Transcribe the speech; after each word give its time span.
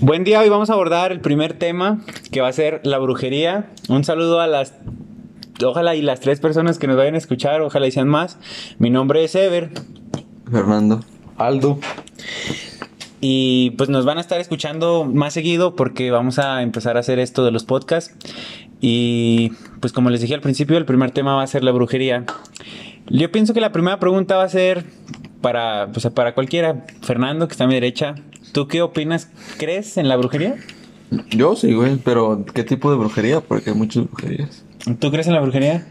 Buen 0.00 0.22
día, 0.22 0.38
hoy 0.40 0.48
vamos 0.48 0.70
a 0.70 0.74
abordar 0.74 1.10
el 1.10 1.20
primer 1.20 1.54
tema 1.54 1.98
que 2.30 2.40
va 2.40 2.46
a 2.46 2.52
ser 2.52 2.80
la 2.84 2.98
brujería. 2.98 3.70
Un 3.88 4.04
saludo 4.04 4.40
a 4.40 4.46
las, 4.46 4.74
ojalá 5.64 5.96
y 5.96 6.02
las 6.02 6.20
tres 6.20 6.38
personas 6.38 6.78
que 6.78 6.86
nos 6.86 6.96
vayan 6.96 7.16
a 7.16 7.18
escuchar, 7.18 7.62
ojalá 7.62 7.88
y 7.88 7.90
sean 7.90 8.06
más. 8.06 8.38
Mi 8.78 8.90
nombre 8.90 9.24
es 9.24 9.34
Ever 9.34 9.70
Fernando. 10.50 11.00
Aldo. 11.36 11.80
y 13.20 13.70
pues 13.70 13.88
nos 13.88 14.04
van 14.04 14.18
a 14.18 14.20
estar 14.20 14.40
escuchando 14.40 15.04
más 15.04 15.34
seguido 15.34 15.74
porque 15.74 16.12
vamos 16.12 16.38
a 16.38 16.62
empezar 16.62 16.96
a 16.96 17.00
hacer 17.00 17.18
esto 17.18 17.44
de 17.44 17.50
los 17.50 17.64
podcasts. 17.64 18.14
Y 18.80 19.50
pues 19.80 19.92
como 19.92 20.10
les 20.10 20.20
dije 20.20 20.34
al 20.34 20.40
principio, 20.40 20.76
el 20.76 20.84
primer 20.84 21.10
tema 21.10 21.34
va 21.34 21.42
a 21.42 21.46
ser 21.48 21.64
la 21.64 21.72
brujería. 21.72 22.24
Yo 23.08 23.32
pienso 23.32 23.52
que 23.52 23.60
la 23.60 23.72
primera 23.72 23.98
pregunta 23.98 24.36
va 24.36 24.44
a 24.44 24.48
ser 24.48 24.84
para, 25.40 25.88
pues, 25.92 26.06
para 26.14 26.34
cualquiera. 26.34 26.84
Fernando, 27.02 27.48
que 27.48 27.52
está 27.52 27.64
a 27.64 27.66
mi 27.66 27.74
derecha, 27.74 28.14
¿tú 28.52 28.68
qué 28.68 28.82
opinas? 28.82 29.28
¿Crees 29.58 29.96
en 29.96 30.08
la 30.08 30.16
brujería? 30.16 30.56
Yo 31.30 31.56
sí, 31.56 31.72
güey, 31.72 31.96
pero 31.96 32.44
¿qué 32.54 32.64
tipo 32.64 32.90
de 32.90 32.96
brujería? 32.98 33.40
Porque 33.40 33.70
hay 33.70 33.76
muchas 33.76 34.04
brujerías. 34.10 34.64
¿Tú 34.98 35.10
crees 35.10 35.26
en 35.26 35.32
la 35.34 35.40
brujería? 35.40 35.86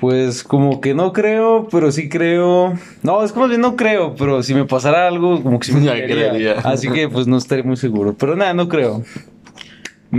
Pues 0.00 0.42
como 0.44 0.80
que 0.80 0.92
no 0.94 1.12
creo, 1.12 1.68
pero 1.70 1.90
sí 1.90 2.08
creo. 2.08 2.74
No, 3.02 3.24
es 3.24 3.32
como 3.32 3.48
que 3.48 3.56
no 3.58 3.76
creo, 3.76 4.14
pero 4.16 4.42
si 4.42 4.54
me 4.54 4.64
pasara 4.66 5.06
algo, 5.08 5.42
como 5.42 5.58
que 5.58 5.66
sí 5.68 5.72
me 5.72 5.84
Ya 5.84 5.92
creería. 5.94 6.28
creería. 6.30 6.52
Así 6.64 6.88
que 6.90 7.08
pues 7.08 7.26
no 7.26 7.36
estaré 7.38 7.62
muy 7.62 7.76
seguro. 7.76 8.14
Pero 8.18 8.36
nada, 8.36 8.52
no 8.54 8.68
creo. 8.68 9.02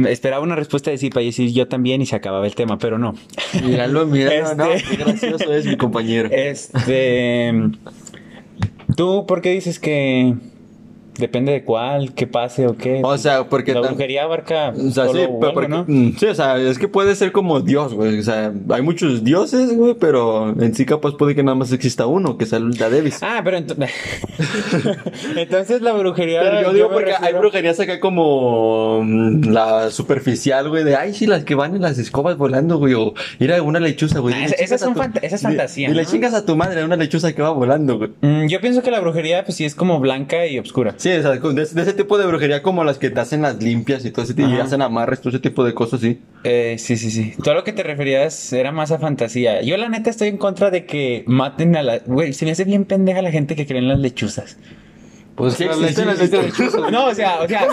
Esperaba 0.08 0.44
una 0.44 0.56
respuesta 0.56 0.92
de 0.92 0.98
sí 0.98 1.10
para 1.10 1.26
decir 1.26 1.52
yo 1.54 1.68
también 1.68 2.02
y 2.02 2.06
se 2.06 2.16
acababa 2.16 2.46
el 2.46 2.56
tema, 2.56 2.78
pero 2.78 2.98
no. 2.98 3.14
Míralo, 3.64 4.06
míralo, 4.08 4.56
¿no? 4.56 4.66
Este- 4.72 4.98
Qué 4.98 5.04
gracioso 5.04 5.54
es 5.54 5.66
mi 5.66 5.78
compañero. 5.78 6.30
Este. 6.32 7.54
¿Tú 8.96 9.26
por 9.28 9.42
qué 9.42 9.52
dices 9.52 9.80
que 9.80 10.34
depende 11.18 11.52
de 11.52 11.64
cuál, 11.64 12.14
qué 12.14 12.28
pase 12.28 12.68
o 12.68 12.76
qué? 12.78 13.02
O 13.04 13.18
sea, 13.18 13.46
porque 13.50 13.74
la 13.74 13.82
tan- 13.82 13.92
brujería 13.92 14.24
abarca. 14.24 14.70
O 14.70 14.92
sea, 14.92 15.08
sí, 15.10 15.20
mm, 15.88 16.18
sí, 16.18 16.26
o 16.26 16.36
sea, 16.36 16.58
es 16.58 16.78
que 16.80 16.88
puede 16.88 17.16
ser 17.16 17.32
como 17.32 17.60
Dios, 17.62 17.94
güey. 17.94 18.20
O 18.20 18.24
sea, 18.24 18.52
hay 18.70 18.82
muchos 18.82 19.24
dioses, 19.24 19.76
güey, 19.76 19.96
pero 19.96 20.50
en 20.60 20.74
sí 20.76 20.86
capaz 20.86 21.16
puede 21.18 21.36
que 21.36 21.44
nada 21.44 21.56
más 21.56 21.72
exista 21.72 22.06
uno, 22.06 22.38
que 22.38 22.46
sea 22.46 22.60
el 22.60 22.72
de 22.74 22.90
Davis. 22.90 23.20
Ah, 23.22 23.42
pero 23.44 23.58
ento- 23.58 23.76
entonces 25.36 25.82
la 25.82 25.94
brujería. 25.94 26.42
Pero 26.42 26.62
yo 26.62 26.74
digo 26.74 26.90
porque 26.92 27.14
hay 27.20 27.34
brujerías 27.34 27.80
acá 27.80 28.00
como 28.00 29.02
mm, 29.04 29.50
la 29.52 29.90
superficial, 29.92 30.70
güey, 30.70 30.84
de 30.84 30.96
ay, 30.96 31.14
sí, 31.14 31.28
las 31.28 31.44
que 31.44 31.56
van 31.56 31.76
en 31.76 31.82
las 31.82 31.98
escobas 31.98 32.38
volando, 32.38 32.78
güey, 32.78 32.94
o 32.94 33.14
ir 33.40 33.54
a 33.54 33.62
una 33.62 33.80
lechuza, 33.80 34.20
güey. 34.20 34.36
Ah, 34.36 34.46
esa- 34.46 34.56
esas 34.56 34.82
son 34.82 34.94
tu- 34.94 35.02
esa 35.22 35.36
es 35.36 35.42
fantasía, 35.42 35.90
Dile 35.90 36.04
¿no? 36.04 36.10
chingas 36.10 36.34
a 36.34 36.46
tu 36.46 36.56
madre, 36.56 36.84
una 36.84 36.96
lechuza 36.96 37.34
que 37.34 37.42
va 37.42 37.50
volando, 37.52 37.98
güey. 37.98 38.12
Mm, 38.22 38.48
yo 38.48 38.62
pienso 38.62 38.82
que 38.82 38.92
la 38.92 39.00
brujería, 39.00 39.44
pues 39.46 39.58
sí 39.58 39.66
es 39.66 39.76
como 39.76 40.00
blanca 40.00 40.46
y 40.48 40.60
oscura. 40.60 40.94
Sí, 40.98 41.07
o 41.12 41.22
sea, 41.22 41.40
con- 41.40 41.56
de, 41.56 41.66
de 41.66 41.82
ese 41.82 41.94
tipo 41.94 42.18
de 42.18 42.26
brujería 42.26 42.62
como 42.62 42.84
las 42.84 42.98
que 42.98 43.10
te 43.10 43.20
hacen 43.20 43.42
las 43.42 43.62
limpias 43.62 44.04
y 44.06 44.12
todo 44.12 44.24
ese 44.26 44.34
tipo, 44.34 44.50
y 44.50 44.58
hacen 44.60 44.82
amarres, 44.82 45.20
todo 45.20 45.30
ese 45.30 45.40
tipo 45.40 45.64
de 45.64 45.74
cosas, 45.74 46.02
sí. 46.02 46.20
Eh, 46.44 46.76
sí, 46.80 46.98
sí, 46.98 47.12
sí. 47.12 47.34
Todo 47.44 47.54
lo 47.56 47.64
que 47.64 47.74
te 47.74 47.84
referías 47.84 48.54
era 48.54 48.72
más 48.72 48.92
a 48.92 49.00
fantasía. 49.00 49.62
Yo 49.62 49.78
la 49.78 49.90
neta 49.90 50.10
estoy 50.10 50.28
en 50.30 50.38
contra 50.38 50.70
de 50.72 50.86
que 50.86 51.24
maten 51.28 51.76
a 51.76 51.84
la... 51.84 52.00
Güey, 52.00 52.34
se 52.34 52.46
me 52.46 52.52
hace 52.52 52.64
bien 52.64 52.86
pendeja 52.86 53.22
la 53.22 53.32
gente 53.32 53.56
que 53.56 53.66
cree 53.66 53.80
en 53.80 53.88
las 53.88 54.00
lechuzas. 54.00 54.58
Pues 55.38 55.54
Sí 55.54 55.66
claro, 55.66 55.82
existen 55.82 56.08
las 56.08 56.20
lechuzas. 56.32 56.92
No, 56.92 57.06
o 57.06 57.14
sea, 57.14 57.42
o 57.42 57.48
sea, 57.48 57.68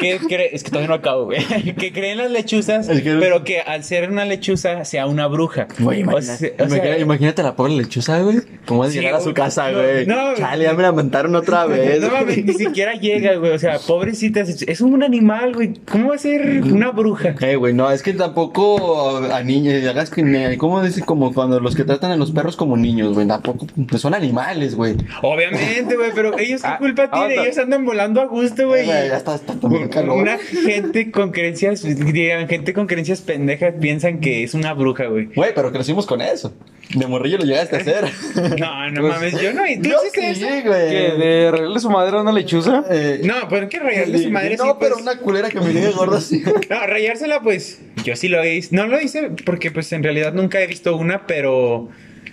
que 0.00 0.18
es 0.52 0.62
que 0.64 0.68
todavía 0.70 0.88
no 0.88 0.94
acabo, 0.94 1.26
güey. 1.26 1.38
Que 1.78 1.92
creen 1.92 2.18
las 2.18 2.30
lechuzas, 2.30 2.88
Es 2.88 3.02
que- 3.02 3.14
pero 3.20 3.44
que 3.44 3.60
al 3.60 3.84
ser 3.84 4.10
una 4.10 4.24
lechuza 4.24 4.84
sea 4.84 5.06
una 5.06 5.28
bruja. 5.28 5.68
Güey, 5.78 5.98
O 5.98 6.10
imagina- 6.10 6.36
sea- 6.36 6.50
o 6.58 6.68
sea, 6.68 6.98
imagínate 6.98 7.42
la 7.44 7.54
pobre 7.54 7.74
lechuza, 7.74 8.20
güey. 8.20 8.38
¿Cómo 8.66 8.80
va 8.80 8.86
a 8.86 8.90
Sí, 8.90 8.98
llegar 8.98 9.14
a 9.14 9.20
su 9.20 9.32
casa, 9.32 9.70
No, 9.70 9.78
güey? 9.80 10.06
no, 10.06 10.34
Chale, 10.34 10.64
ya 10.64 10.72
me 10.74 10.82
la 10.82 10.90
mentaron 10.90 11.36
otra 11.36 11.66
vez. 11.66 12.00
No 12.00 12.10
mames, 12.10 12.44
ni 12.44 12.52
siquiera 12.54 12.94
llega, 12.94 13.36
güey. 13.36 13.52
O 13.52 13.58
sea, 13.60 13.78
pobrecita, 13.78 14.40
es 14.40 14.80
un 14.80 15.02
animal, 15.04 15.54
güey. 15.54 15.74
¿Cómo 15.88 16.08
va 16.08 16.16
a 16.16 16.18
ser 16.18 16.62
una 16.64 16.90
bruja? 16.90 17.36
Eh, 17.40 17.54
güey, 17.54 17.74
no, 17.74 17.88
es 17.92 18.02
que 18.02 18.12
tampoco 18.14 19.18
a 19.32 19.40
niños, 19.44 19.86
hagas 19.88 20.10
que, 20.10 20.56
¿cómo 20.58 20.82
dice? 20.82 21.02
Como 21.02 21.32
cuando 21.32 21.60
los 21.60 21.76
que 21.76 21.84
tratan 21.84 22.10
a 22.10 22.16
los 22.16 22.32
perros 22.32 22.56
como 22.56 22.76
niños, 22.76 23.14
güey, 23.14 23.28
tampoco, 23.28 23.66
pues 23.88 24.02
son 24.02 24.14
animales, 24.14 24.74
güey. 24.74 24.96
Obviamente, 25.22 25.94
güey, 25.96 26.10
pero 26.12 26.36
ellos 26.38 26.60
qué 26.62 26.66
Ah, 26.68 26.78
culpa 26.78 27.03
tienen, 27.08 27.30
aguanta. 27.30 27.42
ellos 27.42 27.58
andan 27.58 27.84
volando 27.84 28.20
a 28.20 28.26
gusto, 28.26 28.66
güey. 28.68 28.86
Ya 28.86 29.16
está, 29.16 29.34
está. 29.34 29.54
Una 29.62 30.38
gente 30.38 31.10
con 31.10 31.30
creencias, 31.32 31.82
digan, 31.82 32.48
gente 32.48 32.72
con 32.72 32.86
creencias 32.86 33.20
pendejas 33.20 33.74
piensan 33.80 34.20
que 34.20 34.42
es 34.44 34.54
una 34.54 34.72
bruja, 34.74 35.06
güey. 35.06 35.26
Güey, 35.34 35.52
pero 35.54 35.72
crecimos 35.72 36.06
con 36.06 36.20
eso. 36.20 36.54
De 36.94 37.06
morrillo 37.06 37.38
lo 37.38 37.44
llegaste 37.44 37.76
a 37.76 37.78
hacer. 37.80 38.04
No, 38.58 38.90
no 38.90 39.00
Pues, 39.00 39.14
mames, 39.14 39.40
yo 39.40 39.52
no. 39.54 39.62
¿Tú 39.82 39.88
Yo 39.88 39.96
hiciste 40.00 40.34
sí, 40.34 40.44
eso? 40.44 40.68
güey. 40.68 40.88
¿Que 40.90 41.12
de 41.18 41.50
regalarle 41.50 41.80
su 41.80 41.90
madre 41.90 42.16
a 42.18 42.20
una 42.20 42.32
lechuza? 42.32 42.84
Eh, 42.90 43.20
No, 43.24 43.34
pero 43.48 43.68
¿qué 43.68 43.78
rayarle 43.78 44.18
su 44.18 44.30
madre? 44.30 44.56
No, 44.56 44.64
sí, 44.64 44.70
pero 44.78 44.94
pues? 44.94 45.02
una 45.02 45.16
culera 45.18 45.48
que 45.50 45.60
me 45.60 45.68
diga 45.70 45.90
gorda 45.90 46.18
así. 46.18 46.42
No, 46.70 46.86
rayársela, 46.86 47.40
pues, 47.40 47.80
yo 48.04 48.14
sí 48.16 48.28
lo 48.28 48.44
hice. 48.44 48.74
No 48.76 48.86
lo 48.86 49.00
hice 49.00 49.30
porque, 49.44 49.70
pues, 49.70 49.90
en 49.92 50.02
realidad 50.02 50.32
nunca 50.34 50.60
he 50.60 50.66
visto 50.66 50.94
una, 50.96 51.26
pero... 51.26 51.88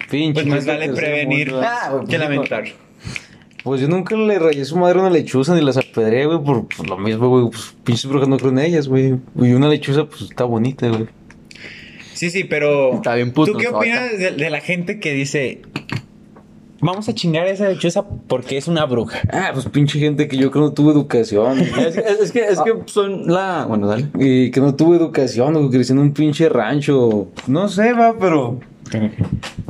Pinche. 0.09 0.33
Pues 0.33 0.45
más 0.47 0.65
vale 0.65 0.89
prevenir 0.89 1.51
mundo. 1.51 1.65
Ah, 1.69 1.99
que 2.01 2.05
pues, 2.17 2.19
lamentar. 2.19 2.63
Pues 3.63 3.79
yo 3.81 3.88
nunca 3.88 4.16
le 4.16 4.39
rayé 4.39 4.66
su 4.66 4.75
madre 4.77 4.97
a 4.99 5.01
una 5.03 5.11
lechuza 5.11 5.53
ni 5.53 5.61
las 5.61 5.77
apedré, 5.77 6.25
güey, 6.25 6.39
por 6.44 6.67
pues, 6.67 6.88
lo 6.89 6.97
mismo, 6.97 7.29
güey. 7.29 7.49
Pues 7.51 7.75
pinches 7.83 8.07
brujas 8.07 8.27
no 8.27 8.38
creo 8.38 8.49
en 8.51 8.59
ellas, 8.59 8.88
güey. 8.88 9.17
Y 9.39 9.51
una 9.53 9.67
lechuza, 9.69 10.05
pues 10.05 10.22
está 10.23 10.45
bonita, 10.45 10.88
güey. 10.89 11.07
Sí, 12.13 12.29
sí, 12.31 12.44
pero... 12.44 12.94
Está 12.95 13.16
bien 13.16 13.31
puto, 13.33 13.51
¿Tú 13.53 13.57
qué 13.59 13.67
opinas 13.67 14.17
de, 14.17 14.31
de 14.31 14.50
la 14.50 14.61
gente 14.61 15.00
que 15.00 15.13
dice... 15.13 15.61
Vamos 16.83 17.07
a 17.09 17.13
chingar 17.13 17.45
a 17.45 17.51
esa 17.51 17.69
lechuza 17.69 18.03
porque 18.27 18.57
es 18.57 18.67
una 18.67 18.85
bruja? 18.85 19.19
Ah, 19.31 19.51
pues 19.53 19.67
pinche 19.67 20.00
gente 20.00 20.27
que 20.27 20.35
yo 20.35 20.50
creo 20.50 20.63
no 20.66 20.73
tuvo 20.73 20.91
educación. 20.91 21.59
Es, 21.77 21.95
es- 21.95 22.19
es 22.19 22.31
que, 22.31 22.39
es 22.47 22.59
que 22.59 22.73
son 22.88 23.27
la. 23.27 23.66
Bueno, 23.67 23.85
dale. 23.88 24.07
y 24.17 24.50
que 24.50 24.59
no 24.61 24.73
tuvo 24.75 24.95
educación, 24.95 25.55
o 25.55 25.61
que 25.69 25.75
creció 25.77 25.94
en 25.94 26.00
un 26.01 26.11
pinche 26.11 26.50
rancho. 26.50 27.27
No 27.45 27.69
sé, 27.69 27.94
va, 27.94 28.16
pero. 28.19 28.59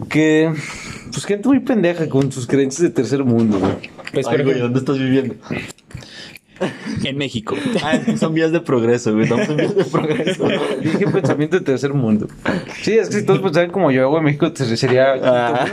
Que. 0.10 0.52
Pues 1.12 1.26
gente 1.26 1.48
muy 1.48 1.60
pendeja 1.60 2.08
con 2.08 2.32
sus 2.32 2.48
creencias 2.48 2.82
de 2.84 2.90
tercer 2.90 3.24
mundo, 3.24 3.60
güey. 3.60 3.74
Pues, 4.14 4.28
Ay, 4.28 4.44
güey, 4.44 4.60
¿dónde 4.60 4.80
estás 4.80 4.98
viviendo? 4.98 5.36
en 7.04 7.18
México. 7.18 7.56
Ah, 7.84 8.00
son 8.18 8.34
vías 8.34 8.52
de 8.52 8.62
progreso, 8.62 9.12
güey. 9.14 9.24
Estamos 9.24 9.50
en 9.50 9.58
vías 9.58 9.76
de 9.76 9.84
progreso. 9.86 10.48
Dije 10.82 11.08
pensamiento 11.08 11.58
de 11.58 11.66
tercer 11.66 11.94
mundo. 11.94 12.28
Sí, 12.82 12.94
es 12.94 13.10
que 13.10 13.20
si 13.22 13.26
todos 13.26 13.40
pensaran 13.42 13.72
como 13.72 13.90
yo, 13.92 14.10
güey, 14.10 14.24
México 14.24 14.52
te- 14.54 14.78
sería 14.78 15.14
Ah. 15.24 15.66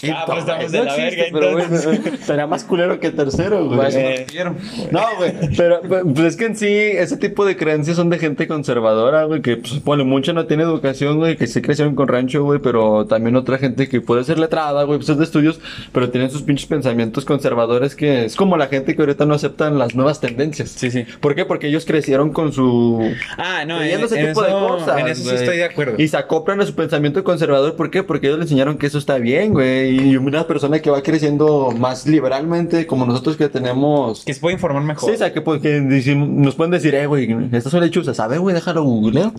Quinto. 0.00 0.16
Ah, 0.18 0.24
pues 0.26 0.38
estamos 0.40 0.72
de 0.72 0.78
No 0.78 0.84
la 0.84 0.96
existe, 0.96 1.30
verga, 1.32 1.38
pero 1.38 1.58
entonces. 1.60 2.20
Será 2.26 2.46
más 2.46 2.64
culero 2.64 3.00
que 3.00 3.10
tercero, 3.10 3.64
güey. 3.66 3.78
Pues, 3.78 3.94
Eh. 3.96 4.26
quiero. 4.30 4.54
No, 4.90 5.00
güey, 5.18 5.32
pero 5.56 5.80
pues 5.82 6.18
es 6.26 6.36
que 6.36 6.44
en 6.46 6.56
sí 6.56 6.66
ese 6.68 7.16
tipo 7.16 7.44
de 7.44 7.56
creencias 7.56 7.96
son 7.96 8.10
de 8.10 8.18
gente 8.18 8.46
conservadora, 8.46 9.24
güey, 9.24 9.42
que 9.42 9.56
pues 9.56 9.74
pone 9.80 10.04
mucha 10.04 10.32
no 10.32 10.46
tiene 10.46 10.62
educación, 10.62 11.18
güey, 11.18 11.36
que 11.36 11.46
se 11.46 11.62
crecieron 11.62 11.94
con 11.94 12.08
rancho, 12.08 12.44
güey, 12.44 12.60
pero 12.60 13.06
también 13.06 13.36
otra 13.36 13.58
gente 13.58 13.88
que 13.88 14.00
puede 14.00 14.24
ser 14.24 14.38
letrada, 14.38 14.82
güey, 14.84 14.98
pues 14.98 15.08
es 15.08 15.18
de 15.18 15.24
estudios, 15.24 15.60
pero 15.92 16.10
tienen 16.10 16.30
sus 16.30 16.42
pinches 16.42 16.66
pensamientos 16.66 17.24
conservadores 17.24 17.94
que 17.94 18.24
es 18.26 18.36
como 18.36 18.56
la 18.56 18.66
gente 18.68 18.94
que 18.94 19.02
ahorita 19.02 19.26
no 19.26 19.34
aceptan 19.34 19.78
las 19.78 19.94
nuevas 19.94 20.20
tendencias. 20.20 20.70
Sí, 20.70 20.90
sí. 20.90 21.04
¿Por 21.20 21.34
qué? 21.34 21.44
Porque 21.44 21.66
ellos 21.68 21.84
crecieron 21.84 22.32
con 22.32 22.52
su 22.52 23.12
Ah, 23.36 23.64
no, 23.66 23.74
en, 23.76 23.80
creyendo 23.80 24.06
ese 24.06 24.20
en 24.20 24.28
tipo 24.28 24.42
de 24.42 24.48
eso, 24.48 24.68
cosas. 24.68 24.98
en 25.00 25.06
eso 25.08 25.22
sí 25.22 25.28
güey. 25.28 25.36
estoy 25.42 25.56
de 25.56 25.64
acuerdo. 25.64 25.94
Y 25.98 26.08
se 26.08 26.16
acoplan 26.16 26.60
a 26.60 26.66
su 26.66 26.74
pensamiento 26.74 27.22
conservador. 27.24 27.74
¿Por 27.76 27.90
qué? 27.90 28.02
Porque 28.02 28.26
ellos 28.28 28.38
le 28.38 28.44
enseñaron 28.44 28.78
que 28.78 28.86
eso 28.86 28.98
está 28.98 29.18
bien, 29.18 29.52
güey. 29.52 29.87
Y 29.88 30.16
una 30.16 30.46
persona 30.46 30.80
que 30.80 30.90
va 30.90 31.02
creciendo 31.02 31.72
más 31.76 32.06
liberalmente, 32.06 32.86
como 32.86 33.06
nosotros 33.06 33.36
que 33.36 33.48
tenemos. 33.48 34.24
Que 34.24 34.34
se 34.34 34.40
puede 34.40 34.54
informar 34.54 34.82
mejor. 34.82 35.08
Sí, 35.08 35.14
o 35.14 35.18
sea, 35.18 35.32
que, 35.32 35.40
pues, 35.40 35.60
que 35.62 35.80
decimos- 35.80 36.28
nos 36.28 36.54
pueden 36.54 36.70
decir, 36.70 36.94
eh, 36.94 37.06
güey, 37.06 37.28
estas 37.52 37.72
son 37.72 37.80
lechuzas. 37.80 38.16
¿Sabes, 38.16 38.38
güey? 38.38 38.54
Déjalo 38.54 38.82
googleo. 38.82 39.32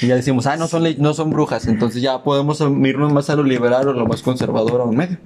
Y 0.00 0.06
ya 0.06 0.16
decimos, 0.16 0.46
ah, 0.46 0.56
no 0.56 0.66
son, 0.68 0.84
no 0.98 1.14
son 1.14 1.30
brujas. 1.30 1.66
Entonces 1.66 2.02
ya 2.02 2.22
podemos 2.22 2.60
irnos 2.60 3.12
más 3.12 3.30
a 3.30 3.36
lo 3.36 3.42
liberal 3.42 3.88
o 3.88 3.92
lo 3.92 4.06
más 4.06 4.22
conservador 4.22 4.80
a 4.80 4.84
un 4.84 4.96
medio. 4.96 5.18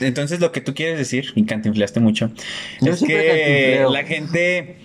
Entonces 0.00 0.40
lo 0.40 0.52
que 0.52 0.60
tú 0.60 0.74
quieres 0.74 0.98
decir, 0.98 1.26
y 1.34 1.44
cantinflaste 1.44 2.00
mucho, 2.00 2.30
Yo 2.80 2.92
es 2.92 3.02
que 3.02 3.86
la 3.88 4.04
gente... 4.04 4.78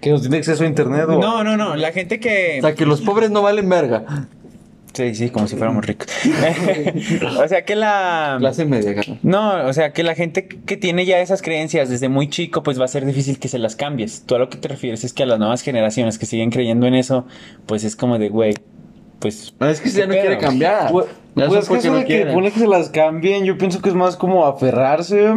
Que 0.00 0.10
nos 0.10 0.20
tiene 0.20 0.36
acceso 0.36 0.62
a 0.62 0.66
internet, 0.68 1.06
o. 1.08 1.18
No, 1.18 1.42
no, 1.42 1.56
no, 1.56 1.74
la 1.74 1.90
gente 1.90 2.20
que... 2.20 2.58
O 2.58 2.62
sea, 2.62 2.74
que 2.76 2.86
los 2.86 3.00
pobres 3.00 3.30
no 3.32 3.42
valen 3.42 3.68
verga. 3.68 4.28
Sí, 4.98 5.14
sí, 5.14 5.30
como 5.30 5.46
si 5.46 5.54
fuéramos 5.54 5.86
ricos. 5.86 6.08
o 7.40 7.46
sea 7.46 7.64
que 7.64 7.76
la... 7.76 8.34
Clase 8.40 8.64
media, 8.64 8.96
cara. 8.96 9.16
No, 9.22 9.64
o 9.64 9.72
sea 9.72 9.92
que 9.92 10.02
la 10.02 10.16
gente 10.16 10.48
que 10.48 10.76
tiene 10.76 11.06
ya 11.06 11.20
esas 11.20 11.40
creencias 11.40 11.88
desde 11.88 12.08
muy 12.08 12.28
chico, 12.28 12.64
pues 12.64 12.80
va 12.80 12.84
a 12.86 12.88
ser 12.88 13.06
difícil 13.06 13.38
que 13.38 13.46
se 13.46 13.60
las 13.60 13.76
cambies. 13.76 14.24
Tú 14.26 14.34
a 14.34 14.40
lo 14.40 14.48
que 14.48 14.58
te 14.58 14.66
refieres 14.66 15.04
es 15.04 15.12
que 15.12 15.22
a 15.22 15.26
las 15.26 15.38
nuevas 15.38 15.62
generaciones 15.62 16.18
que 16.18 16.26
siguen 16.26 16.50
creyendo 16.50 16.88
en 16.88 16.96
eso, 16.96 17.26
pues 17.66 17.84
es 17.84 17.94
como 17.94 18.18
de, 18.18 18.28
güey, 18.28 18.54
pues... 19.20 19.54
Es 19.60 19.80
que 19.80 19.90
ya 19.90 20.08
no 20.08 20.14
¿qué 20.14 20.20
quiere 20.20 20.38
cambiar. 20.38 20.90
Pues, 20.90 21.06
es 21.36 21.68
que 21.68 21.76
eso 21.76 21.92
no 21.92 21.98
de 21.98 22.04
que 22.04 22.50
que 22.52 22.58
se 22.58 22.66
las 22.66 22.88
cambien, 22.88 23.44
yo 23.44 23.56
pienso 23.56 23.80
que 23.80 23.90
es 23.90 23.94
más 23.94 24.16
como 24.16 24.46
aferrarse 24.46 25.32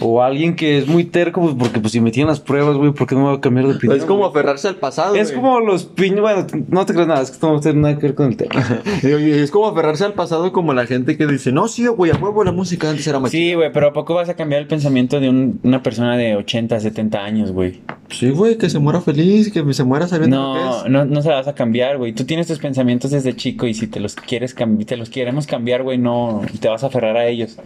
O 0.00 0.22
alguien 0.22 0.54
que 0.54 0.78
es 0.78 0.86
muy 0.86 1.04
terco, 1.04 1.40
pues 1.40 1.54
porque 1.58 1.80
pues 1.80 1.92
si 1.92 2.00
me 2.00 2.10
tienen 2.10 2.28
las 2.28 2.40
pruebas, 2.40 2.76
güey, 2.76 2.92
¿por 2.92 3.06
qué 3.06 3.14
no 3.14 3.22
me 3.22 3.26
voy 3.30 3.38
a 3.38 3.40
cambiar 3.40 3.66
de 3.66 3.74
opinión? 3.74 3.98
Es 3.98 4.04
como 4.04 4.20
güey? 4.20 4.30
aferrarse 4.30 4.68
al 4.68 4.76
pasado. 4.76 5.14
Es 5.16 5.30
güey. 5.32 5.42
como 5.42 5.60
los 5.60 5.84
piños, 5.84 6.20
bueno, 6.20 6.46
no 6.68 6.86
te 6.86 6.92
creas 6.92 7.08
nada, 7.08 7.20
es 7.22 7.30
que 7.30 7.34
esto 7.34 7.52
no 7.52 7.60
tiene 7.60 7.80
nada 7.80 7.96
que 7.96 8.02
ver 8.02 8.14
con 8.14 8.26
el 8.26 8.36
tema. 8.36 8.54
Es 9.02 9.50
como 9.50 9.66
aferrarse 9.66 10.04
al 10.04 10.14
pasado 10.14 10.52
como 10.52 10.72
la 10.74 10.86
gente 10.86 11.16
que 11.16 11.26
dice, 11.26 11.50
no, 11.52 11.68
sí, 11.68 11.86
güey, 11.86 12.10
a 12.12 12.16
huevo 12.16 12.44
la 12.44 12.52
música 12.52 12.90
antes 12.90 13.06
era 13.06 13.18
más 13.18 13.30
Sí, 13.30 13.54
güey, 13.54 13.72
pero 13.72 13.88
¿a 13.88 13.92
poco 13.92 14.14
vas 14.14 14.28
a 14.28 14.34
cambiar 14.34 14.60
el 14.62 14.68
pensamiento 14.68 15.18
de 15.20 15.28
un- 15.30 15.60
una 15.62 15.82
persona 15.82 16.16
de 16.16 16.36
80, 16.36 16.78
70 16.80 17.24
años, 17.24 17.52
güey? 17.52 17.80
Sí, 18.10 18.30
güey, 18.30 18.56
que 18.56 18.70
se 18.70 18.78
muera 18.78 19.00
feliz, 19.00 19.50
que 19.52 19.64
se 19.74 19.84
muera 19.84 20.06
sabiendo 20.08 20.36
lo 20.36 20.54
que 20.54 20.60
No, 20.60 20.84
es. 20.84 20.90
no, 20.90 21.04
no 21.04 21.22
se 21.22 21.28
la 21.28 21.36
vas 21.36 21.48
a 21.48 21.54
cambiar, 21.54 21.98
güey. 21.98 22.12
Tú 22.12 22.24
tienes 22.24 22.46
tus 22.46 22.58
pensamientos 22.58 23.10
desde 23.10 23.34
chico 23.36 23.66
y 23.66 23.74
si 23.74 23.86
te 23.86 24.00
los 24.00 24.14
quieres 24.14 24.54
cambiar, 24.54 24.86
te 24.86 24.96
los 24.96 25.10
queremos 25.10 25.46
cambiar, 25.46 25.82
güey, 25.82 25.98
no 25.98 26.42
te 26.60 26.68
vas 26.68 26.84
a 26.84 26.86
aferrar 26.86 27.16
a 27.16 27.26
ellos. 27.26 27.58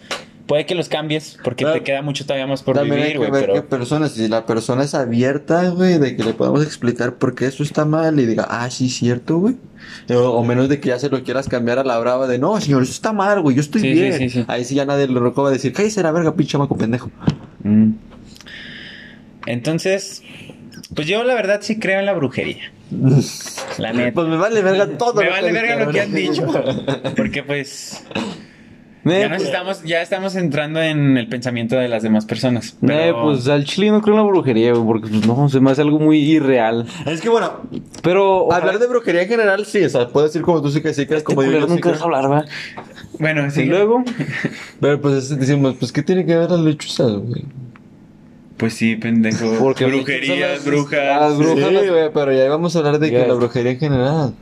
Puede 0.53 0.67
que 0.67 0.75
los 0.75 0.91
cambies 0.91 1.39
porque 1.43 1.65
Claro. 1.65 1.79
te 1.79 1.83
queda 1.83 2.03
mucho 2.03 2.27
todavía 2.27 2.47
más 2.47 2.63
por 2.63 2.77
También 2.77 3.01
vivir, 3.01 3.17
güey, 3.17 3.31
ver 3.31 3.47
qué 3.47 3.53
pero 3.63 3.69
persona, 3.71 4.11
si 4.11 4.29
la 4.29 4.45
persona 4.45 4.85
es 4.85 4.95
abierta, 4.95 5.71
güey, 5.71 5.97
de 5.99 6.15
que 6.15 6.23
le 6.25 6.35
podamos 6.35 6.63
explicar 6.63 7.15
por 7.15 7.35
qué 7.35 7.47
eso 7.47 7.63
está 7.63 7.87
mal 7.87 8.21
y 8.21 8.27
diga, 8.27 8.47
ah, 8.51 8.69
sí, 8.69 8.91
cierto, 8.91 9.39
güey. 9.39 9.57
O, 10.11 10.19
o 10.19 10.45
menos 10.45 10.69
de 10.69 10.79
que 10.79 10.91
ya 10.91 10.99
se 10.99 11.09
lo 11.09 11.23
quieras 11.25 11.49
cambiar 11.49 11.79
a 11.79 11.85
la 11.85 11.99
brava 11.99 12.27
de, 12.27 12.39
no, 12.39 12.61
señor, 12.61 12.83
eso 12.83 12.93
está 12.93 13.15
mal, 13.15 13.41
güey, 13.41 13.57
yo 13.57 13.63
estoy 13.63 13.81
Sí, 13.81 13.93
bien. 13.95 14.19
sí, 14.19 14.29
sí. 14.29 14.45
Ahí 14.47 14.67
sí 14.67 14.75
ya 14.75 14.85
nadie 14.85 15.09
le 15.09 15.21
va 15.21 15.49
a 15.49 15.51
decir, 15.51 15.73
cállese 15.73 16.03
la 16.03 16.13
verga, 16.13 16.35
pinche 16.35 16.53
chamaco 16.53 16.77
pendejo. 16.77 17.11
Mm. 17.63 17.93
Entonces, 19.47 20.23
pues 20.95 21.07
yo 21.07 21.25
la 21.25 21.33
verdad 21.35 21.61
sí 21.63 21.79
creo 21.79 21.99
en 21.99 22.05
la 22.05 22.13
brujería. 22.13 22.71
La 23.79 23.95
neta. 23.95 24.13
Pues 24.13 24.29
me 24.29 24.37
vale 24.37 24.61
verga 24.61 24.87
todo. 24.99 25.15
Me 25.15 25.25
lo 25.25 25.31
vale 25.31 25.51
verga 25.51 25.83
lo 25.83 25.91
que 25.91 26.03
han 26.03 26.13
dicho. 26.13 26.47
Porque 27.17 27.43
pues 27.43 28.05
ya 29.05 29.29
nos 29.29 29.43
estamos, 29.43 29.83
ya 29.83 30.01
estamos 30.03 30.37
entrando 30.37 30.81
en 30.81 31.17
el 31.17 31.29
pensamiento 31.29 31.77
de 31.77 31.89
las 31.89 32.03
demás 32.03 32.25
personas. 32.27 32.71
eh, 32.75 32.77
Pero, 32.87 33.23
pues 33.23 33.49
al 33.49 33.65
chile 33.65 33.91
no 33.91 34.01
creo 34.01 34.15
en 34.19 34.21
la 34.25 34.27
brujería, 34.31 34.73
güey, 34.73 34.85
porque 34.87 35.09
pues, 35.09 35.27
no, 35.27 35.49
se 35.49 35.61
me 35.61 35.71
hace 35.71 35.83
algo 35.83 35.99
muy 35.99 36.19
irreal. 36.19 36.87
Es 37.07 37.21
que 37.21 37.29
bueno, 37.29 37.53
Pero 38.03 38.45
ojalá- 38.47 38.59
hablar 38.67 38.79
de 38.79 38.87
brujería 38.87 39.23
en 39.23 39.29
general, 39.29 39.67
sí, 39.67 39.83
o 39.85 39.89
sea, 39.89 40.09
puedo 40.09 40.27
decir 40.27 40.43
como 40.43 40.63
tú 40.63 40.71
sí 40.71 40.81
que 40.83 40.95
sí 40.95 41.07
crees, 41.07 41.23
Este 41.23 41.35
como 41.35 41.43
yo, 41.43 41.67
nunca 41.67 41.91
deja 41.91 42.05
hablar, 42.05 42.29
¿verdad? 42.29 42.47
bueno, 43.19 43.51
sí. 43.51 43.63
Y 43.63 43.65
luego, 43.67 44.05
Pero 44.81 45.01
pues 45.01 45.15
es- 45.31 45.39
decimos, 45.39 45.75
pues, 45.79 45.93
¿qué 45.93 46.03
tiene 46.03 46.25
que 46.25 46.37
ver 46.37 46.51
las 46.51 46.61
lechuzas, 46.61 47.13
güey? 47.13 47.45
Pues 48.57 48.75
sí, 48.75 48.95
pendejo. 48.95 49.57
Porque 49.59 49.87
Brujerías, 49.87 50.39
las- 50.59 50.65
brujas. 50.65 51.01
las 51.21 51.37
brujas- 51.37 51.69
Sí, 51.83 51.89
güey, 51.89 52.11
pero 52.15 52.33
ya 52.33 52.49
vamos 52.49 52.77
a 52.77 52.79
hablar 52.79 52.99
de 53.01 53.11
que 53.11 53.27
la 53.27 53.35
brujería 53.35 53.73
en 53.73 53.79
general. 53.81 54.35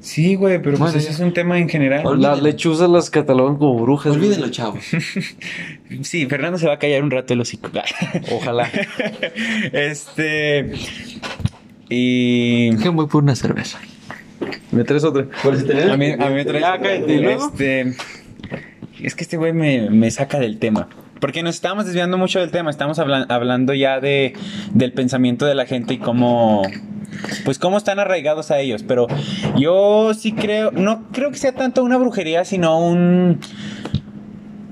Sí, 0.00 0.36
güey, 0.36 0.62
pero 0.62 0.78
pues 0.78 0.94
ese 0.94 1.10
es 1.10 1.18
un 1.20 1.32
tema 1.32 1.58
en 1.58 1.68
general. 1.68 2.04
Las 2.20 2.40
lechuzas 2.42 2.88
las 2.88 3.10
catalogan 3.10 3.56
como 3.56 3.78
brujas. 3.80 4.12
güey. 4.16 4.26
Olvídenlo, 4.26 4.50
chavos. 4.50 4.84
Sí, 6.02 6.26
Fernando 6.26 6.58
se 6.58 6.66
va 6.66 6.74
a 6.74 6.78
callar 6.78 7.02
un 7.02 7.10
rato 7.10 7.32
el 7.32 7.40
hocico. 7.40 7.70
Ojalá. 8.32 8.70
este. 9.72 10.72
Y. 11.88 12.76
Que 12.76 12.88
voy 12.90 13.06
por 13.06 13.22
una 13.22 13.34
cerveza. 13.34 13.78
¿Me 14.70 14.84
traes 14.84 15.04
otra? 15.04 15.26
A 15.44 15.96
mí, 15.96 16.12
a 16.12 16.16
mí 16.28 16.34
me 16.34 16.44
trae. 16.44 16.60
Ya, 16.60 16.78
cállate, 16.78 17.12
¿y 17.14 17.20
luego? 17.20 17.48
Este. 17.48 17.94
Es 19.02 19.14
que 19.14 19.22
este 19.24 19.36
güey 19.36 19.52
me, 19.52 19.90
me 19.90 20.10
saca 20.10 20.38
del 20.38 20.58
tema. 20.58 20.88
Porque 21.20 21.42
nos 21.42 21.54
estábamos 21.56 21.86
desviando 21.86 22.18
mucho 22.18 22.38
del 22.38 22.50
tema. 22.50 22.70
Estamos 22.70 22.98
hablan- 22.98 23.26
hablando 23.30 23.74
ya 23.74 23.98
de, 24.00 24.34
del 24.72 24.92
pensamiento 24.92 25.46
de 25.46 25.54
la 25.54 25.66
gente 25.66 25.94
y 25.94 25.98
cómo. 25.98 26.62
Pues 27.44 27.58
cómo 27.58 27.76
están 27.78 27.98
arraigados 27.98 28.50
a 28.50 28.58
ellos. 28.60 28.82
Pero 28.86 29.06
yo 29.56 30.12
sí 30.14 30.32
creo. 30.32 30.70
No 30.70 31.04
creo 31.12 31.30
que 31.30 31.38
sea 31.38 31.52
tanto 31.52 31.82
una 31.82 31.96
brujería, 31.96 32.44
sino 32.44 32.78
un. 32.80 33.40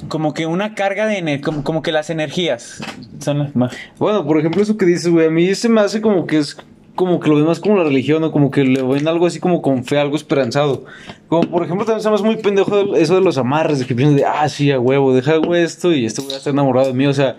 Como 0.08 0.34
que 0.34 0.46
una 0.46 0.74
carga 0.74 1.06
de. 1.06 1.18
ener- 1.22 1.62
Como, 1.62 1.82
que 1.82 1.92
las 1.92 2.10
energías 2.10 2.80
son 3.18 3.38
las 3.40 3.56
más. 3.56 3.72
Bueno, 3.98 4.24
por 4.26 4.38
ejemplo, 4.38 4.62
eso 4.62 4.76
que 4.76 4.86
dices, 4.86 5.08
güey, 5.08 5.26
a 5.26 5.30
mí 5.30 5.54
se 5.54 5.68
me 5.68 5.80
hace 5.80 6.00
como 6.00 6.26
que 6.26 6.38
es 6.38 6.56
como 6.94 7.20
que 7.20 7.28
lo 7.28 7.34
ven 7.36 7.44
más 7.44 7.60
como 7.60 7.76
la 7.76 7.84
religión, 7.84 8.24
o 8.24 8.32
como 8.32 8.50
que 8.50 8.64
le 8.64 8.82
ven 8.82 9.06
algo 9.06 9.26
así 9.26 9.38
como 9.38 9.60
con 9.60 9.84
fe, 9.84 9.98
algo 9.98 10.16
esperanzado. 10.16 10.86
Como 11.28 11.42
por 11.50 11.62
ejemplo, 11.64 11.84
también 11.84 12.02
se 12.02 12.08
me 12.08 12.14
hace 12.14 12.24
muy 12.24 12.36
pendejo 12.36 12.84
de- 12.94 13.02
eso 13.02 13.16
de 13.16 13.20
los 13.20 13.36
amarres, 13.36 13.80
de 13.80 13.84
que 13.86 13.94
piensan 13.94 14.16
de, 14.16 14.24
ah, 14.24 14.48
sí, 14.48 14.70
a 14.70 14.78
huevo, 14.80 15.14
deja 15.14 15.36
güey 15.36 15.62
esto 15.62 15.92
y 15.92 16.06
este 16.06 16.22
güey 16.22 16.30
va 16.30 16.36
a 16.36 16.38
estar 16.38 16.52
enamorado 16.52 16.86
de 16.86 16.94
mí, 16.94 17.06
o 17.06 17.12
sea. 17.12 17.36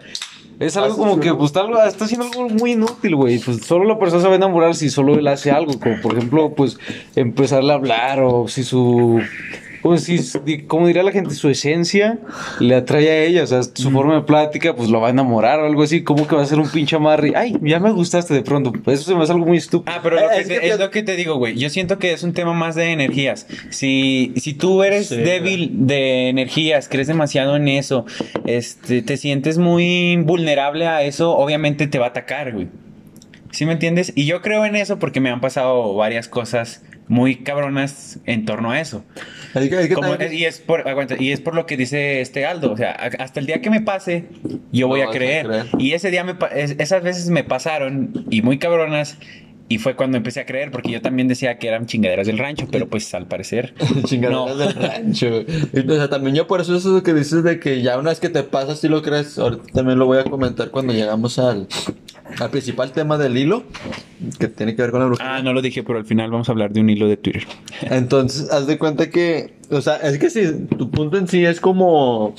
Es 0.60 0.76
algo 0.76 0.98
como 0.98 1.20
que, 1.20 1.34
pues, 1.36 1.52
tal, 1.52 1.72
está 1.88 2.06
haciendo 2.06 2.26
algo 2.26 2.50
muy 2.50 2.72
inútil, 2.72 3.16
güey. 3.16 3.38
Pues 3.38 3.66
solo 3.66 3.86
la 3.86 4.00
persona 4.00 4.22
se 4.22 4.28
va 4.28 4.34
a 4.34 4.38
enamorar 4.38 4.74
si 4.74 4.90
solo 4.90 5.14
él 5.14 5.28
hace 5.28 5.52
algo. 5.52 5.80
Como, 5.80 6.02
por 6.02 6.18
ejemplo, 6.18 6.54
pues, 6.56 6.80
empezarle 7.16 7.74
a 7.74 7.76
hablar 7.76 8.22
o 8.22 8.48
si 8.48 8.64
su... 8.64 9.22
Como, 9.88 9.98
si, 10.00 10.64
como 10.68 10.88
diría 10.88 11.04
la 11.04 11.12
gente, 11.12 11.34
su 11.36 11.50
esencia 11.50 12.20
le 12.60 12.76
atrae 12.76 13.10
a 13.10 13.24
ella. 13.24 13.44
O 13.44 13.48
sea, 13.48 13.62
su 13.64 13.92
forma 13.92 14.16
de 14.16 14.22
plática, 14.22 14.76
pues, 14.76 14.90
lo 14.90 15.00
va 15.02 15.08
a 15.08 15.12
enamorar 15.12 15.60
o 15.60 15.66
algo 15.66 15.84
así. 15.84 16.04
Como 16.04 16.28
que 16.28 16.36
va 16.36 16.42
a 16.44 16.46
ser 16.46 16.60
un 16.60 16.70
pinche 16.70 16.96
amarre. 16.96 17.34
Ay, 17.36 17.56
ya 17.62 17.80
me 17.80 17.92
gustaste 17.92 18.34
de 18.34 18.42
pronto. 18.42 18.74
Eso 18.92 19.04
se 19.04 19.16
me 19.16 19.24
hace 19.24 19.32
algo 19.34 19.46
muy 19.46 19.58
estúpido. 19.58 19.94
Ah, 19.96 20.02
pero 20.04 20.16
lo 20.16 20.30
que 20.30 20.38
es 20.38 20.44
te- 20.44 20.48
que 20.48 20.54
es, 20.56 20.62
fíjate- 20.64 20.84
lo 20.84 20.92
que 20.92 21.04
te 21.04 21.16
digo, 21.16 21.36
güey. 21.38 21.56
Yo 21.58 21.70
siento 21.70 21.98
que 22.00 22.14
es 22.14 22.24
un 22.24 22.34
tema 22.34 22.54
más 22.54 22.76
de 22.76 22.92
energías. 22.92 23.48
Si, 23.70 24.34
si 24.38 24.54
tú 24.54 24.84
eres 24.84 25.08
Sí, 25.08 25.16
débil 25.18 25.72
de 25.88 26.30
energías, 26.30 26.88
crees 26.90 27.08
demasiado 27.08 27.56
en 27.56 27.68
eso, 27.68 28.06
este, 28.46 29.02
te 29.02 29.18
sientes 29.18 29.58
muy 29.58 30.18
vulnerable 30.18 30.88
a 30.88 31.02
eso, 31.04 31.36
obviamente 31.38 31.88
te 31.88 32.00
va 32.00 32.06
a 32.08 32.10
atacar, 32.10 32.54
güey. 32.54 32.68
¿Sí 33.52 33.66
me 33.66 33.74
entiendes? 33.74 34.12
Y 34.16 34.26
yo 34.26 34.42
creo 34.42 34.66
en 34.66 34.76
eso 34.76 35.00
porque 35.00 35.20
me 35.22 35.30
han 35.30 35.40
pasado 35.42 35.96
varias 35.96 36.28
cosas 36.28 36.84
muy 37.08 37.38
cabronas 37.38 38.20
en 38.26 38.46
torno 38.46 38.72
a 38.72 38.80
eso. 38.82 39.04
Hay 39.54 39.70
que- 39.70 39.78
hay 39.78 39.88
que 39.88 39.94
Como- 39.96 40.16
y, 40.32 40.46
es 40.46 40.60
por, 40.60 40.88
aguanta, 40.88 41.16
y 41.18 41.32
es 41.32 41.40
por 41.40 41.56
lo 41.56 41.66
que 41.66 41.78
dice 41.78 42.22
este 42.22 42.46
Aldo. 42.46 42.72
O 42.74 42.78
sea, 42.78 42.92
hasta 42.92 43.40
el 43.40 43.46
día 43.46 43.62
que 43.62 43.70
me 43.70 43.82
pase, 43.82 44.26
yo 44.72 44.88
voy 44.88 45.00
No, 45.00 45.06
a 45.06 45.08
vas 45.08 45.16
a 45.16 45.18
creer. 45.18 45.48
creer. 45.48 45.66
Y 45.80 45.94
ese 45.94 46.12
día, 46.12 46.24
me, 46.24 46.36
es- 46.56 46.76
esas 46.78 47.04
veces 47.04 47.30
me 47.30 47.44
pasaron 47.44 48.26
y 48.30 48.42
muy 48.42 48.60
cabronas. 48.60 49.18
Y 49.70 49.80
fue 49.80 49.98
cuando 49.98 50.16
empecé 50.16 50.40
a 50.40 50.46
creer, 50.46 50.72
porque 50.72 50.90
yo 50.92 51.02
también 51.02 51.28
decía 51.28 51.58
que 51.60 51.68
eran 51.68 51.88
chingaderas 51.88 52.26
del 52.26 52.38
rancho, 52.38 52.70
pero 52.72 52.88
pues 52.88 53.14
al 53.14 53.28
parecer. 53.28 53.74
Chingaderas 54.06 54.48
no. 54.48 54.56
del 54.56 54.74
rancho. 54.74 55.44
O 55.86 55.94
sea, 55.94 56.10
también 56.10 56.38
yo 56.38 56.48
por 56.48 56.62
eso 56.62 56.74
eso 56.74 57.04
que 57.04 57.14
dices 57.14 57.44
de 57.44 57.60
que 57.60 57.82
ya 57.82 57.98
una 58.00 58.12
vez 58.12 58.22
que 58.22 58.30
te 58.30 58.44
pasa, 58.44 58.78
si 58.78 58.88
lo 58.88 59.02
crees, 59.02 59.38
ahorita 59.38 59.64
también 59.74 60.00
lo 60.00 60.06
voy 60.06 60.20
a 60.20 60.24
comentar 60.24 60.72
cuando 60.72 60.94
llegamos 60.94 61.38
al, 61.38 61.68
al 62.40 62.50
principal 62.50 62.92
tema 62.92 63.18
del 63.18 63.38
hilo, 63.38 63.64
que 64.40 64.48
tiene 64.48 64.76
que 64.76 64.82
ver 64.82 64.92
con 64.92 65.00
la 65.00 65.08
brujería. 65.08 65.36
Ah, 65.36 65.42
no 65.42 65.54
lo 65.54 65.62
dije, 65.62 65.84
pero 65.84 66.00
al 66.00 66.06
final 66.06 66.32
vamos 66.32 66.50
a 66.50 66.52
hablar 66.52 66.72
de 66.72 66.82
un 66.82 66.90
hilo 66.90 67.08
de 67.08 67.18
Twitter. 67.18 67.46
Entonces, 67.82 68.52
haz 68.52 68.68
de 68.68 68.78
cuenta 68.78 69.10
que, 69.10 69.56
o 69.70 69.82
sea, 69.82 69.96
es 69.98 70.18
que 70.18 70.30
si 70.30 70.66
tu 70.66 70.90
punto 70.92 71.18
en 71.18 71.28
sí 71.28 71.46
es 71.46 71.60
como 71.60 72.36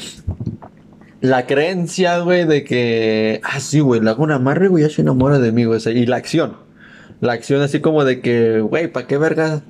la 1.20 1.46
creencia, 1.46 2.18
güey, 2.20 2.46
de 2.46 2.64
que, 2.64 3.40
ah, 3.42 3.60
sí, 3.60 3.80
güey, 3.80 4.00
le 4.00 4.10
hago 4.10 4.22
un 4.22 4.32
amarre, 4.32 4.68
güey, 4.68 4.84
ya 4.84 4.90
se 4.90 5.02
enamora 5.02 5.38
de 5.38 5.52
mí, 5.52 5.64
güey, 5.64 5.80
y 5.94 6.06
la 6.06 6.16
acción. 6.16 6.56
La 7.20 7.32
acción 7.32 7.62
así 7.62 7.80
como 7.80 8.04
de 8.04 8.20
que, 8.20 8.60
güey, 8.60 8.92
¿para 8.92 9.06
qué 9.06 9.18
verga 9.18 9.62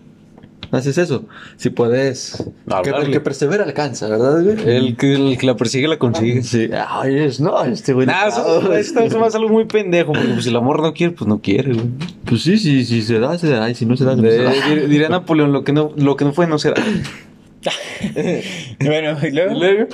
haces 0.76 0.98
eso? 0.98 1.24
Si 1.56 1.70
puedes, 1.70 2.44
que, 2.82 2.90
el 2.90 3.10
que 3.10 3.20
persevera 3.20 3.64
alcanza, 3.64 4.08
¿verdad, 4.08 4.42
güey? 4.42 4.76
El 4.76 4.96
que, 4.96 5.14
el 5.14 5.38
que 5.38 5.46
la 5.46 5.56
persigue 5.56 5.88
la 5.88 5.98
consigue. 5.98 6.42
Sí, 6.42 6.70
ay, 6.72 7.18
es, 7.18 7.40
no, 7.40 7.64
este 7.64 7.92
güey. 7.92 8.06
Nah, 8.06 8.26
eso, 8.26 8.72
eso 8.72 8.94
también 8.94 9.12
se 9.12 9.18
me 9.18 9.26
hace 9.26 9.36
algo 9.38 9.48
muy 9.48 9.64
pendejo, 9.64 10.12
porque 10.12 10.28
pues, 10.28 10.44
si 10.44 10.50
el 10.50 10.56
amor 10.56 10.82
no 10.82 10.92
quiere, 10.92 11.12
pues 11.14 11.26
no 11.26 11.40
quiere, 11.40 11.72
güey. 11.72 11.86
Pues 12.24 12.42
sí, 12.42 12.58
sí, 12.58 12.84
sí, 12.84 13.02
se 13.02 13.18
da, 13.18 13.38
se 13.38 13.48
da, 13.48 13.70
y 13.70 13.74
si 13.74 13.86
no 13.86 13.96
se 13.96 14.04
da, 14.04 14.16
no 14.16 14.22
se 14.22 14.42
da. 14.42 14.52
Diría 14.86 15.08
Napoleón, 15.08 15.52
lo 15.52 15.64
que 15.64 15.72
no, 15.72 15.92
lo 15.96 16.16
que 16.16 16.24
no 16.24 16.32
fue 16.32 16.46
no 16.46 16.58
será. 16.58 16.82
bueno, 18.80 19.16
y 19.22 19.30
luego. 19.30 19.54
Luego, 19.54 19.86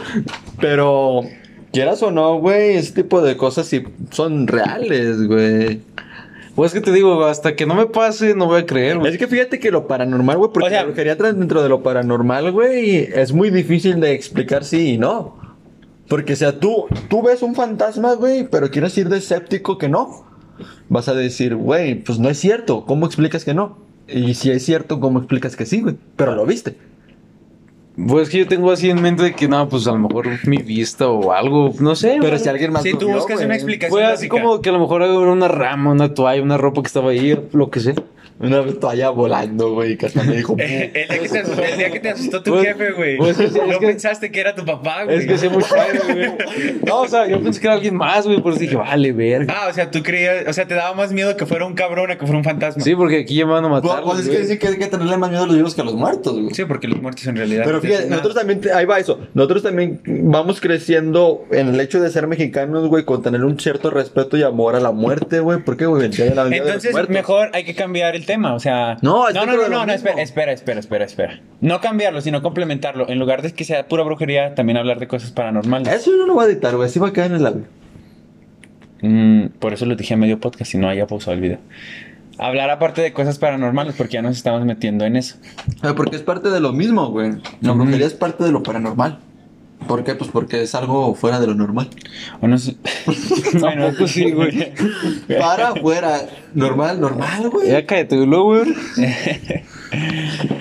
Pero, 0.61 1.23
quieras 1.73 2.03
o 2.03 2.11
no, 2.11 2.39
güey, 2.39 2.77
ese 2.77 2.93
tipo 2.93 3.23
de 3.23 3.37
cosas 3.37 3.67
sí 3.67 3.83
son 4.11 4.47
reales, 4.47 5.27
güey. 5.27 5.81
Pues 6.55 6.73
que 6.73 6.81
te 6.81 6.93
digo, 6.93 7.25
hasta 7.25 7.57
que 7.57 7.67
no 7.67 7.75
me 7.75 7.87
pase, 7.87 8.35
no 8.35 8.47
voy 8.47 8.61
a 8.61 8.67
creer, 8.67 8.99
güey. 8.99 9.13
Es 9.13 9.19
que 9.19 9.27
fíjate 9.27 9.59
que 9.59 9.71
lo 9.73 9.89
paranormal, 9.89 10.37
güey, 10.39 10.51
porque 10.53 10.67
O 10.67 10.71
sea- 10.71 10.81
la 10.81 10.87
brujería 10.87 11.13
entra 11.13 11.33
dentro 11.33 11.63
de 11.63 11.69
lo 11.69 11.83
paranormal, 11.83 12.53
güey, 12.53 13.09
es 13.13 13.33
muy 13.33 13.51
difícil 13.51 13.99
de 14.01 14.13
explicar 14.13 14.65
sí 14.65 14.93
y 14.95 14.99
no. 14.99 15.37
Porque, 16.09 16.35
o 16.35 16.37
sea, 16.37 16.61
tú, 16.61 16.87
tú 17.09 17.23
ves 17.23 17.43
un 17.43 17.55
fantasma, 17.55 18.15
güey, 18.15 18.47
pero 18.49 18.71
quieres 18.71 18.97
ir 18.99 19.09
de 19.09 19.19
escéptico 19.19 19.79
que 19.79 19.89
no. 19.89 20.25
Vas 20.89 21.09
a 21.09 21.15
decir, 21.15 21.57
güey, 21.57 21.97
pues 21.97 22.19
no 22.21 22.29
es 22.29 22.39
cierto, 22.39 22.85
¿cómo 22.85 23.07
explicas 23.07 23.45
que 23.45 23.55
no? 23.55 23.79
Y 24.07 24.35
si 24.35 24.51
es 24.51 24.65
cierto, 24.65 25.01
¿cómo 25.01 25.19
explicas 25.19 25.57
que 25.57 25.67
sí, 25.67 25.81
güey? 25.81 25.97
Pero 26.15 26.35
lo 26.37 26.45
viste. 26.47 26.77
Pues 27.97 28.29
que 28.29 28.39
yo 28.39 28.49
tengo 28.49 28.73
así 28.73 28.91
en 28.91 29.01
mente 29.01 29.23
de 29.23 29.35
que 29.35 29.47
no, 29.47 29.69
pues 29.69 29.87
a 29.87 29.93
lo 29.93 29.99
mejor 29.99 30.27
mi 30.49 30.57
vista 30.59 31.09
o 31.09 31.33
algo, 31.33 31.73
no 31.79 31.95
sé. 31.95 32.19
Pero 32.21 32.39
si 32.39 32.49
alguien 32.49 32.73
más 32.73 32.83
Si 32.83 32.91
lo 32.93 32.99
tú 32.99 33.07
vio, 33.07 33.17
buscas 33.17 33.37
güey. 33.37 33.47
una 33.47 33.55
explicación. 33.55 33.91
Fue 33.91 34.05
así 34.05 34.29
como 34.29 34.61
que 34.61 34.71
a 34.71 34.73
lo 34.73 34.81
mejor 34.81 35.03
era 35.03 35.17
una 35.17 35.47
rama, 35.47 35.93
una 35.93 36.13
toalla, 36.13 36.43
una 36.43 36.57
ropa 36.57 36.83
que 36.83 36.89
estaba 36.89 37.11
ahí, 37.11 37.39
lo 37.53 37.71
que 37.71 37.79
sé. 37.81 37.95
Una 38.41 38.61
vez 38.61 38.81
toalla 38.81 39.11
volando, 39.11 39.73
güey, 39.73 39.97
que 39.97 40.07
hasta 40.07 40.23
me 40.25 40.37
dijo... 40.37 40.57
El 40.59 40.69
día 40.91 40.91
que 41.21 41.29
te 41.29 41.39
asustó, 41.39 41.63
el 41.65 41.77
día 41.79 41.91
que 41.91 42.01
te 42.01 42.11
asustó 42.11 42.43
tu 42.43 42.51
Pues- 42.53 42.65
jefe, 42.67 42.91
güey. 42.93 43.17
pues 43.17 43.39
es- 43.39 43.55
es 43.55 43.67
no 43.67 43.79
que- 43.79 43.87
pensaste 43.87 44.31
que 44.31 44.41
era 44.41 44.55
tu 44.55 44.65
papá, 44.65 45.05
güey. 45.05 45.19
Es 45.19 45.27
que 45.27 45.39
sé 45.39 45.49
mucho 45.49 45.67
güey. 45.75 46.33
No, 46.87 47.03
o 47.03 47.09
sea, 47.09 47.27
yo 47.29 47.41
pensé 47.43 47.61
que 47.61 47.67
era 47.67 47.75
alguien 47.77 47.95
más, 47.97 48.27
güey, 48.27 48.41
por 48.43 48.53
eso 48.53 48.61
dije, 48.61 48.77
vale, 48.77 49.13
verga. 49.13 49.55
Ah, 49.57 49.69
o 49.71 49.73
sea, 49.73 49.91
tú 49.91 50.03
creías, 50.03 50.47
o 50.49 50.53
sea, 50.53 50.67
te 50.67 50.75
daba 50.75 50.95
más 50.95 51.13
miedo 51.13 51.37
que 51.37 51.47
fuera 51.47 51.65
un 51.65 51.75
cabrón 51.75 52.11
a 52.11 52.19
que 52.19 52.27
fuera 52.27 52.39
un 52.39 52.45
fantasma. 52.45 52.83
Sí, 52.83 52.95
porque 52.95 53.21
aquí 53.21 53.37
ya 53.37 53.47
me 53.47 53.53
van 53.53 53.65
a 53.65 53.69
matar. 53.69 54.03
Pues 54.03 54.21
es 54.21 54.29
que 54.29 54.39
dicen 54.41 54.59
que 54.59 54.67
hay 54.69 54.77
que 54.79 54.87
tenerle 54.89 55.17
más 55.17 55.31
miedo 55.31 55.45
a 55.45 55.47
los 55.47 55.57
vivos 55.57 55.75
que 55.75 55.81
a 55.81 55.85
los 55.85 55.95
muertos, 55.95 56.33
güey. 56.41 56.53
Sí, 56.55 56.65
porque 56.65 56.89
los 56.89 57.01
muertos 57.01 57.27
en 57.27 57.37
realidad. 57.37 57.63
Pero 57.65 57.81
fíjate, 57.81 58.09
nosotros 58.09 58.35
también, 58.35 58.61
te- 58.61 58.73
ahí 58.73 58.85
va 58.85 58.99
eso, 58.99 59.21
nosotros 59.35 59.63
también 59.63 60.01
vamos 60.05 60.61
creciendo 60.61 61.45
en 61.51 61.69
el 61.69 61.81
hecho 61.81 62.01
de 62.01 62.11
ser 62.11 62.27
mexicanos, 62.27 62.89
güey, 62.89 63.05
con 63.05 63.23
tener 63.23 63.45
un 63.45 63.59
cierto 63.61 63.91
respeto 63.91 64.37
y 64.37 64.43
amor 64.43 64.75
a 64.77 64.81
la 64.81 64.91
muerte, 64.93 65.41
güey. 65.41 65.61
¿Por 65.63 65.77
qué, 65.77 65.87
güey? 65.87 66.05
Entonces, 66.07 66.95
mejor 67.09 67.51
hay 67.53 67.65
que 67.65 67.75
cambiar 67.75 68.17
el 68.17 68.24
tema, 68.27 68.55
o 68.55 68.61
sea... 68.61 68.97
No, 69.03 69.31
no, 69.31 69.47
no, 69.47 69.87
no, 69.87 69.93
espera, 69.93 70.23
espera, 70.23 70.53
espera, 70.53 70.81
espera, 70.81 71.05
espera. 71.05 71.41
No 71.61 71.81
cambiarlo, 71.81 72.21
sino 72.21 72.43
complementarlo. 72.43 73.09
En 73.09 73.19
lugar 73.19 73.43
de 73.43 73.53
que 73.53 73.65
sea 73.65 73.87
pura 73.89 74.03
brujería, 74.03 74.55
también 74.55 74.77
hablar 74.77 74.99
de 74.99 75.09
cosas 75.09 75.31
paranormales. 75.31 75.93
Eso 75.93 76.11
yo 76.11 76.19
no 76.19 76.27
lo 76.27 76.35
voy 76.35 76.47
a 76.47 76.49
editar, 76.49 76.75
güey, 76.77 76.89
así 76.89 76.99
va 76.99 77.09
a 77.09 77.13
quedar 77.13 77.31
en 77.31 77.37
el 77.37 77.47
audio. 77.47 77.65
Mm, 79.03 79.47
por 79.59 79.73
eso 79.73 79.87
lo 79.87 79.97
dije 79.97 80.15
a 80.15 80.17
medio 80.17 80.41
podcast, 80.41 80.71
si 80.71 80.79
no 80.79 80.89
haya 80.89 81.07
pausado 81.07 81.35
el 81.35 81.41
video. 81.41 81.59
Hablar 82.39 82.71
aparte 82.71 83.03
de 83.03 83.13
cosas 83.13 83.39
paranormales, 83.39 83.95
porque 83.97 84.15
ya 84.15 84.23
nos 84.23 84.37
estamos 84.37 84.65
metiendo 84.65 85.05
en 85.05 85.17
eso. 85.17 85.37
Porque 85.97 86.17
es 86.17 86.23
parte 86.23 86.51
de 86.51 86.61
lo 86.61 86.73
mismo, 86.73 87.09
güey. 87.11 87.33
La 87.61 87.73
brujería 87.73 88.07
es 88.07 88.15
parte 88.15 88.43
de 88.45 88.51
lo 88.51 88.63
paranormal. 88.63 89.21
¿Por 89.87 90.05
qué? 90.05 90.15
Pues 90.15 90.31
porque 90.31 90.63
es 90.63 90.75
algo 90.75 91.15
fuera 91.15 91.41
de 91.41 91.47
lo 91.47 91.55
normal. 91.55 91.89
O 92.41 92.49
no 92.49 92.59
sé. 92.59 92.77
bueno, 93.61 93.83
Tampoco 93.87 94.09
sí, 94.09 94.31
güey. 94.33 94.73
Para 95.39 95.69
afuera, 95.71 96.21
normal, 96.55 97.01
normal, 97.01 97.51
güey. 97.51 97.69
Ya 97.71 97.85
cállate, 97.87 98.17
güey, 98.17 98.29
luego, 98.29 98.45
güey. 98.59 98.75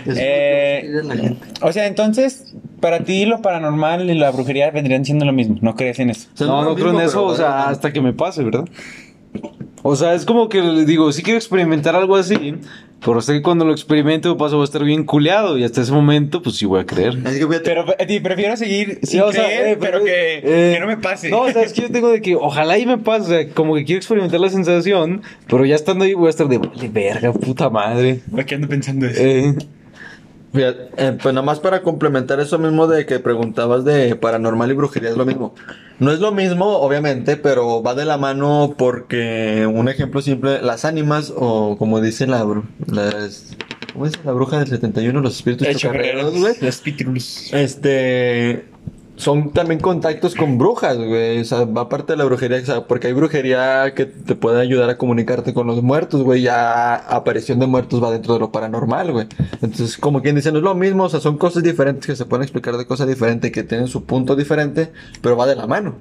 Es 0.06 0.18
Eh, 0.20 0.84
lo 0.90 1.02
que 1.02 1.08
va 1.08 1.14
a 1.14 1.16
seguir 1.16 1.16
la 1.16 1.16
gente. 1.16 1.48
O 1.62 1.72
sea, 1.72 1.88
entonces, 1.88 2.54
para 2.80 3.00
ti 3.04 3.26
lo 3.26 3.42
paranormal 3.42 4.10
y 4.10 4.14
la 4.16 4.30
brujería 4.32 4.70
vendrían 4.72 5.06
siendo 5.06 5.26
lo 5.26 5.34
mismo. 5.34 5.58
No 5.62 5.76
crees 5.76 5.98
en 6.00 6.10
eso. 6.12 6.28
O 6.34 6.38
sea, 6.38 6.48
No, 6.48 6.64
no 6.64 6.76
creo 6.76 6.92
en 6.92 7.00
eso, 7.00 7.26
o 7.26 7.36
sea, 7.36 7.70
hasta 7.70 7.92
que 7.94 8.02
me 8.02 8.14
pase, 8.14 8.44
¿verdad? 8.44 8.66
O 9.86 9.96
sea, 9.98 10.14
es 10.14 10.26
como 10.26 10.48
que 10.48 10.62
le 10.62 10.86
digo, 10.86 11.12
sí 11.12 11.24
quiero 11.24 11.38
experimentar 11.38 11.94
algo 11.94 12.16
así, 12.16 12.56
pero 13.04 13.22
sé 13.22 13.34
que 13.34 13.42
cuando 13.42 13.66
lo 13.66 13.74
experimente 13.74 14.30
me 14.30 14.36
paso 14.36 14.56
voy 14.56 14.64
a 14.64 14.66
estar 14.66 14.82
bien 14.82 15.04
culeado 15.04 15.58
y 15.58 15.66
hasta 15.66 15.82
ese 15.82 15.92
momento, 15.92 16.42
pues 16.42 16.56
sí 16.56 16.66
voy 16.66 16.80
a 16.80 16.86
creer. 16.86 17.18
Es 17.26 17.38
que 17.38 17.46
fíjate, 17.46 17.60
Pero 17.60 17.86
eh, 18.00 18.22
prefiero 18.22 18.56
seguir 18.56 19.00
sin 19.04 19.22
o 19.22 19.32
sea, 19.34 19.44
creer, 19.44 19.68
eh, 19.68 19.78
pero 19.80 20.02
que, 20.02 20.38
eh, 20.38 20.74
que 20.74 20.80
no 20.80 20.88
me 20.88 20.96
pase. 20.96 21.30
No, 21.30 21.42
o 21.42 21.52
sea, 21.52 21.64
es 21.64 21.74
que 21.74 21.82
yo 21.82 21.92
tengo 21.92 22.10
de 22.10 22.22
que 22.22 22.36
ojalá 22.36 22.78
y 22.78 22.86
me 22.86 22.98
pase, 22.98 23.24
o 23.24 23.28
sea, 23.28 23.50
como 23.50 23.76
que 23.76 23.84
quiero 23.84 23.98
experimentar 23.98 24.40
la 24.40 24.50
sensación, 24.50 25.22
pero 25.48 25.66
ya 25.66 25.76
estando 25.76 26.06
ahí 26.06 26.14
voy 26.14 26.28
a 26.28 26.30
estar 26.30 26.48
de, 26.48 26.60
vale, 26.60 26.88
verga, 26.88 27.34
puta 27.34 27.70
madre. 27.70 28.22
¿Por 28.32 28.46
qué 28.46 28.56
ando 28.56 28.70
pensando 28.70 29.06
eso? 29.06 29.22
Eh, 30.54 30.58
Fíjate, 30.58 30.90
eh, 30.98 31.18
pues 31.22 31.34
nada 31.34 31.46
más 31.46 31.60
para 31.60 31.82
complementar 31.82 32.40
eso 32.40 32.60
mismo 32.60 32.88
de 32.88 33.06
que 33.06 33.20
preguntabas 33.20 33.84
de 33.86 34.16
paranormal 34.16 34.70
y 34.72 34.74
brujería 34.74 35.10
es 35.10 35.18
lo 35.18 35.26
mismo. 35.26 35.56
No 36.00 36.12
es 36.12 36.20
lo 36.20 36.32
mismo, 36.32 36.66
obviamente, 36.78 37.38
pero 37.38 37.82
va 37.82 37.96
de 37.96 38.06
la 38.06 38.18
mano 38.18 38.76
porque 38.78 39.68
un 39.72 39.90
ejemplo 39.90 40.22
simple, 40.22 40.62
las 40.62 40.86
ánimas 40.86 41.34
o 41.36 41.78
como 41.78 42.02
dice 42.02 42.28
la, 42.28 42.46
las, 42.88 43.56
¿cómo 43.94 44.06
dice 44.06 44.20
la 44.24 44.32
bruja 44.32 44.60
del 44.60 44.68
71, 44.68 45.20
los 45.22 45.36
espíritus 45.36 45.68
chocarreros, 45.78 46.38
güey? 46.38 46.56
los. 46.62 47.54
Este 47.54 48.66
son 49.16 49.52
también 49.52 49.80
contactos 49.80 50.36
con 50.36 50.58
brujas, 50.58 50.98
güey. 50.98 51.40
O 51.40 51.46
sea, 51.46 51.66
va 51.66 51.90
parte 51.90 52.14
de 52.14 52.18
la 52.18 52.26
brujería, 52.26 52.58
o 52.58 52.66
sea, 52.66 52.88
porque 52.88 53.08
hay 53.08 53.14
brujería 53.14 53.94
que 53.96 54.06
te 54.06 54.36
puede 54.36 54.62
ayudar 54.62 54.90
a 54.90 54.98
comunicarte 54.98 55.54
con 55.54 55.68
los 55.68 55.84
muertos, 55.84 56.24
güey. 56.24 56.42
Ya 56.42 56.96
aparición 56.96 57.60
de 57.60 57.68
muertos 57.68 58.04
va 58.04 58.12
dentro 58.12 58.34
de 58.34 58.40
lo 58.40 58.52
paranormal, 58.52 59.12
güey. 59.12 59.28
Entonces, 59.62 59.98
como 59.98 60.22
quien 60.22 60.36
dice, 60.36 60.52
no 60.52 60.58
es 60.58 60.64
lo 60.64 60.76
mismo, 60.76 61.04
o 61.04 61.10
sea, 61.10 61.20
son 61.20 61.38
cosas 61.38 61.64
diferentes 61.64 62.06
que 62.06 62.16
se 62.16 62.26
pueden 62.26 62.44
explicar 62.44 62.76
de 62.78 62.86
cosas 62.86 63.08
diferentes, 63.08 63.52
que 63.52 63.64
tienen 63.64 63.88
su 63.88 64.06
punto 64.06 64.36
diferente, 64.36 64.92
pero 65.22 65.38
va 65.38 65.46
de 65.46 65.56
la 65.56 65.68
mano. 65.68 65.96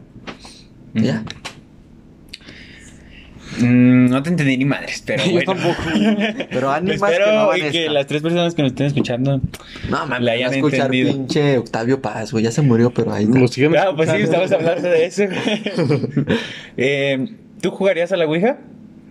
Ya. 0.95 1.25
Mm, 3.61 4.07
no 4.09 4.23
te 4.23 4.31
entendí 4.31 4.57
ni 4.57 4.65
madres, 4.65 5.03
pero 5.05 5.25
yo 5.27 5.33
bueno. 5.33 5.53
tampoco. 5.55 5.83
Pero 6.51 6.71
ánimas 6.71 6.97
Espero 7.11 7.25
que 7.27 7.33
no 7.33 7.47
van 7.49 7.59
y 7.59 7.61
que 7.71 7.81
esta. 7.83 7.93
las 7.93 8.07
tres 8.07 8.23
personas 8.23 8.55
que 8.55 8.63
nos 8.63 8.73
estén 8.73 8.87
escuchando. 8.87 9.41
No, 9.89 10.07
mames, 10.07 10.21
la 10.21 10.25
va 10.27 10.31
a 10.31 10.35
hayan 10.35 10.55
escuchar 10.55 10.81
entendido. 10.87 11.13
pinche 11.13 11.59
Octavio 11.59 12.01
Paz, 12.01 12.33
güey. 12.33 12.45
Ya 12.45 12.51
se 12.53 12.63
murió, 12.63 12.93
pero 12.93 13.13
ahí 13.13 13.25
está. 13.25 13.39
Ah, 13.89 13.93
pues 13.97 14.11
sí, 14.11 14.17
estamos 14.17 14.51
hablando 14.53 14.89
de 14.89 15.05
eso. 15.07 15.25
eh, 16.77 17.29
¿Tú 17.61 17.71
jugarías 17.71 18.11
a 18.13 18.17
la 18.17 18.27
Ouija? 18.27 18.59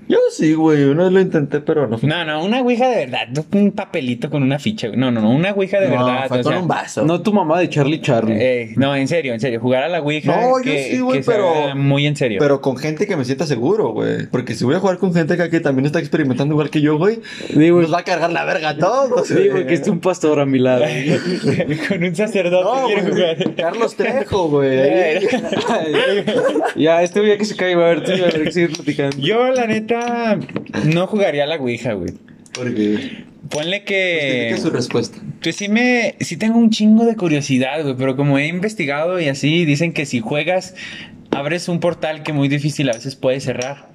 Yo 0.08 0.18
sí, 0.32 0.54
güey. 0.54 0.84
Una 0.86 1.04
vez 1.06 1.14
lo 1.14 1.22
intenté, 1.22 1.62
pero 1.62 1.88
no 1.88 1.98
fue. 1.98 2.10
No, 2.10 2.26
no, 2.26 2.44
una 2.44 2.62
Ouija 2.62 2.90
de 2.90 2.96
verdad. 3.06 3.28
no 3.30 3.46
Un 3.58 3.72
papelito 3.72 4.30
con 4.30 4.44
una 4.44 4.60
ficha. 4.60 4.88
güey. 4.88 5.00
No, 5.00 5.10
no, 5.12 5.22
no, 5.22 5.30
una 5.32 5.52
Ouija 5.54 5.80
de 5.80 5.88
No, 5.90 6.06
verdad. 6.06 6.28
fue 6.28 6.40
o 6.40 6.44
con 6.44 6.52
sea, 6.54 6.62
un 6.62 6.68
vaso. 6.68 7.04
No 7.06 7.22
tu 7.22 7.32
mamá 7.32 7.60
de 7.60 7.70
Charlie 7.70 8.02
Charlie. 8.02 8.36
eh, 8.40 8.74
no, 8.76 8.96
en 8.96 9.08
serio, 9.08 9.34
en 9.34 9.40
serio. 9.40 9.60
Jugar 9.62 9.84
a 9.84 9.88
la 9.90 10.02
Ouija. 10.02 10.36
No, 10.36 10.62
yo 10.62 10.72
sí, 10.74 11.00
güey, 11.00 11.22
pero- 11.24 11.76
muy 11.76 12.06
en 12.08 12.16
serio. 12.16 12.40
Pero 12.40 12.62
con 12.62 12.78
gente 12.78 13.08
que 13.08 13.16
me 13.16 13.24
sienta 13.26 13.46
seguro, 13.46 13.90
güey. 13.94 14.28
Porque 14.28 14.54
si 14.56 14.66
voy 14.66 14.76
a 14.76 14.80
jugar 14.80 14.98
con 14.98 15.14
gente 15.14 15.34
acá 15.36 15.50
que 15.50 15.60
también 15.60 15.86
está 15.86 16.00
experimentando 16.00 16.54
igual 16.56 16.70
que 16.70 16.82
yo, 16.82 16.98
güey, 16.98 17.20
Digo, 17.56 17.82
nos 17.82 17.94
va 17.94 18.00
a 18.00 18.04
cargar 18.04 18.32
la 18.32 18.44
verga 18.44 18.70
a 18.70 18.78
todos. 18.78 19.30
digo 19.36 19.56
que 19.66 19.74
esté 19.74 19.92
un 19.92 20.00
pastor 20.02 20.40
a 20.40 20.46
mi 20.46 20.60
lado. 20.60 20.84
con 21.88 22.04
un 22.04 22.16
sacerdote 22.16 22.64
No, 22.82 22.88
quiero 22.88 23.02
güey. 23.04 23.36
jugar. 23.36 23.56
Carlos 23.56 23.96
Trejo, 23.96 24.50
güey. 24.50 25.28
Ya, 26.76 27.02
este 27.04 27.22
día 27.22 27.38
que 27.38 27.46
se 27.46 27.56
caiga, 27.56 27.82
a 27.86 27.90
ver, 27.90 28.04
tú, 28.04 28.12
a 28.12 28.16
ver, 28.16 28.44
que 28.44 28.52
seguir 28.52 28.74
platicando. 28.74 29.18
Yo, 29.20 29.48
la 29.52 29.68
neta, 29.68 29.91
no 30.86 31.08
jugaría 31.08 31.44
a 31.44 31.48
la 31.48 31.58
Ouija, 31.58 31.94
güey. 31.94 32.14
Porque 32.54 33.26
Ponle 33.50 33.80
justifique 33.80 34.50
que. 34.54 34.58
su 34.62 34.70
respuesta. 34.70 35.20
Pues 35.42 35.56
sí 35.56 35.68
me, 35.68 36.16
sí 36.20 36.38
tengo 36.38 36.58
un 36.58 36.70
chingo 36.70 37.06
de 37.06 37.16
curiosidad, 37.16 37.82
güey, 37.84 37.96
pero 37.98 38.16
como 38.16 38.38
he 38.38 38.48
investigado 38.48 39.20
y 39.20 39.28
así, 39.28 39.66
dicen 39.66 39.94
que 39.94 40.06
si 40.06 40.20
juegas, 40.20 40.76
abres 41.32 41.68
un 41.68 41.80
portal 41.80 42.24
que 42.24 42.34
muy 42.34 42.48
difícil 42.48 42.90
a 42.90 42.94
veces 42.94 43.16
puede 43.16 43.40
cerrar. 43.40 43.90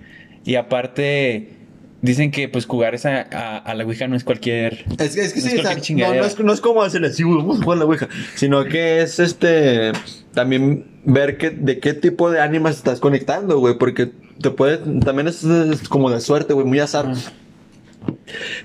Y 0.44 0.56
aparte, 0.56 1.54
dicen 2.02 2.30
que 2.30 2.48
pues 2.48 2.66
jugar 2.66 2.94
esa, 2.94 3.26
a, 3.32 3.58
a 3.58 3.74
la 3.74 3.84
Ouija 3.84 4.08
no 4.08 4.16
es 4.16 4.24
cualquier... 4.24 4.84
Es 4.98 5.14
que, 5.14 5.22
es 5.22 5.32
que 5.32 5.40
No 5.40 5.70
es 5.70 5.84
sí, 5.84 5.94
no, 5.94 6.14
no 6.14 6.24
es, 6.24 6.38
no 6.38 6.52
es 6.52 6.60
como 6.60 6.82
hacerle 6.82 7.08
así, 7.08 7.22
güey, 7.22 7.38
vamos 7.38 7.60
a 7.60 7.64
jugar 7.64 7.76
a 7.76 7.80
la 7.80 7.86
ouija. 7.86 8.08
Sino 8.34 8.64
que 8.64 9.02
es 9.02 9.18
este. 9.18 9.92
También 10.34 11.00
ver 11.04 11.38
que, 11.38 11.50
de 11.50 11.78
qué 11.78 11.94
tipo 11.94 12.30
de 12.30 12.40
ánimas 12.40 12.76
estás 12.76 13.00
conectando, 13.00 13.58
güey. 13.58 13.78
Porque 13.78 14.12
te 14.40 14.50
puede. 14.50 14.78
También 15.00 15.28
es, 15.28 15.42
es 15.44 15.88
como 15.88 16.10
de 16.10 16.20
suerte, 16.20 16.52
güey, 16.54 16.66
muy 16.66 16.80
azar. 16.80 17.06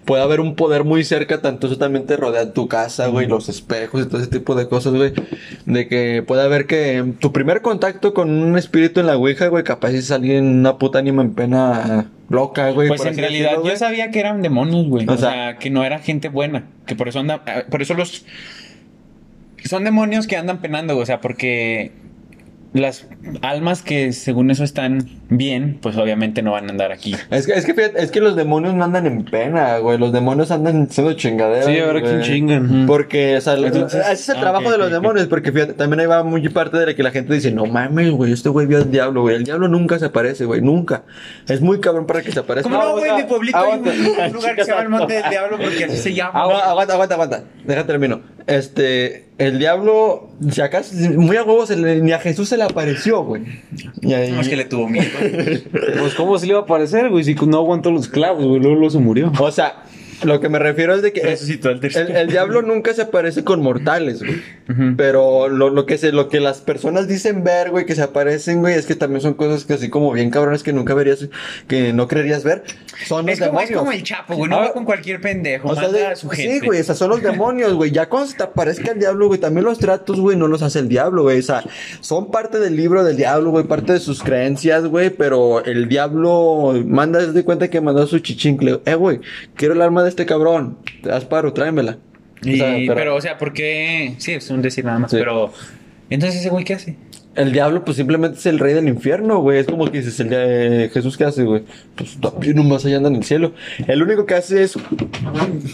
Puede 0.06 0.22
haber 0.22 0.40
un 0.40 0.56
poder 0.56 0.84
muy 0.84 1.04
cerca, 1.04 1.42
tanto 1.42 1.66
eso 1.68 1.78
también 1.78 2.06
te 2.06 2.16
rodea 2.16 2.54
tu 2.54 2.68
casa, 2.68 3.08
güey, 3.08 3.26
los 3.28 3.50
espejos 3.50 4.04
y 4.04 4.08
todo 4.08 4.20
ese 4.22 4.30
tipo 4.30 4.54
de 4.54 4.68
cosas, 4.68 4.94
güey. 4.94 5.14
De 5.66 5.88
que 5.88 6.24
puede 6.26 6.44
haber 6.44 6.68
que 6.68 7.14
tu 7.20 7.32
primer 7.32 7.62
contacto 7.62 8.14
con 8.14 8.30
un 8.30 8.58
espíritu 8.58 9.00
en 9.00 9.08
la 9.08 9.18
ouija, 9.18 9.48
güey, 9.48 9.64
capaz 9.64 9.92
es 9.92 10.12
alguien, 10.12 10.46
una 10.60 10.78
puta 10.78 11.00
ánima 11.00 11.24
en 11.24 11.34
pena 11.34 12.12
loca, 12.30 12.70
güey. 12.72 12.88
Pues 12.88 13.04
en 13.06 13.18
realidad 13.18 13.50
decirlo, 13.50 13.64
yo 13.64 13.70
güey. 13.70 13.78
sabía 13.78 14.12
que 14.12 14.20
eran 14.20 14.42
demonios, 14.44 14.88
güey. 14.88 15.08
O 15.08 15.14
O, 15.14 15.18
sea, 15.18 15.32
sea- 15.32 15.58
que 15.58 15.70
no 15.72 15.84
era 15.84 15.98
gente 16.00 16.30
buena. 16.30 16.66
Que 16.86 16.96
por 16.96 17.08
eso 17.08 17.20
andan... 17.20 17.42
ah, 17.48 17.64
Por 17.70 17.82
eso 17.82 17.94
los... 17.96 18.26
Son 19.64 19.84
demonios 19.84 20.28
que 20.28 20.38
andan 20.38 20.60
penando, 20.62 20.98
o 20.98 21.06
sea, 21.06 21.22
porque... 21.22 21.92
Las 22.74 23.06
almas 23.42 23.82
que 23.82 24.14
según 24.14 24.50
eso 24.50 24.64
están 24.64 25.06
bien, 25.28 25.78
pues 25.82 25.98
obviamente 25.98 26.42
no 26.42 26.54
van 26.54 26.68
a 26.68 26.70
andar 26.70 26.94
aquí. 26.94 27.16
Es 27.30 27.46
que, 27.46 27.52
es 27.52 27.66
que 27.66 27.74
fíjate, 27.74 28.02
es 28.02 28.12
que 28.12 28.22
los 28.22 28.38
demonios 28.38 28.74
no 28.76 28.84
andan 28.86 29.06
en 29.08 29.26
pena, 29.26 29.78
güey. 29.80 29.98
Los 29.98 30.14
demonios 30.14 30.52
andan 30.52 30.90
siendo 30.90 31.12
chingaderas. 31.14 31.66
Sí, 31.66 31.80
ahora 31.80 32.02
quién 32.02 32.22
chingan. 32.22 32.86
Porque, 32.88 33.36
o 33.36 33.42
sea, 33.42 33.56
Entonces- 33.56 34.02
ese 34.06 34.14
es 34.14 34.30
el 34.30 34.38
ah, 34.38 34.40
trabajo 34.42 34.72
de 34.72 34.78
los 34.78 34.90
demonios. 34.90 35.28
Porque 35.28 35.52
fíjate, 35.52 35.74
también 35.74 36.00
ahí 36.00 36.06
va 36.06 36.24
muy 36.24 36.48
parte 36.48 36.78
de 36.78 36.86
la 36.86 36.94
que 36.94 37.04
la 37.04 37.12
gente 37.12 37.34
dice: 37.34 37.52
No 37.52 37.66
mames, 37.66 38.10
güey, 38.12 38.32
este 38.32 38.48
güey 38.48 38.68
vio 38.68 38.78
al 38.78 38.90
diablo, 38.90 39.24
güey. 39.24 39.36
El 39.36 39.44
diablo 39.44 39.68
nunca 39.68 40.00
se 40.00 40.06
aparece, 40.06 40.46
güey, 40.46 40.62
nunca. 40.62 41.04
Es 41.50 41.60
muy 41.60 41.82
cabrón 41.82 42.06
para 42.08 42.22
que 42.22 42.32
se 42.32 42.40
aparezca. 42.40 42.70
¿Cómo 42.70 42.82
no, 42.82 42.94
güey? 42.94 43.12
mi 43.16 43.24
pueblito 43.24 43.58
hay 43.58 43.80
un, 43.80 43.88
aguanta. 43.88 44.28
un 44.28 44.34
lugar 44.34 44.56
que 44.56 44.64
se 44.64 44.72
llama 44.72 44.84
el 44.84 44.90
Monte 44.90 45.14
del 45.16 45.30
Diablo 45.30 45.58
porque 45.62 45.84
así 45.86 45.98
se 45.98 46.14
llama. 46.14 46.40
No, 46.40 46.52
aguanta, 46.56 46.94
aguanta, 46.94 47.16
aguanta. 47.16 47.44
Deja 47.66 47.86
termino. 47.86 48.22
Este, 48.48 49.31
el 49.48 49.60
diablo, 49.60 50.30
si 50.52 50.62
acaso, 50.62 50.94
muy 51.18 51.36
a 51.38 51.44
huevos, 51.44 51.68
se 51.70 51.76
le- 51.76 52.02
ni 52.02 52.12
a 52.12 52.20
Jesús 52.20 52.48
se 52.50 52.58
le 52.58 52.64
apareció, 52.64 53.24
güey. 53.24 53.44
Y 54.02 54.14
ahí- 54.14 54.32
No, 54.32 54.42
es 54.42 54.48
que 54.50 54.56
le 54.56 54.66
tuvo 54.66 54.88
miedo. 54.88 55.10
Pues, 56.00 56.14
¿cómo 56.16 56.38
se 56.38 56.46
le 56.46 56.52
iba 56.52 56.60
a 56.60 56.64
aparecer, 56.64 57.10
güey? 57.10 57.24
Si 57.24 57.34
no 57.36 57.58
aguantó 57.58 57.92
los 57.92 58.08
clavos, 58.08 58.46
güey, 58.46 58.60
luego, 58.60 58.76
luego 58.76 58.90
se 58.90 59.00
murió. 59.00 59.32
O 59.40 59.52
sea, 59.52 59.84
Lo 60.24 60.40
que 60.40 60.50
me 60.50 60.60
refiero 60.60 60.94
es 60.96 61.02
de 61.02 61.12
que 61.14 61.22
Resucitó 61.22 61.78
tercero. 61.80 62.10
el, 62.10 62.16
el 62.16 62.28
diablo 62.28 62.62
nunca 62.62 62.94
se 62.94 63.04
aparece 63.04 63.44
con 63.44 63.62
mortales, 63.62 64.20
güey. 64.24 64.42
Pero 64.98 65.50
lo, 65.50 65.70
lo 65.70 65.86
que 65.86 65.98
se, 65.98 66.12
lo 66.12 66.30
que 66.30 66.40
las 66.40 66.60
personas 66.62 67.08
dicen 67.08 67.44
ver, 67.44 67.72
güey, 67.72 67.86
que 67.86 67.96
se 67.96 68.02
aparecen, 68.02 68.62
güey, 68.62 68.76
es 68.76 68.86
que 68.86 68.96
también 68.96 69.20
son 69.22 69.34
cosas 69.34 69.66
que 69.66 69.74
así 69.74 69.90
como 69.90 70.12
bien 70.14 70.30
cabrones 70.30 70.64
que 70.64 70.72
nunca 70.74 70.94
verías, 70.94 71.28
que 71.68 71.92
no 71.94 72.08
creerías 72.08 72.44
ver. 72.44 72.64
Son 73.06 73.26
los 73.26 73.34
Es 73.40 73.46
como, 73.48 73.60
es 73.60 73.68
demonios. 73.70 73.80
como 73.80 73.92
el 73.92 74.04
chapo, 74.04 74.36
güey. 74.36 74.50
No 74.50 74.58
Ah, 74.58 74.60
va 74.68 74.74
con 74.74 74.86
cualquier 74.86 75.20
pendejo. 75.20 75.68
O 75.70 75.74
sea, 75.74 75.84
manda 75.84 75.98
de- 76.00 76.06
a 76.08 76.16
su 76.16 76.30
gente. 76.30 76.60
sí, 76.60 76.66
güey, 76.66 76.80
o 76.80 76.84
sea, 76.84 76.96
son 76.96 77.10
los 77.10 77.22
demonios, 77.22 77.74
güey. 77.74 77.92
Ya 77.92 78.08
cuando 78.08 78.30
se 78.30 78.38
te 78.38 78.44
aparezca 78.44 78.92
el 78.92 79.00
diablo, 79.00 79.28
güey, 79.28 79.40
también 79.40 79.66
los 79.66 79.80
tratos, 79.80 80.20
güey, 80.20 80.38
no 80.38 80.48
los 80.48 80.62
hace 80.62 80.80
el 80.80 80.88
diablo, 80.88 81.24
güey. 81.24 81.40
O 81.40 81.44
sea, 81.44 81.64
son 82.00 82.32
parte 82.32 82.60
del 82.60 82.76
libro 82.78 83.04
del 83.04 83.18
diablo, 83.18 83.52
güey, 83.52 83.66
parte 83.66 83.94
de 83.94 84.00
sus 84.00 84.22
creencias, 84.24 84.86
güey, 84.86 85.10
pero 85.10 85.64
el 85.66 85.90
diablo 85.90 86.74
manda, 86.86 87.26
de 87.26 87.44
cuenta 87.44 87.70
que 87.70 87.82
mandó 87.82 88.06
su 88.08 88.20
chichincle. 88.20 88.80
Eh, 88.86 88.96
güey, 88.96 89.20
quiero 89.56 89.74
el 89.74 89.82
arma 89.82 90.04
de 90.04 90.10
este 90.12 90.26
cabrón. 90.26 90.78
Te 91.02 91.10
das 91.10 91.26
paro, 91.26 91.52
tráemela. 91.54 91.98
O 92.44 92.48
Y- 92.48 92.58
sea, 92.58 92.76
pero... 92.96 93.16
o 93.16 93.22
sea, 93.22 93.38
¿por 93.38 93.54
qué? 93.54 94.16
Sí, 94.20 94.34
es 94.34 94.50
un 94.50 94.62
decir 94.62 94.86
nada 94.86 95.00
más, 95.00 95.12
Sí. 95.12 95.18
pero... 95.20 95.52
Entonces, 96.10 96.42
¿ese 96.42 96.50
güey 96.50 96.66
qué 96.66 96.74
hace? 96.76 96.98
El 97.36 97.54
diablo, 97.54 97.86
pues 97.86 97.96
simplemente 97.96 98.38
es 98.38 98.46
el 98.46 98.60
rey 98.60 98.74
del 98.74 98.90
infierno, 98.90 99.40
güey. 99.40 99.60
Es 99.60 99.66
como 99.66 99.90
que 99.90 100.00
dices, 100.00 100.20
el 100.20 100.28
de 100.30 100.90
Jesús, 100.94 101.18
¿qué 101.18 101.24
hace, 101.24 101.44
güey? 101.44 101.64
Pues 101.96 102.18
también 102.20 102.68
más 102.68 102.84
allá 102.84 102.98
anda 102.98 103.08
en 103.08 103.16
el 103.16 103.24
cielo. 103.24 103.54
El 103.88 104.04
único 104.04 104.26
que 104.26 104.34
hace 104.36 104.64
es 104.64 104.76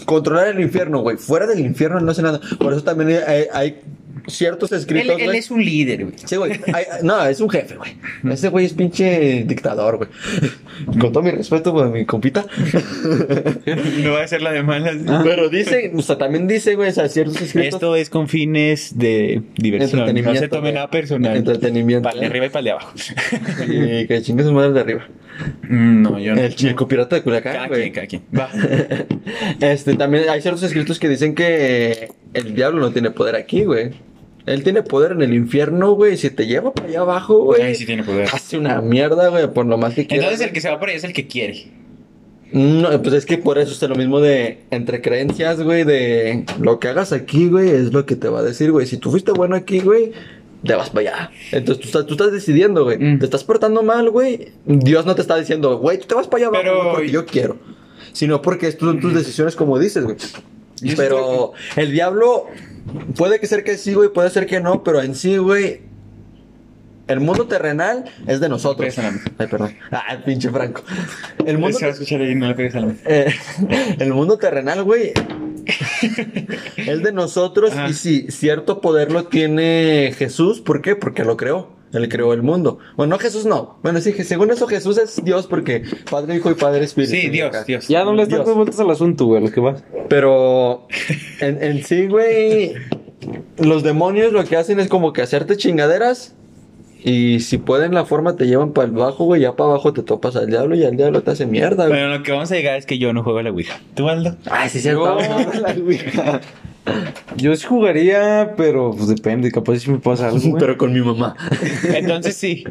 controlar 0.06 0.50
el 0.50 0.60
infierno, 0.62 1.00
güey. 1.00 1.18
Fuera 1.18 1.48
del 1.48 1.60
infierno 1.62 2.00
no 2.00 2.12
hace 2.12 2.22
nada. 2.22 2.40
Por 2.60 2.74
eso 2.74 2.84
también 2.84 3.22
hay, 3.28 3.46
hay 3.52 3.80
ciertos 4.28 4.72
escritos, 4.72 5.20
él 5.20 5.34
es 5.36 5.50
un 5.52 5.64
líder, 5.64 6.04
güey. 6.06 6.16
Sí, 6.24 6.36
güey. 6.36 6.52
Hay- 6.74 6.86
No, 7.04 7.26
es 7.26 7.40
un 7.40 7.50
jefe, 7.50 7.76
güey. 7.76 7.92
Ese 8.32 8.50
güey 8.50 8.66
es 8.66 8.74
pinche 8.74 9.44
dictador, 9.46 9.98
güey. 9.98 10.10
Con 11.00 11.12
todo 11.12 11.24
mi 11.24 11.32
respeto, 11.32 11.72
güey, 11.72 11.90
mi 11.90 12.06
compita. 12.06 12.46
No 14.04 14.14
va 14.14 14.24
a 14.24 14.28
ser 14.28 14.42
la 14.42 14.52
de 14.52 14.64
malas. 14.64 14.96
Pero 15.24 15.50
dice, 15.50 15.92
o 15.96 16.02
sea, 16.02 16.18
también 16.18 16.48
dice, 16.48 16.76
güey, 16.76 16.90
o 16.90 16.94
sea, 16.94 17.10
ciertos 17.10 17.42
escritos. 17.42 17.74
Esto 17.76 17.96
es 17.96 18.10
con 18.10 18.28
fines 18.28 18.98
de 18.98 19.42
diversión. 19.56 20.14
No 20.24 20.36
se 20.36 20.48
tome 20.48 20.72
nada 20.72 20.90
personal. 20.90 21.36
Entretenimiento. 21.38 22.04
Para 22.04 22.16
el 22.16 22.20
de 22.22 22.26
arriba 22.28 22.46
y 22.46 22.50
para 22.50 22.60
el 22.60 22.66
de 22.66 22.72
abajo. 22.72 22.94
Y 23.68 24.08
que 24.08 24.22
chingue 24.22 24.44
su 24.44 24.52
madre 24.54 24.72
de 24.74 24.80
arriba. 24.80 25.08
Mm, 25.70 26.02
no, 26.02 26.20
yo 26.20 26.36
no. 26.36 26.42
El 26.42 26.56
chico 26.56 26.88
pirata 26.88 27.16
de 27.18 27.22
Culiacán, 27.24 27.54
Cada 27.54 27.68
güey. 27.68 27.92
quien, 27.92 27.94
cada 27.94 28.08
quien. 28.08 28.22
Va. 28.38 28.50
Este, 29.60 29.96
también 29.96 30.30
hay 30.30 30.42
ciertos 30.42 30.64
escritos 30.64 31.00
que 31.00 31.10
dicen 31.10 31.36
que 31.36 32.10
el 32.34 32.56
diablo 32.56 32.80
no 32.80 32.92
tiene 32.92 33.12
poder 33.12 33.36
aquí, 33.36 33.64
güey. 33.66 33.92
Él 34.48 34.64
tiene 34.64 34.82
poder 34.82 35.12
en 35.12 35.22
el 35.22 35.34
infierno, 35.34 35.92
güey. 35.92 36.18
Si 36.18 36.30
te 36.30 36.48
lleva 36.48 36.74
para 36.74 36.88
allá 36.88 37.02
abajo, 37.02 37.44
güey. 37.44 37.62
Ahí 37.62 37.76
sí 37.76 37.86
tiene 37.86 38.04
poder. 38.04 38.30
Hace 38.32 38.58
una 38.58 38.82
mierda, 38.82 39.28
güey, 39.28 39.54
por 39.54 39.66
lo 39.66 39.78
más 39.78 39.94
que 39.94 40.08
quiera. 40.08 40.24
Entonces 40.24 40.48
el 40.48 40.54
que 40.54 40.62
se 40.62 40.70
va 40.70 40.80
por 40.80 40.90
ahí 40.90 40.96
es 40.96 41.04
el 41.04 41.14
que 41.14 41.28
quiere. 41.28 41.68
No, 42.54 43.02
pues 43.02 43.14
es 43.14 43.26
que 43.26 43.38
por 43.38 43.58
eso 43.58 43.74
es 43.74 43.90
lo 43.90 43.96
mismo 43.98 44.22
de 44.22 44.60
entre 44.72 45.02
creencias, 45.02 45.62
güey, 45.62 45.84
de 45.84 46.46
lo 46.62 46.80
que 46.80 46.88
hagas 46.88 47.12
aquí, 47.12 47.50
güey, 47.50 47.70
es 47.70 47.92
lo 47.92 48.06
que 48.06 48.16
te 48.16 48.30
va 48.30 48.40
a 48.40 48.44
decir, 48.44 48.72
güey. 48.72 48.88
Si 48.88 48.96
tú 48.96 49.12
fuiste 49.12 49.34
bueno 49.34 49.58
aquí, 49.58 49.82
güey, 49.82 50.14
te 50.64 50.74
vas 50.76 50.90
para 50.90 51.10
allá. 51.10 51.32
Entonces 51.52 51.82
tú 51.82 51.88
estás, 51.88 52.06
tú 52.06 52.14
estás 52.14 52.32
decidiendo, 52.32 52.86
güey. 52.86 52.98
Mm. 52.98 53.20
Te 53.20 53.26
estás 53.26 53.44
portando 53.44 53.84
mal, 53.84 54.10
güey. 54.10 54.54
Dios 54.66 55.06
no 55.06 55.14
te 55.14 55.22
está 55.22 55.38
diciendo, 55.38 55.78
güey, 55.78 56.00
tú 56.00 56.08
te 56.08 56.16
vas 56.16 56.28
para 56.28 56.46
allá 56.46 56.48
abajo 56.48 56.64
Pero- 56.64 56.84
güey, 56.84 56.94
porque 56.96 57.12
yo 57.12 57.26
quiero. 57.26 57.58
Sino 58.14 58.42
porque 58.42 58.72
son 58.72 59.02
tus 59.02 59.14
decisiones 59.14 59.58
como 59.58 59.78
dices, 59.78 60.06
güey. 60.06 60.16
Pero 60.96 61.52
el 61.76 61.92
diablo 61.92 62.46
puede 63.16 63.40
que 63.40 63.48
ser 63.48 63.64
que 63.64 63.78
sí, 63.78 63.94
güey, 63.94 64.10
puede 64.10 64.30
ser 64.30 64.46
que 64.46 64.60
no, 64.60 64.84
pero 64.84 65.02
en 65.02 65.16
sí, 65.16 65.38
güey, 65.38 65.82
el 67.08 67.20
mundo 67.22 67.48
terrenal 67.48 68.06
es 68.28 68.40
de 68.40 68.50
nosotros. 68.50 68.98
Ay, 68.98 69.48
perdón. 69.48 69.76
Ah, 69.92 70.18
pinche 70.26 70.50
Franco. 70.50 70.84
El 71.46 71.58
mundo 71.58 71.78
eh, 73.06 73.34
el 74.00 74.14
mundo 74.14 74.38
terrenal, 74.38 74.84
güey, 74.84 75.14
es 76.78 77.04
de 77.04 77.12
nosotros 77.14 77.72
Ajá. 77.72 77.90
y 77.90 77.94
sí, 77.94 78.28
cierto 78.30 78.82
poder 78.82 79.12
lo 79.12 79.26
tiene 79.28 80.14
Jesús. 80.18 80.60
¿Por 80.60 80.82
qué? 80.82 80.96
Porque 80.96 81.24
lo 81.24 81.38
creó. 81.38 81.77
Él 81.94 82.10
creó 82.10 82.34
el 82.34 82.44
mundo. 82.44 82.80
Bueno, 82.96 83.16
no 83.16 83.20
Jesús 83.20 83.46
no. 83.46 83.80
Bueno, 83.82 84.02
sí, 84.02 84.14
que 84.14 84.24
según 84.24 84.52
eso 84.52 84.68
Jesús 84.68 84.98
es 84.98 85.24
Dios 85.24 85.48
porque 85.48 85.84
Padre, 86.10 86.36
Hijo 86.36 86.52
y 86.52 86.56
Padre 86.56 86.84
Espíritu. 86.84 87.16
Sí, 87.16 87.30
Dios, 87.30 87.50
Acá. 87.50 87.64
Dios. 87.64 87.88
Ya 87.88 88.04
no 88.04 88.14
le 88.14 88.24
estás 88.24 88.40
dando 88.40 88.56
vueltas 88.56 88.80
al 88.80 88.92
asunto, 88.92 89.26
güey, 89.26 89.42
a 89.42 89.46
lo 89.46 89.52
que 89.52 89.62
va. 89.62 89.78
Pero 90.10 90.88
en, 91.40 91.64
en 91.64 91.84
sí, 91.84 92.08
güey, 92.08 92.74
los 93.58 93.84
demonios 93.84 94.34
lo 94.34 94.44
que 94.44 94.58
hacen 94.58 94.80
es 94.80 94.88
como 94.88 95.14
que 95.14 95.22
hacerte 95.22 95.56
chingaderas. 95.58 96.34
Y 97.04 97.40
si 97.42 97.58
pueden 97.58 97.94
la 97.94 98.06
forma 98.06 98.36
te 98.36 98.48
llevan 98.48 98.74
para 98.74 98.88
el 98.88 98.92
bajo, 98.92 99.24
güey, 99.24 99.42
ya 99.42 99.56
para 99.56 99.70
abajo 99.70 99.94
te 99.94 100.02
topas 100.04 100.36
al 100.36 100.48
diablo 100.48 100.76
y 100.76 100.84
al 100.84 100.98
diablo 100.98 101.22
te 101.22 101.32
hace 101.32 101.46
mierda, 101.46 101.88
güey. 101.88 102.00
Pero 102.00 102.10
lo 102.10 102.24
que 102.24 102.32
vamos 102.32 102.52
a 102.52 102.56
llegar 102.56 102.76
es 102.76 102.86
que 102.86 102.98
yo 102.98 103.14
no 103.14 103.24
juego 103.24 103.40
a 103.40 103.44
la 103.44 103.52
Ouija. 103.52 103.80
¿Tú, 103.96 104.10
Aldo? 104.10 104.36
Ay, 104.50 104.68
sí, 104.70 104.82
cierto. 104.82 105.18
Yo 105.20 105.26
sí 107.56 107.66
jugaría, 107.68 108.54
pero 108.58 108.92
pues 108.96 109.08
depende, 109.08 109.52
capaz 109.52 109.80
si 109.80 109.92
me 109.92 110.00
pasa 110.00 110.28
algo, 110.28 110.40
güey. 110.40 110.54
Pero 110.60 110.78
con 110.78 110.94
mi 110.94 111.02
mamá. 111.02 111.36
Entonces 111.94 112.36
sí. 112.36 112.64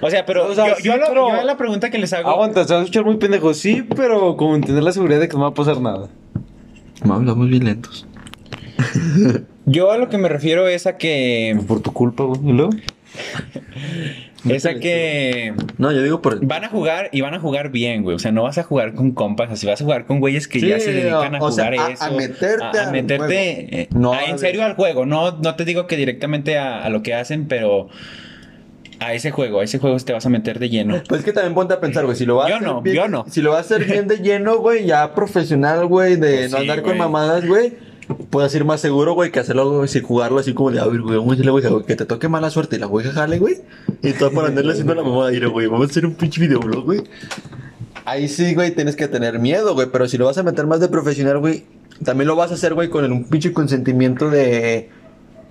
O 0.00 0.10
sea, 0.10 0.24
pero, 0.26 0.48
O 0.48 0.54
sea, 0.54 0.68
yo, 0.68 0.74
sí, 0.76 0.82
yo 0.84 0.96
lo- 0.96 1.06
pero- 1.08 1.28
yo 1.36 1.42
la 1.44 1.56
pregunta 1.56 1.90
que 1.90 1.98
les 1.98 2.12
hago. 2.12 2.28
Aguanta, 2.30 2.64
se 2.64 2.72
va 2.74 2.80
a 2.80 2.82
escuchar 2.82 3.04
muy 3.04 3.16
pendejo, 3.16 3.52
sí, 3.54 3.82
pero 3.96 4.36
como 4.36 4.60
tener 4.60 4.82
la 4.82 4.92
seguridad 4.92 5.20
de 5.20 5.28
que 5.28 5.36
no 5.36 5.42
va 5.42 5.48
a 5.48 5.54
pasar 5.54 5.80
nada. 5.80 6.08
Mamá, 7.02 7.16
hablamos 7.16 7.48
bien 7.48 7.64
lentos. 7.64 8.06
Yo 9.66 9.90
a 9.92 9.98
lo 9.98 10.08
que 10.08 10.18
me 10.18 10.28
refiero 10.28 10.66
es 10.68 10.86
a 10.86 10.96
que. 10.96 11.58
Por 11.68 11.80
tu 11.80 11.92
culpa, 11.92 12.24
güey. 12.24 12.40
¿Y 12.44 12.52
luego? 12.52 12.70
Es 14.48 14.64
a 14.66 14.74
que. 14.76 15.52
No, 15.78 15.92
yo 15.92 16.02
digo 16.02 16.22
por. 16.22 16.44
Van 16.44 16.64
a 16.64 16.68
jugar 16.68 17.10
y 17.12 17.20
van 17.20 17.34
a 17.34 17.40
jugar 17.40 17.70
bien, 17.70 18.02
güey. 18.02 18.16
O 18.16 18.18
sea, 18.18 18.32
no 18.32 18.42
vas 18.44 18.56
a 18.58 18.62
jugar 18.62 18.94
con 18.94 19.10
compas, 19.12 19.50
así 19.50 19.66
vas 19.66 19.80
a 19.80 19.84
jugar 19.84 20.06
con 20.06 20.18
güeyes 20.20 20.48
que 20.48 20.60
Sí, 20.60 20.68
ya 20.68 20.80
se 20.80 20.92
dedican 20.92 21.34
a 21.34 21.38
o 21.42 21.50
sea, 21.52 21.66
jugar 21.66 21.86
a- 21.88 21.92
eso. 21.92 22.04
a 22.04 22.10
meterte 22.10 22.64
a, 22.64 22.70
a 22.70 22.86
al 22.86 22.92
meterte 22.92 23.26
juego. 23.26 23.68
eh, 23.82 23.88
No, 23.94 24.12
a- 24.14 24.24
en 24.24 24.34
a 24.36 24.38
serio 24.38 24.64
al 24.64 24.74
juego. 24.74 25.04
No, 25.04 25.32
no 25.32 25.56
te 25.56 25.64
digo 25.64 25.86
que 25.86 25.96
directamente 25.96 26.56
a, 26.58 26.82
a 26.84 26.88
lo 26.88 27.02
que 27.02 27.12
hacen, 27.14 27.48
pero 27.48 27.88
a 28.98 29.14
ese 29.14 29.30
juego, 29.30 29.60
a 29.60 29.64
ese 29.64 29.78
juego 29.78 29.96
te 29.98 30.12
vas 30.12 30.24
a 30.26 30.28
meter 30.30 30.58
de 30.58 30.68
lleno. 30.68 31.02
Pues 31.08 31.20
es 31.20 31.24
que 31.24 31.32
también 31.32 31.54
ponte 31.54 31.74
a 31.74 31.80
pensar, 31.80 32.04
güey, 32.04 32.16
si 32.16 32.26
lo 32.26 32.36
vas 32.36 32.48
Yo 32.48 32.54
a 32.54 32.58
hacer 32.58 32.68
no, 32.68 32.82
bien, 32.82 32.96
yo 32.96 33.08
no. 33.08 33.24
Si 33.28 33.40
lo 33.42 33.50
vas 33.52 33.70
a 33.70 33.74
hacer 33.76 33.84
bien 33.86 34.08
de 34.08 34.18
lleno, 34.18 34.58
güey, 34.58 34.84
ya 34.86 35.14
profesional, 35.14 35.86
güey, 35.86 36.16
de 36.16 36.36
Pues 36.38 36.50
no 36.52 36.56
sí, 36.58 36.62
andar 36.62 36.82
con 36.82 36.96
mamadas, 36.98 37.46
güey. 37.46 37.89
Puedes 38.30 38.54
ir 38.54 38.64
más 38.64 38.80
seguro, 38.80 39.14
güey, 39.14 39.30
que 39.30 39.40
hacerlo, 39.40 39.70
güey, 39.70 39.88
sin 39.88 40.02
jugarlo 40.02 40.38
así 40.40 40.52
como 40.54 40.70
de, 40.70 40.80
a 40.80 40.86
ver, 40.86 41.00
güey, 41.00 41.16
vamos 41.16 41.32
a 41.32 41.36
decirle, 41.36 41.50
güey, 41.52 41.84
que 41.86 41.96
te 41.96 42.04
toque 42.06 42.28
mala 42.28 42.50
suerte 42.50 42.76
y 42.76 42.78
la 42.78 42.86
güey 42.86 43.06
jale, 43.06 43.38
güey. 43.38 43.56
Y 44.02 44.12
todo 44.12 44.30
por 44.32 44.44
andarle 44.44 44.72
haciendo 44.72 44.94
la 44.94 45.02
mamada, 45.02 45.30
güey, 45.50 45.66
vamos 45.66 45.88
a 45.88 45.90
hacer 45.90 46.06
un 46.06 46.14
pinche 46.14 46.40
videoblog, 46.40 46.84
güey. 46.84 47.02
Ahí 48.04 48.28
sí, 48.28 48.54
güey, 48.54 48.72
tienes 48.74 48.96
que 48.96 49.06
tener 49.08 49.38
miedo, 49.38 49.74
güey, 49.74 49.88
pero 49.92 50.08
si 50.08 50.18
lo 50.18 50.24
vas 50.26 50.38
a 50.38 50.42
meter 50.42 50.66
más 50.66 50.80
de 50.80 50.88
profesional, 50.88 51.38
güey, 51.38 51.64
también 52.04 52.26
lo 52.28 52.34
vas 52.36 52.50
a 52.50 52.54
hacer, 52.54 52.74
güey, 52.74 52.88
con 52.88 53.04
el- 53.04 53.12
un 53.12 53.24
pinche 53.24 53.52
consentimiento 53.52 54.30
de 54.30 54.88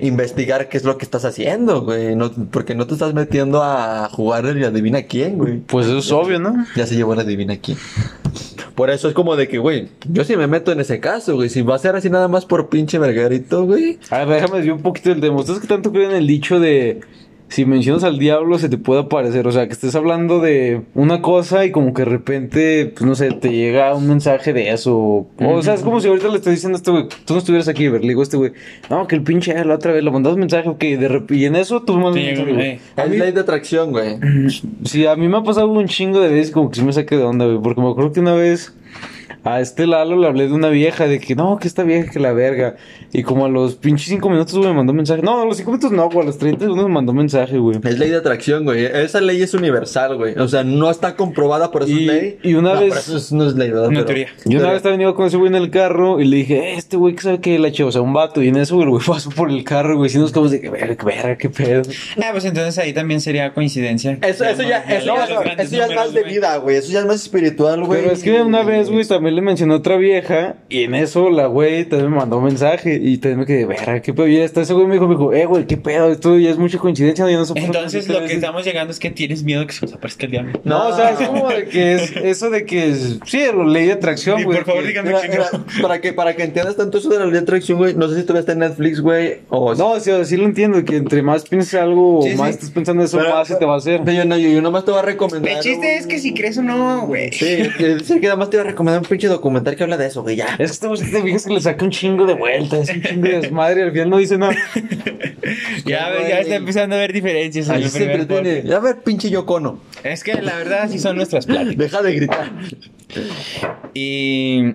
investigar 0.01 0.69
qué 0.69 0.77
es 0.77 0.85
lo 0.85 0.97
que 0.97 1.03
estás 1.05 1.25
haciendo, 1.25 1.81
güey. 1.83 2.15
No, 2.15 2.31
porque 2.51 2.73
no 2.73 2.87
te 2.87 2.93
estás 2.93 3.13
metiendo 3.13 3.61
a 3.63 4.07
jugar 4.09 4.45
el 4.45 4.63
adivina 4.63 5.03
quién, 5.03 5.37
güey. 5.37 5.59
Pues 5.59 5.87
eso 5.87 5.97
es 5.99 6.11
obvio, 6.11 6.39
¿no? 6.39 6.65
Ya 6.75 6.87
se 6.87 6.95
llevó 6.95 7.15
la 7.15 7.21
adivina 7.23 7.57
quién. 7.57 7.77
Por 8.79 8.89
eso 8.89 9.09
es 9.09 9.13
como 9.13 9.35
de 9.35 9.49
que, 9.49 9.57
güey, 9.57 9.89
yo 10.09 10.23
sí 10.23 10.37
me 10.37 10.47
meto 10.47 10.71
en 10.71 10.79
ese 10.79 11.01
caso, 11.01 11.35
güey. 11.35 11.49
Si 11.49 11.63
va 11.63 11.75
a 11.75 11.79
ser 11.79 11.97
así 11.97 12.09
nada 12.09 12.29
más 12.29 12.45
por 12.45 12.69
pinche 12.69 12.97
vergarito, 12.97 13.65
güey. 13.65 13.99
A 14.09 14.19
ver, 14.23 14.41
déjame 14.41 14.59
decir 14.59 14.71
un 14.71 14.81
poquito 14.81 15.09
del 15.09 15.19
tema. 15.19 15.35
¿Ustedes 15.35 15.59
que 15.59 15.67
tanto 15.67 15.91
creen 15.91 16.11
en 16.11 16.15
el 16.15 16.27
dicho 16.27 16.61
de 16.61 17.01
si 17.49 17.65
mencionas 17.65 18.03
al 18.03 18.19
diablo 18.19 18.57
se 18.57 18.69
te 18.69 18.77
puede 18.77 19.01
aparecer? 19.01 19.47
O 19.47 19.51
sea, 19.51 19.67
que 19.67 19.73
estés 19.73 19.95
hablando 19.95 20.39
de 20.39 20.83
una 20.93 21.21
cosa 21.21 21.65
y 21.65 21.71
como 21.71 21.93
que 21.93 22.03
de 22.03 22.09
repente, 22.09 22.85
pues 22.95 23.05
no 23.05 23.15
sé, 23.15 23.31
te 23.31 23.51
llega 23.51 23.93
un 23.95 24.07
mensaje 24.07 24.53
de 24.53 24.69
eso. 24.69 24.95
O 25.37 25.61
sea, 25.61 25.73
es 25.73 25.81
como 25.81 25.99
si 25.99 26.07
ahorita 26.07 26.29
le 26.29 26.37
estoy 26.37 26.53
diciendo 26.53 26.77
a 26.77 26.79
este 26.79 26.91
güey, 26.91 27.07
tú 27.25 27.33
no 27.33 27.39
estuvieras 27.39 27.67
aquí, 27.67 27.87
ver, 27.87 28.01
le 28.01 28.09
digo 28.09 28.21
a 28.21 28.23
este 28.23 28.37
güey, 28.37 28.53
no, 28.89 29.07
que 29.07 29.15
el 29.15 29.23
pinche 29.23 29.53
la 29.65 29.75
otra 29.75 29.91
vez 29.91 30.03
le 30.03 30.11
mandas 30.11 30.33
un 30.33 30.39
mensaje, 30.39 30.73
que 30.77 30.97
de 30.97 31.07
repente, 31.07 31.35
y 31.35 31.45
en 31.45 31.55
eso 31.55 31.81
tú 31.81 31.97
mandas 31.97 32.23
Sí, 32.23 32.39
un 32.39 32.45
mensaje, 32.45 32.79
Es 32.95 33.09
ley 33.09 33.31
de 33.31 33.39
atracción, 33.41 33.91
güey. 33.91 34.17
Sí, 34.83 35.05
a 35.05 35.15
mí 35.15 35.27
me 35.27 35.37
ha 35.37 35.43
pasado 35.43 35.67
un 35.67 35.87
chingo 35.87 36.19
de 36.19 36.29
veces 36.29 36.51
como 36.51 36.69
que 36.69 36.79
sí 36.79 36.85
me 36.85 36.93
saqué 36.93 37.17
de 37.17 37.23
onda, 37.23 37.45
güey. 37.45 37.59
Porque 37.61 37.81
me 37.81 37.89
acuerdo 37.89 38.11
que 38.11 38.19
una 38.19 38.33
vez 38.33 38.73
a 39.43 39.59
este 39.61 39.87
Lalo 39.87 40.17
le 40.17 40.27
hablé 40.27 40.47
de 40.47 40.53
una 40.53 40.69
vieja, 40.69 41.07
de 41.07 41.19
que 41.19 41.35
no, 41.35 41.57
que 41.59 41.67
esta 41.67 41.83
vieja 41.83 42.11
que 42.11 42.19
la 42.19 42.33
verga. 42.33 42.75
Y 43.11 43.23
como 43.23 43.45
a 43.45 43.49
los 43.49 43.75
pinches 43.75 44.07
cinco 44.07 44.29
minutos, 44.29 44.53
güey, 44.55 44.69
me 44.69 44.75
mandó 44.75 44.93
mensaje. 44.93 45.21
No, 45.21 45.41
a 45.41 45.45
los 45.45 45.57
cinco 45.57 45.71
minutos 45.71 45.91
no, 45.91 46.07
güey, 46.09 46.21
a 46.21 46.25
los 46.25 46.37
30 46.37 46.59
segundos 46.65 46.87
me 46.87 46.93
mandó 46.93 47.13
mensaje, 47.13 47.57
güey. 47.57 47.79
Es 47.83 47.97
ley 47.97 48.09
de 48.09 48.17
atracción, 48.17 48.65
güey. 48.65 48.85
Esa 48.85 49.19
ley 49.21 49.41
es 49.41 49.53
universal, 49.53 50.15
güey. 50.17 50.37
O 50.37 50.47
sea, 50.47 50.63
no 50.63 50.89
está 50.91 51.15
comprobada, 51.15 51.71
por 51.71 51.83
eso 51.83 51.91
Y- 51.91 52.01
es 52.07 52.13
ley. 52.13 52.37
y 52.43 52.53
una 52.53 52.75
No, 52.75 52.81
vez- 52.81 52.89
por 52.89 52.97
eso 52.99 53.17
es- 53.17 53.31
no 53.31 53.47
es 53.47 53.55
ley, 53.55 53.69
¿verdad? 53.71 53.87
Una 53.87 53.95
Pero- 53.99 54.05
teoría. 54.05 54.27
Yo 54.45 54.59
una 54.59 54.67
vez 54.69 54.77
estaba 54.77 54.93
venido 54.93 55.15
con 55.15 55.25
ese 55.27 55.37
güey 55.37 55.49
en 55.49 55.55
el 55.55 55.71
carro 55.71 56.19
y 56.19 56.25
le 56.25 56.37
dije, 56.37 56.73
este 56.75 56.97
güey 56.97 57.15
que 57.15 57.21
sabe 57.23 57.39
que 57.41 57.57
la 57.57 57.71
chava, 57.71 57.89
o 57.89 57.91
sea, 57.91 58.01
un 58.01 58.13
vato. 58.13 58.43
Y 58.43 58.49
en 58.49 58.57
eso, 58.57 58.75
güey, 58.75 58.87
pasó 59.07 59.29
por 59.31 59.49
el 59.49 59.63
carro, 59.63 59.97
güey, 59.97 60.11
y 60.13 60.17
nos 60.17 60.31
quedamos 60.31 60.51
de 60.51 60.61
que 60.61 60.69
verga, 60.69 60.95
qué 60.95 61.05
verga, 61.05 61.35
qué 61.37 61.49
pedo. 61.49 61.81
Ah, 62.17 62.29
pues 62.31 62.45
entonces 62.45 62.77
ahí 62.77 62.93
también 62.93 63.21
sería 63.21 63.53
coincidencia. 63.53 64.17
Eso, 64.21 64.43
eso 64.45 64.61
ya, 64.63 64.79
eso, 64.83 65.05
ya- 65.05 65.53
eso 65.57 65.75
ya 65.75 65.85
es 65.87 65.95
más 65.95 66.13
de 66.13 66.23
vida, 66.23 66.57
güey. 66.57 66.75
Eso 66.77 66.91
ya 66.91 66.99
es 66.99 67.05
más 67.05 67.15
espiritual, 67.23 67.83
güey. 67.85 68.01
Pero 68.01 68.13
es 68.13 68.21
que 68.23 68.41
una 68.41 68.63
vez, 68.63 68.89
güey, 68.89 69.01
también 69.19 69.35
le 69.35 69.41
mencionó 69.41 69.75
otra 69.75 69.97
vieja 69.97 70.55
y 70.69 70.83
en 70.83 70.95
eso 70.95 71.29
la 71.29 71.47
güey 71.47 71.83
también 71.83 72.11
me 72.11 72.17
mandó 72.17 72.37
un 72.37 72.45
mensaje 72.45 72.99
y 73.01 73.17
también 73.17 73.39
me 73.39 73.45
quedé, 73.45 73.65
verga, 73.65 74.01
qué 74.01 74.13
pedo. 74.13 74.27
Y 74.29 74.39
hasta 74.41 74.61
ese 74.61 74.73
güey 74.73 74.87
me 74.87 74.93
dijo, 74.93 75.07
me 75.07 75.15
dijo, 75.15 75.33
eh, 75.33 75.45
güey, 75.45 75.67
qué 75.67 75.75
pedo, 75.75 76.09
esto 76.09 76.37
ya 76.37 76.49
es 76.49 76.57
mucha 76.57 76.77
coincidencia, 76.77 77.29
yo 77.29 77.37
no 77.37 77.43
sé 77.45 77.53
por 77.53 77.61
qué 77.61 77.65
Entonces 77.67 78.07
lo 78.07 78.19
que 78.25 78.33
estamos 78.33 78.63
llegando 78.63 78.91
es 78.91 78.99
que 78.99 79.09
tienes 79.11 79.43
miedo 79.43 79.67
que 79.67 79.73
se 79.73 79.83
os 79.85 79.93
aparezca 79.93 80.25
el 80.25 80.31
diablo. 80.31 80.59
No, 80.63 80.87
o 80.87 80.95
sea, 80.95 81.11
es 81.11 81.27
como 81.27 81.49
de 81.49 81.65
que 81.65 81.95
es 81.95 82.15
eso 82.23 82.49
de 82.49 82.65
que 82.65 82.89
es, 82.89 83.19
sí, 83.25 83.39
ley 83.67 83.87
de 83.87 83.91
atracción, 83.93 84.37
Sí, 84.39 84.43
güey. 84.45 84.57
por 84.59 84.65
favor, 84.67 84.83
Mira, 84.85 85.03
que 85.21 85.37
no. 85.37 85.65
para 85.81 85.99
que 85.99 86.13
para 86.13 86.35
que 86.35 86.43
entiendas 86.43 86.77
tanto 86.77 86.97
eso 86.99 87.09
de 87.09 87.19
la 87.19 87.25
ley 87.25 87.33
de 87.33 87.39
atracción, 87.39 87.77
güey, 87.77 87.93
no 87.95 88.07
sé 88.07 88.15
si 88.15 88.21
todavía 88.23 88.39
está 88.41 88.53
en 88.53 88.59
Netflix, 88.59 89.01
güey, 89.01 89.39
o 89.49 89.75
No, 89.75 89.91
o 89.91 89.99
sea, 89.99 90.23
sí 90.23 90.37
lo 90.37 90.45
entiendo, 90.45 90.83
que 90.85 90.95
entre 90.95 91.21
más 91.23 91.43
pienses 91.47 91.73
algo, 91.75 92.21
Sí, 92.23 92.31
sí. 92.31 92.37
más 92.37 92.51
estás 92.51 92.71
pensando 92.71 93.03
eso, 93.03 93.17
Pero- 93.17 93.31
más 93.31 93.47
se 93.47 93.55
te 93.55 93.65
va 93.65 93.73
a 93.73 93.77
hacer. 93.77 94.01
Yo, 94.05 94.23
no, 94.25 94.37
yo, 94.37 94.49
yo 94.49 94.61
nomás 94.61 94.85
te 94.85 94.91
voy 94.91 94.99
a 95.01 95.03
recomendar. 95.03 95.51
El 95.51 95.59
chiste 95.59 95.97
es 95.97 96.07
que 96.07 96.19
si 96.19 96.33
crees 96.33 96.57
o 96.57 96.63
no, 96.63 97.05
güey. 97.07 97.31
Sí, 97.33 97.63
sí, 98.03 98.19
que 98.19 98.27
nada 98.27 98.35
más 98.37 98.49
te 98.49 98.57
voy 98.57 98.65
a 98.65 98.69
recomendar 98.69 99.01
un 99.01 99.07
pinche 99.09 99.27
documental 99.27 99.75
que 99.75 99.83
habla 99.83 99.97
de 99.97 100.07
eso, 100.07 100.21
güey, 100.21 100.35
ya. 100.35 100.55
Es 100.59 100.79
que 100.79 100.95
si 100.97 101.11
te 101.11 101.21
fijas 101.21 101.45
que 101.45 101.53
le 101.53 101.61
saca 101.61 101.83
un 101.83 101.91
chingo 101.91 102.25
de 102.25 102.33
vueltas, 102.35 102.89
un 102.89 103.01
chingo 103.01 103.27
de 103.27 103.41
desmadre 103.41 103.83
al 103.83 103.91
final 103.91 104.09
no 104.09 104.17
dice 104.17 104.37
nada. 104.37 104.55
Ya, 105.85 106.09
ve, 106.09 106.29
ya 106.29 106.41
está 106.41 106.55
empezando 106.55 106.95
a 106.95 106.99
ver 106.99 107.11
diferencias 107.11 107.69
en 107.69 107.75
Ahí 107.75 107.89
se 107.89 108.03
entretiene. 108.03 108.61
Ya 108.63 108.79
ver, 108.79 108.97
pinche 108.97 109.31
Yocono. 109.31 109.79
Es 110.03 110.23
que 110.23 110.39
la 110.41 110.55
verdad 110.57 110.87
sí 110.91 110.99
son 110.99 111.15
nuestras 111.15 111.47
pláticas. 111.47 111.77
Deja 111.77 112.01
de 112.03 112.13
gritar. 112.13 112.51
Y... 113.93 114.73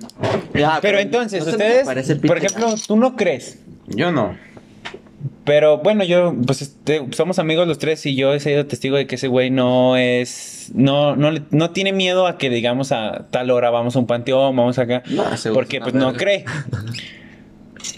Ya, 0.54 0.78
Pero 0.82 0.98
entonces, 0.98 1.44
no 1.44 1.52
ustedes, 1.52 1.86
por 2.26 2.38
ejemplo, 2.38 2.74
tú 2.86 2.96
no 2.96 3.14
crees. 3.14 3.58
Yo 3.86 4.10
no. 4.10 4.36
Pero 5.44 5.78
bueno, 5.78 6.04
yo, 6.04 6.34
pues 6.46 6.62
este, 6.62 7.06
somos 7.12 7.38
amigos 7.38 7.68
los 7.68 7.78
tres 7.78 8.04
y 8.06 8.16
yo 8.16 8.32
he 8.32 8.40
sido 8.40 8.66
testigo 8.66 8.96
de 8.96 9.06
que 9.06 9.16
ese 9.16 9.28
güey 9.28 9.50
no 9.50 9.96
es, 9.96 10.70
no, 10.74 11.16
no, 11.16 11.30
no 11.50 11.70
tiene 11.70 11.92
miedo 11.92 12.26
a 12.26 12.38
que 12.38 12.48
digamos 12.48 12.92
a 12.92 13.26
tal 13.30 13.50
hora 13.50 13.68
vamos 13.70 13.94
a 13.94 13.98
un 13.98 14.06
panteón, 14.06 14.56
vamos 14.56 14.78
acá, 14.78 15.02
No, 15.10 15.24
porque 15.52 15.80
pues 15.80 15.94
no 15.94 16.14
cree. 16.14 16.44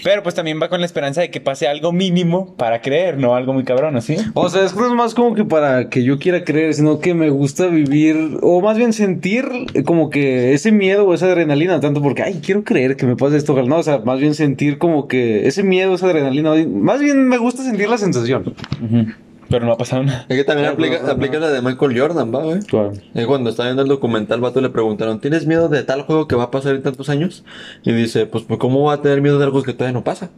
Pero 0.03 0.23
pues 0.23 0.35
también 0.35 0.61
va 0.61 0.69
con 0.69 0.81
la 0.81 0.87
esperanza 0.87 1.21
de 1.21 1.31
que 1.31 1.41
pase 1.41 1.69
algo 1.69 1.93
mínimo 1.93 2.55
para 2.57 2.81
creer, 2.81 3.19
no 3.19 3.35
algo 3.35 3.53
muy 3.53 3.65
cabrón, 3.65 4.01
¿sí? 4.03 4.17
O 4.35 4.49
sea, 4.49 4.65
es 4.65 4.73
que 4.73 4.81
no 4.81 4.87
es 4.87 4.93
más 4.93 5.15
como 5.15 5.35
que 5.35 5.45
para 5.45 5.89
que 5.89 6.03
yo 6.05 6.19
quiera 6.19 6.45
creer, 6.45 6.75
sino 6.75 6.99
que 6.99 7.15
me 7.15 7.31
gusta 7.31 7.67
vivir, 7.67 8.39
o 8.43 8.61
más 8.61 8.77
bien 8.77 8.93
sentir 8.93 9.47
como 9.85 10.11
que 10.11 10.55
ese 10.55 10.73
miedo 10.73 11.07
o 11.07 11.15
esa 11.15 11.27
adrenalina, 11.27 11.81
tanto 11.81 12.03
porque, 12.03 12.23
ay, 12.23 12.41
quiero 12.45 12.65
creer 12.65 12.97
que 12.97 13.07
me 13.07 13.17
pase 13.17 13.37
esto, 13.37 13.61
no, 13.63 13.79
o 13.79 13.83
sea, 13.83 13.99
más 13.99 14.21
bien 14.21 14.35
sentir 14.35 14.79
como 14.79 15.09
que 15.09 15.47
ese 15.47 15.63
miedo, 15.63 15.95
esa 15.95 16.07
adrenalina, 16.07 16.55
más 16.69 17.01
bien 17.01 17.29
me 17.29 17.39
gusta 17.39 17.63
sentir 17.63 17.89
la 17.89 17.99
sensación. 17.99 18.55
Pero 19.49 19.65
no 19.67 19.73
ha 19.73 19.77
pasado 19.79 20.03
nada. 20.03 20.27
Es 20.29 20.37
que 20.37 20.45
también 20.45 20.67
Claro, 20.69 20.75
aplica, 20.75 21.01
no, 21.03 21.07
no. 21.07 21.13
aplica 21.13 21.39
la 21.39 21.51
de 21.51 21.63
Michael 21.63 21.99
Jordan, 22.01 22.35
va, 22.35 22.43
güey. 22.43 22.59
Y 23.15 23.25
cuando 23.25 23.51
estaba 23.51 23.69
viendo 23.69 23.83
el 23.83 23.89
documental, 23.89 24.41
vato 24.41 24.61
le 24.61 24.71
preguntaron, 24.71 25.21
¿tienes 25.21 25.47
miedo 25.47 25.69
de 25.69 25.83
tal 25.85 26.03
juego 26.03 26.27
que 26.27 26.35
va 26.37 26.45
a 26.45 26.51
pasar 26.51 26.75
en 26.75 26.83
tantos 26.83 27.09
años? 27.09 27.45
Y 27.85 27.93
dice, 27.93 28.27
pues, 28.27 28.45
pues, 28.45 28.59
¿cómo 28.59 28.83
va 28.85 28.95
a 28.95 29.03
tener 29.03 29.21
miedo 29.21 29.39
de 29.39 29.45
algo 29.45 29.63
que 29.63 29.73
todavía 29.73 29.93
no 29.93 30.05
pasa? 30.05 30.31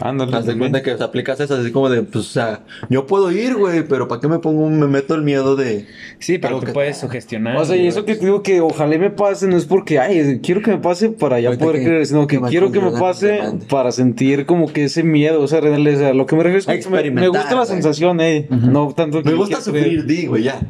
Ándale. 0.00 0.36
Haz 0.36 0.46
de 0.46 0.58
cuenta 0.58 0.82
que 0.82 0.92
o 0.92 0.96
sea, 0.96 1.06
aplicas 1.06 1.38
eso 1.38 1.54
así 1.54 1.70
como 1.70 1.88
de, 1.88 2.02
pues, 2.02 2.26
o 2.26 2.28
sea, 2.28 2.64
yo 2.90 3.06
puedo 3.06 3.30
ir, 3.30 3.54
güey, 3.54 3.86
pero 3.86 4.08
¿para 4.08 4.20
qué 4.20 4.26
me 4.28 4.40
pongo, 4.40 4.68
me 4.68 4.86
meto 4.88 5.14
el 5.14 5.22
miedo 5.22 5.54
de... 5.54 5.86
Sí, 6.18 6.38
pero 6.38 6.58
que- 6.60 6.72
puedes 6.72 6.98
sugestionar. 6.98 7.56
O 7.56 7.64
sea, 7.64 7.76
y 7.76 7.86
eso 7.86 8.04
que 8.04 8.16
te 8.16 8.24
digo 8.26 8.42
que 8.42 8.60
ojalá 8.60 8.98
me 8.98 9.10
pase, 9.10 9.46
no 9.46 9.56
es 9.56 9.66
porque, 9.66 9.98
ay, 10.00 10.40
quiero 10.42 10.62
que 10.62 10.72
me 10.72 10.78
pase 10.78 11.10
para 11.10 11.38
ya 11.38 11.48
Ahorita 11.48 11.64
poder 11.64 11.80
que- 11.80 11.86
creer, 11.86 12.06
sino 12.06 12.26
que 12.26 12.40
que 12.40 12.46
quiero 12.48 12.72
que 12.72 12.80
me 12.80 12.90
pase 12.90 13.38
para 13.68 13.92
sentir 13.92 14.46
como 14.46 14.72
que 14.72 14.84
ese 14.84 15.02
miedo, 15.04 15.40
o 15.40 15.46
sea, 15.46 15.58
adrenalina, 15.60 15.94
o 15.96 15.98
sea, 15.98 16.14
lo 16.14 16.26
que 16.26 16.34
me 16.36 16.42
refiero 16.42 16.58
es 16.72 16.86
que 16.86 16.90
me, 17.10 17.28
gusta 17.28 17.50
la 17.50 17.54
güey. 17.56 17.66
sensación, 17.68 18.20
eh, 18.20 18.48
no 18.50 18.92
tanto 18.96 19.22
que 19.22 19.30
Me 19.30 19.36
gusta 19.36 19.60
sufrir, 19.60 20.04
di, 20.06 20.26
güey, 20.26 20.42
ya. 20.44 20.60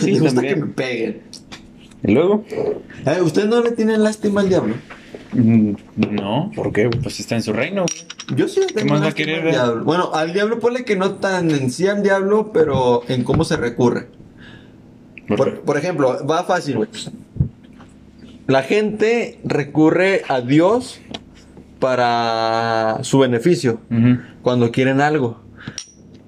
Sí, 0.00 0.12
me 0.12 0.18
gusta 0.20 0.34
también. 0.36 0.54
que 0.54 0.60
me 0.60 0.66
peguen. 0.72 1.20
¿Y 2.04 2.12
luego? 2.14 2.44
Eh, 2.50 3.20
¿Ustedes 3.22 3.48
no 3.48 3.62
le 3.62 3.70
tienen 3.72 4.02
lástima 4.02 4.40
al 4.40 4.48
diablo? 4.48 4.74
Mm, 5.34 5.72
No, 6.10 6.50
¿Por 6.54 6.72
qué? 6.72 6.90
pues 6.90 7.20
está 7.20 7.36
en 7.36 7.42
su 7.42 7.52
reino, 7.52 7.86
güey. 7.88 8.11
Yo 8.34 8.48
sí 8.48 8.60
tengo 8.74 8.94
más 8.94 9.02
va 9.02 9.08
a 9.08 9.12
querer, 9.12 9.46
al 9.46 9.50
diablo. 9.50 9.84
Bueno, 9.84 10.10
al 10.14 10.32
diablo 10.32 10.58
ponle 10.58 10.84
que 10.84 10.96
no 10.96 11.14
tan 11.14 11.50
en 11.50 11.70
sí 11.70 11.86
al 11.86 12.02
diablo, 12.02 12.50
pero 12.52 13.02
en 13.08 13.24
cómo 13.24 13.44
se 13.44 13.56
recurre. 13.56 14.08
Por, 15.36 15.60
por 15.60 15.76
ejemplo, 15.76 16.26
va 16.26 16.44
fácil, 16.44 16.76
güey. 16.76 16.88
La 18.46 18.62
gente 18.62 19.38
recurre 19.44 20.22
a 20.28 20.40
Dios 20.40 21.00
para 21.78 22.98
su 23.02 23.18
beneficio, 23.18 23.80
cuando 24.42 24.70
quieren 24.70 25.00
algo. 25.00 25.40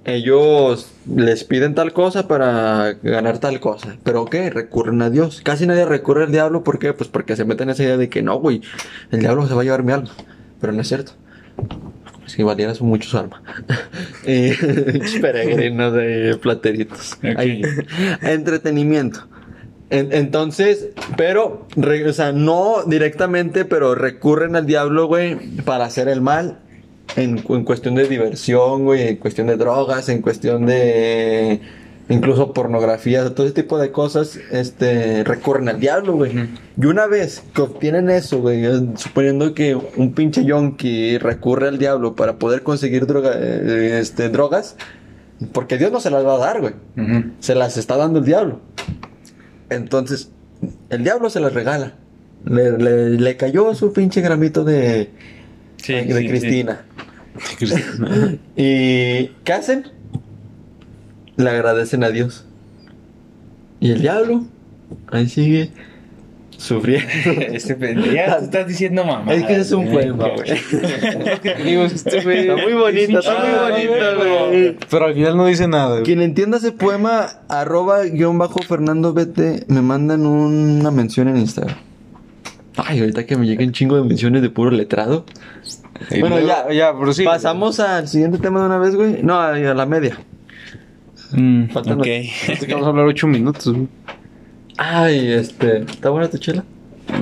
Ellos 0.05 0.91
les 1.07 1.45
piden 1.45 1.75
tal 1.75 1.93
cosa 1.93 2.29
para 2.29 2.93
ganar 3.03 3.39
tal 3.39 3.59
cosa. 3.61 3.97
¿Pero 4.03 4.27
qué? 4.27 4.51
Recurren 4.51 5.01
a 5.01 5.11
Dios. 5.11 5.41
Casi 5.43 5.67
nadie 5.67 5.87
recurre 5.87 6.25
al 6.25 6.33
diablo. 6.33 6.63
¿Por 6.63 6.79
qué? 6.79 6.93
Pues 6.93 7.09
porque 7.09 7.37
se 7.37 7.45
meten 7.45 7.69
en 7.69 7.75
esa 7.75 7.85
idea 7.85 7.97
de 7.97 8.09
que 8.11 8.21
no, 8.21 8.39
güey, 8.39 8.61
el 9.13 9.21
diablo 9.21 9.47
se 9.47 9.55
va 9.55 9.63
a 9.63 9.65
llevar 9.65 9.83
mi 9.83 9.93
alma. 9.93 10.11
Pero 10.61 10.73
no 10.73 10.83
es 10.83 10.89
cierto. 10.89 11.13
Si 12.27 12.43
valiera 12.43 12.75
su- 12.75 12.85
mucho 12.85 13.09
su 13.09 13.19
alma. 13.19 13.43
Eh, 14.27 14.57
Peregrinos 15.21 15.93
de 15.93 16.39
plateritos. 16.41 17.15
Ok. 17.19 17.37
Ahí. 17.39 17.63
Entretenimiento. 18.23 19.27
En- 19.91 20.13
entonces, 20.13 20.89
pero, 21.17 21.67
re- 21.77 22.09
o 22.09 22.13
sea, 22.13 22.33
no 22.33 22.85
directamente, 22.87 23.65
pero 23.65 23.95
recurren 23.95 24.57
al 24.57 24.67
diablo, 24.67 25.07
güey, 25.07 25.37
para 25.65 25.85
hacer 25.85 26.09
el 26.09 26.21
mal. 26.21 26.59
En, 27.17 27.45
en 27.49 27.65
cuestión 27.65 27.95
de 27.95 28.09
diversión, 28.09 28.85
güey, 28.85 29.09
en 29.09 29.17
cuestión 29.17 29.47
de 29.47 29.57
drogas, 29.57 30.09
en 30.09 30.23
cuestión 30.23 30.65
de 30.67 31.61
incluso 32.09 32.53
pornografía, 32.53 33.35
todo 33.35 33.47
ese 33.47 33.55
tipo 33.55 33.79
de 33.79 33.91
cosas, 33.91 34.39
este, 34.51 35.25
recurren 35.25 35.69
al 35.69 35.81
diablo, 35.81 36.15
güey. 36.15 36.33
Y 36.81 36.87
una 36.87 37.07
vez 37.07 37.43
que 37.55 37.63
obtienen 37.63 38.11
eso, 38.11 38.41
güey, 38.41 38.65
eh, 38.67 38.89
suponiendo 38.97 39.55
que 39.55 39.75
un 39.75 40.13
pinche 40.13 40.45
yonki 40.45 41.19
recurre 41.19 41.69
al 41.69 41.79
diablo 41.79 42.15
para 42.15 42.37
poder 42.39 42.63
conseguir 42.63 43.07
droga, 43.07 43.33
eh, 43.35 43.99
este, 44.01 44.29
drogas, 44.29 44.77
porque 45.53 45.79
Dios 45.79 45.91
no 45.93 46.01
se 46.01 46.11
las 46.11 46.25
va 46.27 46.35
a 46.35 46.39
dar, 46.39 46.61
güey. 46.61 46.75
Se 47.41 47.55
las 47.55 47.77
está 47.77 47.97
dando 47.97 48.19
el 48.21 48.25
diablo. 48.25 48.61
Entonces, 49.71 50.31
el 50.91 51.05
diablo 51.05 51.31
se 51.31 51.41
las 51.41 51.53
regala. 51.55 51.95
Le, 52.45 52.77
le- 52.79 53.11
le 53.11 53.37
cayó 53.39 53.75
su 53.75 53.93
pinche 53.95 54.21
gramito 54.21 54.65
de, 54.65 55.11
Sí, 55.79 55.95
de 55.95 56.05
sí, 56.15 56.19
sí. 56.19 56.29
Cristina. 56.29 56.85
¿Y 58.57 59.27
qué 59.45 59.53
hacen? 59.53 59.87
Le 61.37 61.51
agradecen 61.51 62.05
a 62.05 62.11
Dios. 62.11 62.45
Y 63.81 63.91
el 63.91 64.01
diablo, 64.01 64.45
ahí 65.11 65.29
sigue 65.29 65.71
sufriendo. 66.57 67.07
Este 67.53 67.75
pendejo, 67.75 68.37
estás 68.41 68.67
diciendo 68.67 69.05
mamá. 69.05 69.35
es 69.35 69.45
que 69.45 69.57
es 69.57 69.73
un 69.73 69.91
poema, 69.91 70.29
güey. 70.29 70.51
Este 70.53 72.23
güey- 72.23 72.51
Está 72.51 72.57
muy 72.57 72.73
bonito, 72.75 73.19
está 73.19 73.39
muy 73.39 73.71
bonito, 73.71 74.49
güey. 74.49 74.77
Pero 74.89 75.05
al 75.07 75.15
final 75.15 75.37
no 75.37 75.47
dice 75.47 75.67
nada. 75.69 76.03
Quien 76.03 76.23
entienda 76.23 76.59
ese 76.59 76.73
poema, 76.73 77.27
arroba 77.49 78.05
guion 78.05 78.39
bajo 78.39 78.61
Fernando 78.61 79.13
Vete, 79.13 79.65
me 79.69 79.83
mandan 79.83 80.25
una 80.27 80.91
mención 80.91 81.29
en 81.29 81.37
Instagram. 81.39 81.77
Ay, 82.77 83.01
ahorita 83.01 83.25
que 83.27 83.37
me 83.37 83.47
lleguen 83.47 83.69
un 83.69 83.73
chingo 83.73 83.97
de 83.97 84.03
menciones 84.05 84.43
de 84.43 84.51
puro 84.51 84.71
letrado. 84.71 85.25
Bueno, 86.21 86.41
ya, 86.41 86.73
ya, 86.73 86.93
pero 86.99 87.13
sí. 87.13 87.25
Pasamos 87.25 87.79
al 87.81 88.09
siguiente 88.09 88.39
tema 88.39 88.61
de 88.61 88.67
una 88.67 88.79
vez, 88.79 88.97
güey. 88.97 89.23
No, 89.23 89.39
a 89.41 89.53
la 89.59 89.87
media. 89.87 90.19
Mm, 91.35 91.69
Faltan 91.71 92.01
ok. 92.01 92.07
Vamos 92.71 92.87
a 92.87 92.91
hablar 92.91 93.07
ocho 93.07 93.27
minutos, 93.27 93.73
güey. 93.73 93.89
Ay, 94.77 95.33
este. 95.33 95.79
¿Está 95.83 96.11
buena 96.11 96.29
tu 96.29 96.39
chela? 96.39 96.65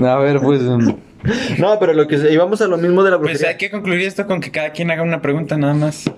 A 0.02 0.16
ver, 0.18 0.40
pues. 0.40 0.62
um, 0.62 0.96
No, 1.58 1.78
pero 1.78 1.92
lo 1.92 2.08
que 2.08 2.18
se- 2.18 2.32
íbamos 2.32 2.60
a 2.62 2.66
lo 2.66 2.78
mismo 2.78 3.04
de 3.04 3.10
la 3.12 3.18
Pues 3.18 3.30
brujería. 3.32 3.50
hay 3.50 3.56
que 3.56 3.70
concluir 3.70 4.00
esto 4.02 4.26
con 4.26 4.40
que 4.40 4.50
cada 4.50 4.70
quien 4.70 4.90
haga 4.90 5.02
una 5.02 5.22
pregunta 5.22 5.56
nada 5.56 5.72
más 5.74 6.10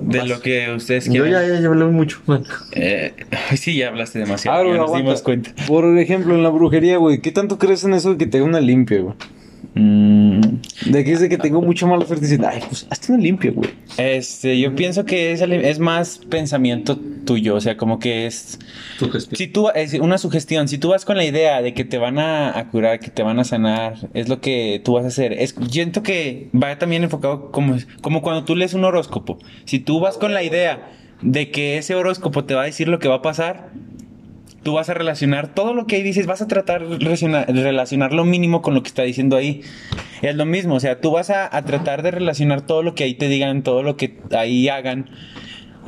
de 0.00 0.24
lo 0.24 0.40
que 0.40 0.72
ustedes 0.76 1.06
Yo 1.06 1.24
quieran. 1.24 1.48
ya, 1.48 1.54
ya, 1.54 1.60
ya 1.60 1.66
hablé 1.66 1.84
mucho. 1.86 2.20
Bueno. 2.26 2.44
Eh, 2.72 3.12
ay, 3.50 3.56
sí, 3.56 3.76
ya 3.76 3.88
hablaste 3.88 4.18
demasiado. 4.20 4.56
Ah, 4.58 4.60
ya 4.62 4.66
güey, 4.68 4.78
nos 4.78 4.86
aguanta. 4.88 5.04
dimos 5.08 5.22
cuenta. 5.22 5.50
Por 5.66 5.98
ejemplo, 5.98 6.34
en 6.34 6.42
la 6.44 6.48
brujería, 6.50 6.96
güey, 6.98 7.20
¿qué 7.20 7.32
tanto 7.32 7.58
crees 7.58 7.82
en 7.84 7.94
eso 7.94 8.12
de 8.12 8.18
que 8.18 8.26
te 8.26 8.36
haga 8.38 8.46
una 8.46 8.60
limpia, 8.60 9.00
güey? 9.00 9.14
Mm, 9.74 10.40
De 10.90 11.02
que 11.04 11.12
es 11.12 11.20
de 11.20 11.28
que 11.30 11.38
tengo 11.38 11.62
mucha 11.62 11.86
mala 11.86 12.04
suerte 12.04 12.26
dicen, 12.26 12.44
ay, 12.44 12.60
pues 12.68 12.86
hazte 12.90 13.12
una 13.12 13.22
limpia, 13.22 13.52
güey. 13.52 13.70
este, 13.96 14.58
yo 14.58 14.74
pienso 14.74 15.04
que 15.04 15.32
es, 15.32 15.40
es 15.40 15.78
más 15.78 16.18
pensamiento 16.28 16.98
tuyo, 17.24 17.54
o 17.54 17.60
sea, 17.60 17.76
como 17.76 17.98
que 17.98 18.26
es... 18.26 18.58
Si 19.32 19.46
tú, 19.46 19.68
es 19.74 19.94
una 19.94 20.18
sugestión, 20.18 20.68
si 20.68 20.76
tú 20.78 20.88
vas 20.88 21.04
con 21.04 21.16
la 21.16 21.24
idea 21.24 21.62
de 21.62 21.72
que 21.72 21.84
te 21.84 21.96
van 21.98 22.18
a, 22.18 22.58
a 22.58 22.68
curar, 22.68 23.00
que 23.00 23.10
te 23.10 23.22
van 23.22 23.38
a 23.38 23.44
sanar, 23.44 24.10
es 24.12 24.28
lo 24.28 24.40
que 24.40 24.80
tú 24.84 24.92
vas 24.94 25.04
a 25.04 25.08
hacer. 25.08 25.32
Es, 25.32 25.54
siento 25.70 26.02
que 26.02 26.50
va 26.54 26.78
también 26.78 27.02
enfocado 27.04 27.50
como, 27.50 27.76
como 28.02 28.20
cuando 28.20 28.44
tú 28.44 28.54
lees 28.54 28.74
un 28.74 28.84
horóscopo. 28.84 29.38
Si 29.64 29.78
tú 29.78 30.00
vas 30.00 30.18
con 30.18 30.34
la 30.34 30.42
idea 30.42 30.90
de 31.22 31.50
que 31.50 31.78
ese 31.78 31.94
horóscopo 31.94 32.44
te 32.44 32.54
va 32.54 32.62
a 32.62 32.66
decir 32.66 32.88
lo 32.88 32.98
que 32.98 33.08
va 33.08 33.16
a 33.16 33.22
pasar, 33.22 33.70
tú 34.62 34.74
vas 34.74 34.88
a 34.88 34.94
relacionar 34.94 35.48
todo 35.54 35.74
lo 35.74 35.86
que 35.86 35.96
ahí 35.96 36.02
dices, 36.02 36.26
vas 36.26 36.40
a 36.42 36.46
tratar 36.48 36.86
de 36.86 36.98
relacionar, 36.98 37.46
relacionar 37.52 38.12
lo 38.12 38.24
mínimo 38.24 38.62
con 38.62 38.74
lo 38.74 38.82
que 38.82 38.88
está 38.88 39.02
diciendo 39.02 39.36
ahí. 39.36 39.62
Es 40.22 40.36
lo 40.36 40.44
mismo, 40.46 40.74
o 40.76 40.80
sea, 40.80 41.00
tú 41.00 41.10
vas 41.10 41.30
a, 41.30 41.54
a 41.54 41.62
tratar 41.64 42.02
de 42.02 42.10
relacionar 42.12 42.60
todo 42.62 42.82
lo 42.82 42.94
que 42.94 43.04
ahí 43.04 43.14
te 43.14 43.28
digan, 43.28 43.62
todo 43.62 43.82
lo 43.82 43.96
que 43.96 44.18
ahí 44.36 44.68
hagan. 44.68 45.10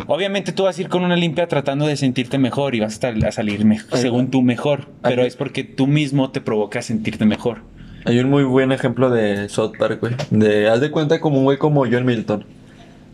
Obviamente 0.09 0.51
tú 0.53 0.65
vas 0.65 0.77
a 0.77 0.81
ir 0.81 0.89
con 0.89 1.05
una 1.05 1.15
limpia 1.15 1.47
tratando 1.47 1.87
de 1.87 1.97
sentirte 1.97 2.37
mejor 2.37 2.75
y 2.75 2.81
vas 2.81 2.99
a, 3.05 3.31
salir 3.31 3.65
me- 3.65 3.77
Ahí 3.93 4.01
según 4.03 4.29
tú 4.29 4.43
mejor, 4.43 4.89
pero 5.03 5.23
es 5.23 5.37
porque 5.37 5.63
tú 5.63 5.87
mismo 5.87 6.31
te 6.31 6.41
provocas 6.41 6.87
sentirte 6.87 7.25
mejor. 7.27 7.59
Hay 8.05 8.19
un 8.19 8.29
muy 8.29 8.43
buen 8.45 8.73
ejemplo 8.73 9.09
de 9.09 9.49
South 9.49 9.75
Park, 9.79 10.01
güey. 10.01 10.15
De, 10.31 10.69
haz 10.69 10.81
de 10.81 10.91
cuenta 10.91 11.21
como 11.21 11.39
un 11.39 11.45
güey 11.45 11.59
como 11.59 11.85
John 11.91 12.05
Milton. 12.05 12.45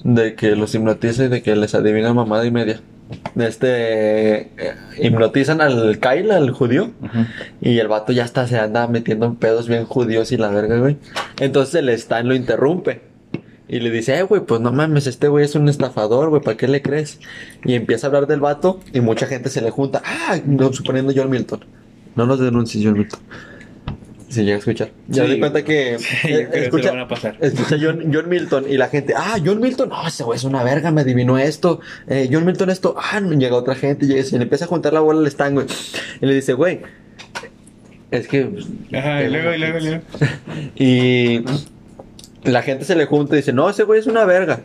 De 0.02 0.34
que 0.34 0.56
los 0.56 0.74
hipnotiza 0.74 1.24
y 1.26 1.28
de 1.28 1.42
que 1.42 1.54
les 1.54 1.74
adivina 1.74 2.14
mamada 2.14 2.46
y 2.46 2.50
media. 2.50 2.80
Este, 3.36 4.40
eh, 4.40 4.74
hipnotizan 4.98 5.60
al 5.60 5.98
Kyle, 5.98 6.30
al 6.30 6.50
judío. 6.50 6.90
Y 7.60 7.78
el 7.78 7.88
vato 7.88 8.12
ya 8.12 8.24
hasta 8.24 8.46
se 8.46 8.58
anda 8.58 8.86
metiendo 8.86 9.26
en 9.26 9.36
pedos 9.36 9.68
bien 9.68 9.84
judíos 9.84 10.32
y 10.32 10.36
la 10.36 10.48
verga, 10.48 10.78
güey. 10.78 10.96
Entonces 11.38 11.76
el 11.76 11.88
Stan 11.90 12.26
lo 12.26 12.34
interrumpe. 12.34 13.02
Y 13.68 13.78
le 13.78 13.90
dice, 13.90 14.18
eh, 14.18 14.22
güey, 14.24 14.42
pues 14.42 14.60
no 14.60 14.72
mames, 14.72 15.06
este 15.06 15.28
güey 15.28 15.44
es 15.44 15.54
un 15.54 15.68
estafador, 15.68 16.28
güey, 16.28 16.42
¿para 16.42 16.56
qué 16.56 16.66
le 16.66 16.82
crees? 16.82 17.20
Y 17.64 17.74
empieza 17.74 18.06
a 18.06 18.08
hablar 18.08 18.26
del 18.26 18.40
vato 18.40 18.80
y 18.92 19.00
mucha 19.00 19.26
gente 19.26 19.48
se 19.48 19.60
le 19.62 19.70
junta. 19.70 20.02
Ah, 20.04 20.38
no, 20.44 20.72
suponiendo 20.72 21.12
John 21.14 21.30
Milton. 21.30 21.64
No 22.16 22.26
nos 22.26 22.40
denuncies, 22.40 22.84
John 22.84 22.94
Milton. 22.94 23.20
Si 24.30 24.42
llega 24.44 24.54
a 24.54 24.58
escuchar. 24.60 24.90
Ya 25.08 25.26
Sí. 25.26 25.32
di 25.32 25.38
cuenta 25.40 25.64
que. 25.64 25.98
Sí, 26.22 26.28
se 26.28 26.64
escucha, 26.64 26.86
lo 26.88 26.92
van 26.94 27.00
a 27.02 27.08
pasar. 27.08 27.36
escucha 27.40 27.76
John, 27.80 28.10
John 28.12 28.28
Milton 28.28 28.64
y 28.70 28.78
la 28.78 28.88
gente, 28.88 29.12
ah, 29.16 29.36
John 29.44 29.60
Milton, 29.60 29.88
no, 29.88 30.06
ese 30.06 30.22
güey 30.24 30.36
es 30.36 30.44
una 30.44 30.62
verga, 30.62 30.90
me 30.92 31.02
adivinó 31.02 31.36
esto. 31.36 31.80
Eh, 32.08 32.28
John 32.32 32.46
Milton 32.46 32.70
esto, 32.70 32.94
ah, 32.96 33.20
llega 33.20 33.56
otra 33.56 33.74
gente, 33.74 34.06
llega 34.06 34.20
y 34.20 34.24
se 34.24 34.38
le 34.38 34.44
empieza 34.44 34.64
a 34.64 34.68
juntar 34.68 34.92
la 34.92 35.00
bola 35.00 35.28
al 35.28 35.52
güey. 35.52 35.66
Y 36.20 36.26
le 36.26 36.34
dice, 36.34 36.52
güey, 36.52 36.80
es 38.10 38.28
que. 38.28 38.48
Ajá, 38.96 39.22
y 39.24 39.30
luego, 39.30 39.54
y 39.54 39.58
luego, 39.58 39.78
y 39.78 39.82
luego. 39.82 40.02
Y 40.76 41.44
la 42.44 42.62
gente 42.62 42.84
se 42.84 42.94
le 42.96 43.06
junta 43.06 43.34
y 43.34 43.38
dice, 43.38 43.52
no, 43.52 43.68
ese 43.68 43.82
güey 43.82 44.00
es 44.00 44.06
una 44.06 44.24
verga. 44.24 44.60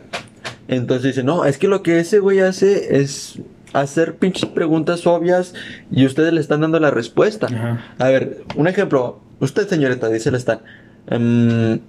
Entonces 0.68 1.14
dice, 1.14 1.22
no, 1.22 1.44
es 1.44 1.58
que 1.58 1.68
lo 1.68 1.82
que 1.82 2.00
ese 2.00 2.18
güey 2.18 2.40
hace 2.40 2.98
es 3.00 3.40
hacer 3.72 4.14
pinches 4.14 4.48
preguntas 4.48 5.06
obvias 5.06 5.54
y 5.90 6.06
ustedes 6.06 6.32
le 6.32 6.40
están 6.40 6.60
dando 6.60 6.80
la 6.80 6.90
respuesta. 6.90 7.46
Ajá. 7.46 7.94
A 7.98 8.08
ver, 8.08 8.42
un 8.56 8.68
ejemplo. 8.68 9.20
Usted, 9.40 9.68
señorita, 9.68 10.08
dice 10.08 10.28
el 10.30 10.36
Stan. 10.36 10.60
em, 11.08 11.80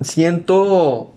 siento 0.00 1.14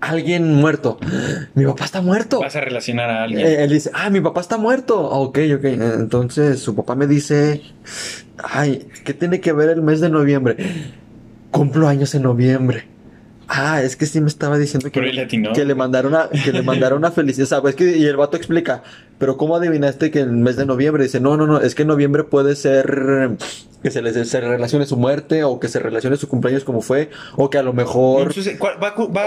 alguien 0.00 0.54
muerto. 0.54 0.98
Mi 1.54 1.64
papá 1.64 1.84
está 1.84 2.00
muerto. 2.02 2.40
Vas 2.40 2.56
a 2.56 2.60
relacionar 2.60 3.10
a 3.10 3.24
alguien. 3.24 3.46
Eh, 3.46 3.64
él 3.64 3.70
dice, 3.70 3.90
ah, 3.94 4.10
mi 4.10 4.20
papá 4.20 4.40
está 4.40 4.56
muerto. 4.56 5.10
Ah, 5.12 5.18
Ok, 5.18 5.38
ok. 5.56 5.64
Entonces 5.64 6.60
su 6.60 6.74
papá 6.74 6.94
me 6.94 7.06
dice, 7.06 7.62
ay, 8.42 8.88
¿qué 9.04 9.14
tiene 9.14 9.40
que 9.40 9.52
ver 9.52 9.70
el 9.70 9.82
mes 9.82 10.00
de 10.00 10.08
noviembre? 10.08 10.56
Cumplo 11.50 11.88
años 11.88 12.14
en 12.14 12.22
noviembre. 12.22 12.84
Ah, 13.48 13.82
es 13.82 13.96
que 13.96 14.06
sí 14.06 14.20
me 14.20 14.28
estaba 14.28 14.56
diciendo 14.58 14.90
que, 14.92 15.00
que 15.52 15.64
le 15.64 15.74
mandaron 15.74 16.12
una, 16.14 16.28
que 16.28 16.52
le 16.52 16.62
mandaron 16.62 16.98
una 16.98 17.10
felicidad. 17.12 17.62
Que, 17.74 17.96
y 17.96 18.04
el 18.06 18.16
vato 18.16 18.36
explica, 18.36 18.82
pero 19.20 19.36
¿cómo 19.36 19.54
adivinaste 19.54 20.10
que 20.10 20.18
el 20.18 20.32
mes 20.32 20.56
de 20.56 20.66
noviembre? 20.66 21.04
Dice, 21.04 21.20
no, 21.20 21.36
no, 21.36 21.46
no, 21.46 21.60
es 21.60 21.76
que 21.76 21.84
noviembre 21.84 22.24
puede 22.24 22.56
ser 22.56 23.36
que 23.82 23.90
se 23.90 24.02
les 24.02 24.28
se 24.28 24.40
relacione 24.42 24.84
su 24.84 24.98
muerte, 24.98 25.42
o 25.44 25.58
que 25.58 25.66
se 25.68 25.78
relacione 25.78 26.16
su 26.18 26.28
cumpleaños 26.28 26.64
como 26.64 26.82
fue, 26.82 27.08
o 27.36 27.48
que 27.48 27.56
a 27.56 27.62
lo 27.62 27.72
mejor. 27.72 28.26
Entonces, 28.28 28.58
¿cuál- 28.58 28.74
va, 28.82 28.88
a- 28.88 28.90
va, 29.06 29.22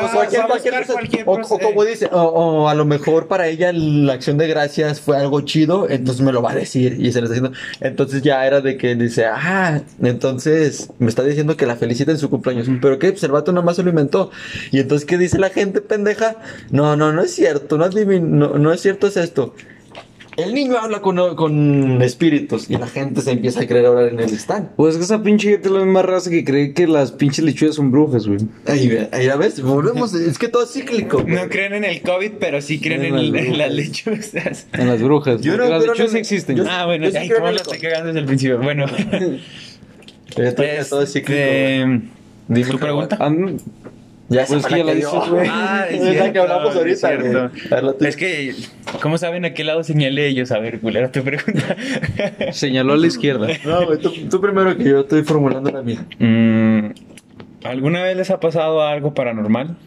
O 1.56 1.60
como 1.60 1.84
dice, 1.86 2.08
o, 2.12 2.22
o 2.22 2.70
a 2.70 2.76
lo 2.76 2.86
mejor 2.86 3.28
para 3.28 3.48
ella 3.48 3.72
la 3.74 4.14
acción 4.14 4.38
de 4.38 4.48
gracias 4.48 5.00
fue 5.02 5.18
algo 5.18 5.42
chido, 5.42 5.90
entonces 5.90 6.24
me 6.24 6.32
lo 6.32 6.44
va 6.44 6.52
a 6.52 6.56
decir 6.56 6.98
y 7.00 7.12
se 7.12 7.20
lo 7.22 7.26
está 7.26 7.36
diciendo. 7.40 7.58
Entonces 7.82 8.22
ya 8.22 8.46
era 8.46 8.62
de 8.62 8.78
que 8.78 8.94
dice, 8.96 9.26
ah, 9.26 9.82
entonces 10.04 10.90
me 11.00 11.10
está 11.10 11.24
diciendo 11.24 11.58
que 11.58 11.66
la 11.66 11.76
felicita 11.76 12.12
en 12.12 12.20
su 12.20 12.30
cumpleaños. 12.30 12.68
Pero 12.80 13.00
qué, 13.00 13.12
pues 13.12 13.24
el 13.24 13.32
vato 13.32 13.52
nada 13.54 13.66
más 13.66 13.76
se 13.78 13.84
lo 13.84 13.90
inventó. 13.90 14.30
Y 14.72 14.80
entonces, 14.80 15.06
¿qué 15.08 15.18
dice 15.18 15.40
la 15.40 15.50
gente 15.50 15.82
pendeja? 15.82 16.36
No, 16.70 16.96
no, 16.96 17.12
no 17.12 17.24
es 17.24 17.34
cierto, 17.34 17.78
no 17.80 17.86
es, 17.86 17.96
divin- 17.96 18.22
no, 18.22 18.58
no 18.60 18.72
es 18.72 18.82
cierto, 18.82 19.08
es 19.08 19.18
esto. 19.18 19.56
El 20.36 20.54
niño 20.56 20.78
habla 20.78 21.02
con, 21.02 21.36
con 21.36 22.02
espíritus 22.02 22.70
y 22.70 22.78
la 22.78 22.88
gente 22.88 23.22
se 23.22 23.32
empieza 23.32 23.62
a 23.62 23.68
creer 23.68 23.86
ahora 23.86 24.08
en 24.08 24.20
el 24.20 24.30
stand. 24.34 24.70
Pues 24.76 24.94
es 24.94 24.98
que 24.98 25.04
esa 25.04 25.22
pinche 25.22 25.50
gente 25.52 25.68
es 25.68 25.74
la 25.74 25.82
misma 25.84 26.02
raza 26.02 26.30
que 26.32 26.44
cree 26.44 26.74
que 26.74 26.88
las 26.88 27.12
pinches 27.12 27.46
lechugas 27.46 27.76
son 27.76 27.92
brujas, 27.92 28.26
güey. 28.28 28.40
Ahí, 28.66 29.08
ahí 29.12 29.26
ya 29.28 29.36
ves, 29.36 29.62
volvemos, 29.62 30.14
es 30.16 30.40
que 30.40 30.48
todo 30.48 30.64
es 30.64 30.72
cíclico. 30.74 31.22
güey. 31.22 31.36
No 31.36 31.48
creen 31.50 31.74
en 31.76 31.84
el 31.84 32.02
COVID, 32.02 32.32
pero 32.40 32.62
sí 32.62 32.80
creen 32.80 33.04
En 33.06 33.16
en, 33.16 33.32
las 33.32 33.46
en 33.46 33.58
las 33.60 33.72
lechuzas. 33.74 34.68
En 34.74 34.88
las 34.88 35.02
brujas. 35.02 35.42
Yo 35.42 35.56
no 35.56 35.66
las 35.70 35.82
creo 35.84 35.94
lechugas 35.94 36.12
en- 36.14 36.18
existen. 36.18 36.56
yo- 36.58 36.66
Ah, 36.68 36.86
bueno, 36.88 37.06
yo 37.06 37.12
sí 37.12 37.18
ay, 37.18 37.30
cómo 37.30 37.46
lo 37.46 37.50
el 37.52 37.56
estoy 37.58 37.80
cagando 37.80 38.08
desde 38.08 38.20
el 38.22 38.26
principio. 38.26 38.60
Bueno, 38.60 38.86
Pero 40.36 40.56
todo- 40.56 40.66
todo 40.90 41.02
es 41.04 41.14
cíclico. 41.14 41.42
Dime, 42.48 42.70
¿tu 42.72 42.80
pregunta? 42.80 43.30
No. 43.30 43.56
Ya 44.34 44.46
Pues 44.46 44.66
que 44.66 44.78
ya 44.78 44.84
dio. 44.84 44.96
dices, 44.96 45.30
güey. 45.30 45.48
Ah, 45.50 45.86
es 45.90 46.02
Es 46.02 46.20
la 46.20 46.34
que 46.34 46.40
hablamos 46.40 46.76
es 46.76 47.04
ahorita, 47.04 47.52
tuya. 47.70 48.08
Es 48.10 48.18
que, 48.18 48.54
¿cómo 49.02 49.18
saben 49.18 49.46
a 49.46 49.54
qué 49.54 49.64
lado 49.64 49.84
señalé 49.84 50.28
ellos? 50.28 50.52
A 50.52 50.60
ver, 50.60 50.80
culero, 50.80 51.10
tu 51.12 51.24
pregunta. 51.24 51.76
Señaló 52.52 52.94
a 52.94 52.98
la 52.98 53.08
izquierda. 53.08 53.48
No, 53.66 53.86
güey, 53.86 54.00
tú, 54.00 54.12
tú 54.30 54.42
primero 54.42 54.76
que 54.78 54.84
yo 54.84 55.00
estoy 55.02 55.24
formulando 55.24 55.72
la 55.72 55.82
mía. 55.82 56.06
Mm, 56.20 56.88
¿Alguna 57.64 58.04
vez 58.04 58.18
les 58.18 58.30
ha 58.32 58.40
pasado 58.40 58.82
algo 58.82 59.14
paranormal? 59.14 59.78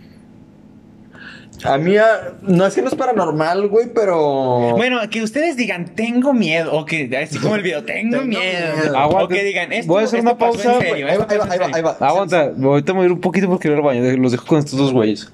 A 1.64 1.79
mí, 1.79 1.97
ah, 1.97 2.35
no 2.42 2.66
es 2.66 2.75
que 2.75 2.83
no 2.83 2.88
es 2.88 2.95
paranormal, 2.95 3.69
güey, 3.69 3.87
pero. 3.95 4.73
Bueno, 4.77 4.99
que 5.11 5.23
ustedes 5.23 5.57
digan, 5.57 5.95
tengo 5.95 6.35
miedo, 6.35 6.73
o 6.75 6.85
que, 6.85 7.11
así 7.16 7.38
como 7.38 7.55
el 7.57 7.62
video, 7.62 7.83
tengo, 7.85 8.11
Tengo 8.19 8.25
miedo. 8.27 8.77
miedo. 8.77 9.09
O 9.09 9.27
que 9.29 9.42
digan, 9.42 9.73
esto, 9.73 9.90
Voy 9.92 10.03
a 10.03 10.05
hacer 10.05 10.19
esto 10.19 10.31
una 10.31 10.33
en 10.33 10.38
pausa. 10.38 10.79
serio, 10.81 10.95
ahí 10.95 11.03
va, 11.03 11.23
esto 11.23 11.27
ahí 11.31 11.38
va, 11.38 11.45
pasó 11.47 11.53
ahí 11.53 11.57
en 11.57 11.62
va, 11.62 11.66
ahí 11.66 11.73
serio. 11.73 11.97
va. 12.01 12.07
Aguanta, 12.09 12.40
ahorita 12.62 12.92
me 12.92 12.99
voy 12.99 13.05
a 13.05 13.07
ir 13.07 13.12
un 13.12 13.21
poquito 13.21 13.49
porque 13.49 13.69
ir 13.69 13.75
al 13.75 13.83
baño. 13.83 14.03
Los 14.19 14.33
dejo 14.33 14.45
con 14.47 14.59
estos 14.59 14.79
dos 14.79 14.92
güeyes. 14.92 15.33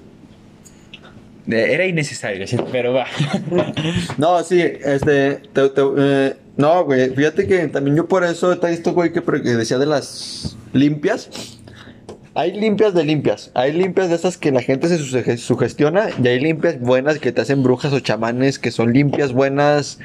Era 1.45 1.85
innecesario, 1.85 2.45
pero 2.71 2.93
va. 2.93 3.05
No, 4.17 4.41
sí, 4.43 4.61
este. 4.61 5.41
te- 5.53 5.69
te- 5.69 5.81
eh, 5.97 6.35
no, 6.55 6.85
güey, 6.85 7.09
fíjate 7.09 7.45
que 7.47 7.67
también 7.67 7.97
yo 7.97 8.07
por 8.07 8.23
eso 8.23 8.57
te 8.59 8.67
he 8.67 8.71
visto, 8.71 8.93
güey, 8.93 9.11
que 9.11 9.19
decía 9.21 9.77
de 9.77 9.85
las 9.87 10.55
limpias. 10.71 11.52
Hay 12.35 12.51
limpias 12.59 12.93
de 12.93 13.03
limpias. 13.03 13.51
Hay 13.53 13.73
limpias 13.73 14.09
de 14.09 14.15
esas 14.15 14.37
que 14.37 14.51
la 14.51 14.61
gente 14.61 14.87
se 14.87 14.97
suge- 14.99 15.37
sugestiona. 15.37 16.07
Y 16.21 16.27
hay 16.27 16.39
limpias 16.39 16.79
buenas 16.79 17.19
que 17.19 17.31
te 17.31 17.41
hacen 17.41 17.61
brujas 17.63 17.93
o 17.93 17.99
chamanes, 17.99 18.57
que 18.57 18.71
son 18.71 18.91
limpias 18.91 19.33
buenas 19.33 19.99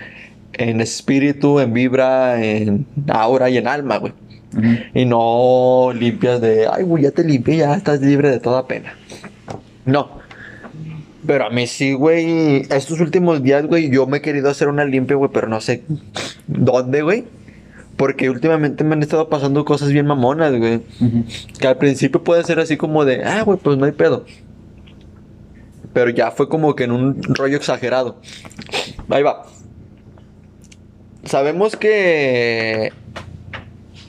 en 0.53 0.81
espíritu, 0.81 1.61
en 1.61 1.73
vibra, 1.73 2.43
en 2.45 2.87
aura 3.09 3.49
y 3.49 3.57
en 3.57 3.67
alma, 3.69 3.97
güey. 3.99 4.13
Y 4.95 5.05
no 5.05 5.93
limpias 5.95 6.41
de, 6.41 6.67
ay, 6.71 6.83
güey, 6.85 7.05
ya 7.05 7.11
te 7.11 7.23
limpié, 7.25 7.59
ya 7.59 7.75
estás 7.75 8.01
libre 8.01 8.31
de 8.31 8.41
toda 8.41 8.67
pena. 8.67 8.95
No. 9.87 10.19
Pero 11.27 11.47
a 11.47 11.51
mí 11.51 11.67
sí, 11.67 11.93
güey. 11.93 12.63
Estos 12.71 13.01
últimos 13.01 13.43
días, 13.43 13.67
güey, 13.67 13.91
yo 13.91 14.07
me 14.07 14.19
he 14.19 14.21
querido 14.23 14.49
hacer 14.51 14.69
una 14.69 14.85
limpia, 14.85 15.17
güey, 15.17 15.31
pero 15.33 15.49
no 15.49 15.61
sé 15.61 15.83
dónde, 16.47 17.03
güey. 17.03 17.25
Porque 17.99 18.31
últimamente 18.31 18.85
me 18.85 18.95
han 18.95 19.03
estado 19.03 19.29
pasando 19.29 19.67
cosas 19.67 19.91
bien 19.91 20.07
mamonas, 20.07 20.57
güey. 20.57 20.81
Que 21.59 21.67
al 21.67 21.77
principio 21.77 22.25
puede 22.25 22.45
ser 22.45 22.61
así 22.61 22.79
como 22.79 23.05
de, 23.05 23.25
ah, 23.25 23.43
güey, 23.43 23.59
pues 23.59 23.77
no 23.77 23.85
hay 23.85 23.93
pedo. 23.93 24.25
Pero 25.93 26.09
ya 26.11 26.31
fue 26.31 26.49
como 26.49 26.75
que 26.77 26.85
en 26.85 26.93
un 26.93 27.23
rollo 27.23 27.57
exagerado. 27.57 28.21
Ahí 29.11 29.23
va. 29.23 29.47
Sabemos 31.25 31.77
que 31.77 32.93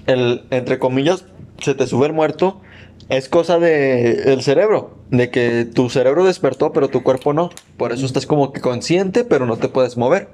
el, 0.05 0.43
entre 0.51 0.77
comillas, 0.77 1.25
se 1.59 1.73
te 1.73 1.87
sube 1.87 2.05
el 2.05 2.13
muerto, 2.13 2.61
es 3.09 3.27
cosa 3.27 3.57
de 3.57 4.31
el 4.31 4.43
cerebro, 4.43 4.98
de 5.11 5.29
que 5.31 5.65
tu 5.65 5.89
cerebro 5.89 6.25
despertó, 6.25 6.71
pero 6.71 6.87
tu 6.87 7.03
cuerpo 7.03 7.33
no. 7.33 7.49
Por 7.77 7.91
eso 7.91 8.05
estás 8.05 8.25
como 8.25 8.53
que 8.53 8.61
consciente, 8.61 9.23
pero 9.23 9.45
no 9.45 9.57
te 9.57 9.67
puedes 9.67 9.97
mover. 9.97 10.29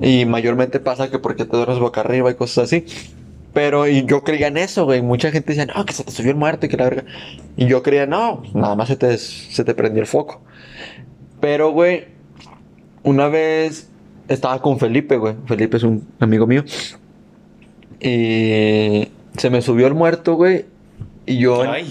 Y 0.00 0.24
mayormente 0.26 0.80
pasa 0.80 1.10
que 1.10 1.18
porque 1.18 1.44
te 1.44 1.56
duermes 1.56 1.78
boca 1.78 2.00
arriba 2.00 2.30
y 2.30 2.34
cosas 2.34 2.64
así. 2.64 2.84
Pero 3.52 3.88
y 3.88 4.04
yo 4.04 4.22
creía 4.22 4.46
en 4.46 4.56
eso, 4.56 4.84
güey. 4.84 5.02
Mucha 5.02 5.30
gente 5.30 5.54
decía, 5.54 5.66
no, 5.74 5.84
que 5.84 5.92
se 5.92 6.04
te 6.04 6.12
subió 6.12 6.30
el 6.30 6.36
muerto 6.36 6.66
y 6.66 6.68
que 6.68 6.76
la 6.76 6.84
verga. 6.84 7.04
Y 7.56 7.66
yo 7.66 7.82
creía, 7.82 8.06
no, 8.06 8.42
nada 8.54 8.76
más 8.76 8.88
se 8.88 8.96
te, 8.96 9.18
se 9.18 9.64
te 9.64 9.74
prendió 9.74 10.00
el 10.00 10.06
foco. 10.06 10.40
Pero, 11.40 11.72
güey, 11.72 12.06
una 13.02 13.28
vez 13.28 13.90
estaba 14.28 14.60
con 14.62 14.78
Felipe, 14.78 15.16
güey. 15.16 15.34
Felipe 15.46 15.76
es 15.76 15.82
un 15.82 16.06
amigo 16.20 16.46
mío. 16.46 16.64
Y 18.00 19.08
se 19.36 19.50
me 19.50 19.62
subió 19.62 19.86
el 19.86 19.94
muerto, 19.94 20.36
güey. 20.36 20.66
Y 21.30 21.38
yo. 21.38 21.62
Ay. 21.62 21.88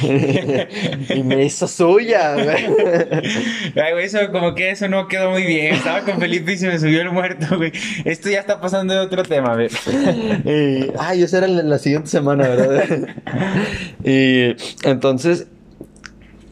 y 1.14 1.22
me 1.22 1.44
hizo 1.44 1.68
suya, 1.68 2.32
güey. 2.32 2.46
Ay, 3.76 3.92
güey, 3.92 4.06
eso 4.06 4.18
como 4.32 4.54
que 4.54 4.70
eso 4.70 4.88
no 4.88 5.06
quedó 5.06 5.30
muy 5.32 5.42
bien. 5.42 5.74
Estaba 5.74 6.00
con 6.00 6.18
Felipe 6.18 6.54
y 6.54 6.56
se 6.56 6.68
me 6.68 6.78
subió 6.78 7.02
el 7.02 7.10
muerto, 7.10 7.58
güey. 7.58 7.72
Esto 8.06 8.30
ya 8.30 8.40
está 8.40 8.58
pasando 8.58 8.94
de 8.94 9.00
otro 9.00 9.22
tema, 9.22 9.54
ver. 9.54 9.70
Y, 10.46 10.90
ay, 10.98 11.22
esa 11.22 11.38
era 11.38 11.48
la, 11.48 11.62
la 11.62 11.78
siguiente 11.78 12.08
semana, 12.08 12.48
¿verdad? 12.48 12.84
y 14.02 14.56
entonces, 14.88 15.48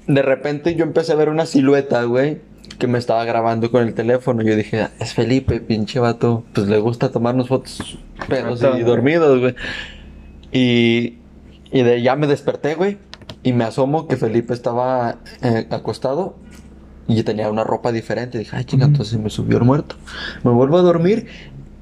de 0.06 0.20
repente 0.20 0.74
yo 0.74 0.84
empecé 0.84 1.12
a 1.12 1.16
ver 1.16 1.30
una 1.30 1.46
silueta, 1.46 2.02
güey, 2.02 2.40
que 2.78 2.88
me 2.88 2.98
estaba 2.98 3.24
grabando 3.24 3.70
con 3.70 3.88
el 3.88 3.94
teléfono. 3.94 4.42
Yo 4.42 4.54
dije, 4.54 4.82
"Ah, 4.82 4.90
es 5.00 5.14
Felipe, 5.14 5.60
pinche 5.60 5.98
vato. 5.98 6.44
Pues 6.52 6.68
le 6.68 6.78
gusta 6.78 7.10
tomarnos 7.10 7.48
fotos 7.48 7.96
pedos 8.28 8.62
y 8.78 8.82
dormidos, 8.82 9.40
güey. 9.40 9.54
Y, 10.52 11.14
y 11.72 11.82
de 11.82 12.02
ya 12.02 12.16
me 12.16 12.26
desperté, 12.26 12.74
güey. 12.74 12.98
Y 13.42 13.52
me 13.52 13.64
asomo 13.64 14.08
que 14.08 14.16
Felipe 14.16 14.52
estaba 14.54 15.16
eh, 15.42 15.66
acostado 15.70 16.36
y 17.06 17.22
tenía 17.22 17.50
una 17.50 17.64
ropa 17.64 17.92
diferente. 17.92 18.38
Dije, 18.38 18.56
ay, 18.56 18.64
chinga, 18.64 18.86
entonces 18.86 19.18
me 19.18 19.30
subió 19.30 19.58
el 19.58 19.64
muerto. 19.64 19.96
Me 20.44 20.50
vuelvo 20.50 20.78
a 20.78 20.82
dormir, 20.82 21.26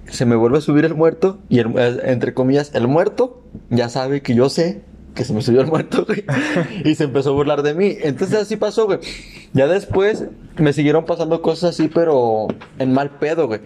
se 0.08 0.26
me 0.26 0.36
vuelve 0.36 0.58
a 0.58 0.60
subir 0.60 0.84
el 0.84 0.94
muerto. 0.94 1.38
Y 1.48 1.58
el- 1.60 1.72
eh, 1.78 2.00
entre 2.04 2.34
comillas, 2.34 2.72
el 2.74 2.88
muerto 2.88 3.42
ya 3.70 3.88
sabe 3.88 4.22
que 4.22 4.34
yo 4.34 4.48
sé 4.48 4.82
que 5.14 5.24
se 5.24 5.32
me 5.32 5.40
subió 5.40 5.62
el 5.62 5.66
muerto, 5.68 6.04
güey. 6.06 6.24
y 6.84 6.94
se 6.94 7.04
empezó 7.04 7.30
a 7.30 7.32
burlar 7.32 7.62
de 7.62 7.74
mí. 7.74 7.96
Entonces 8.02 8.38
así 8.38 8.56
pasó, 8.56 8.84
güey. 8.86 8.98
Ya 9.54 9.66
después 9.66 10.26
me 10.58 10.72
siguieron 10.74 11.06
pasando 11.06 11.40
cosas 11.40 11.70
así, 11.70 11.88
pero 11.88 12.48
en 12.78 12.92
mal 12.92 13.10
pedo, 13.18 13.46
güey. 13.46 13.60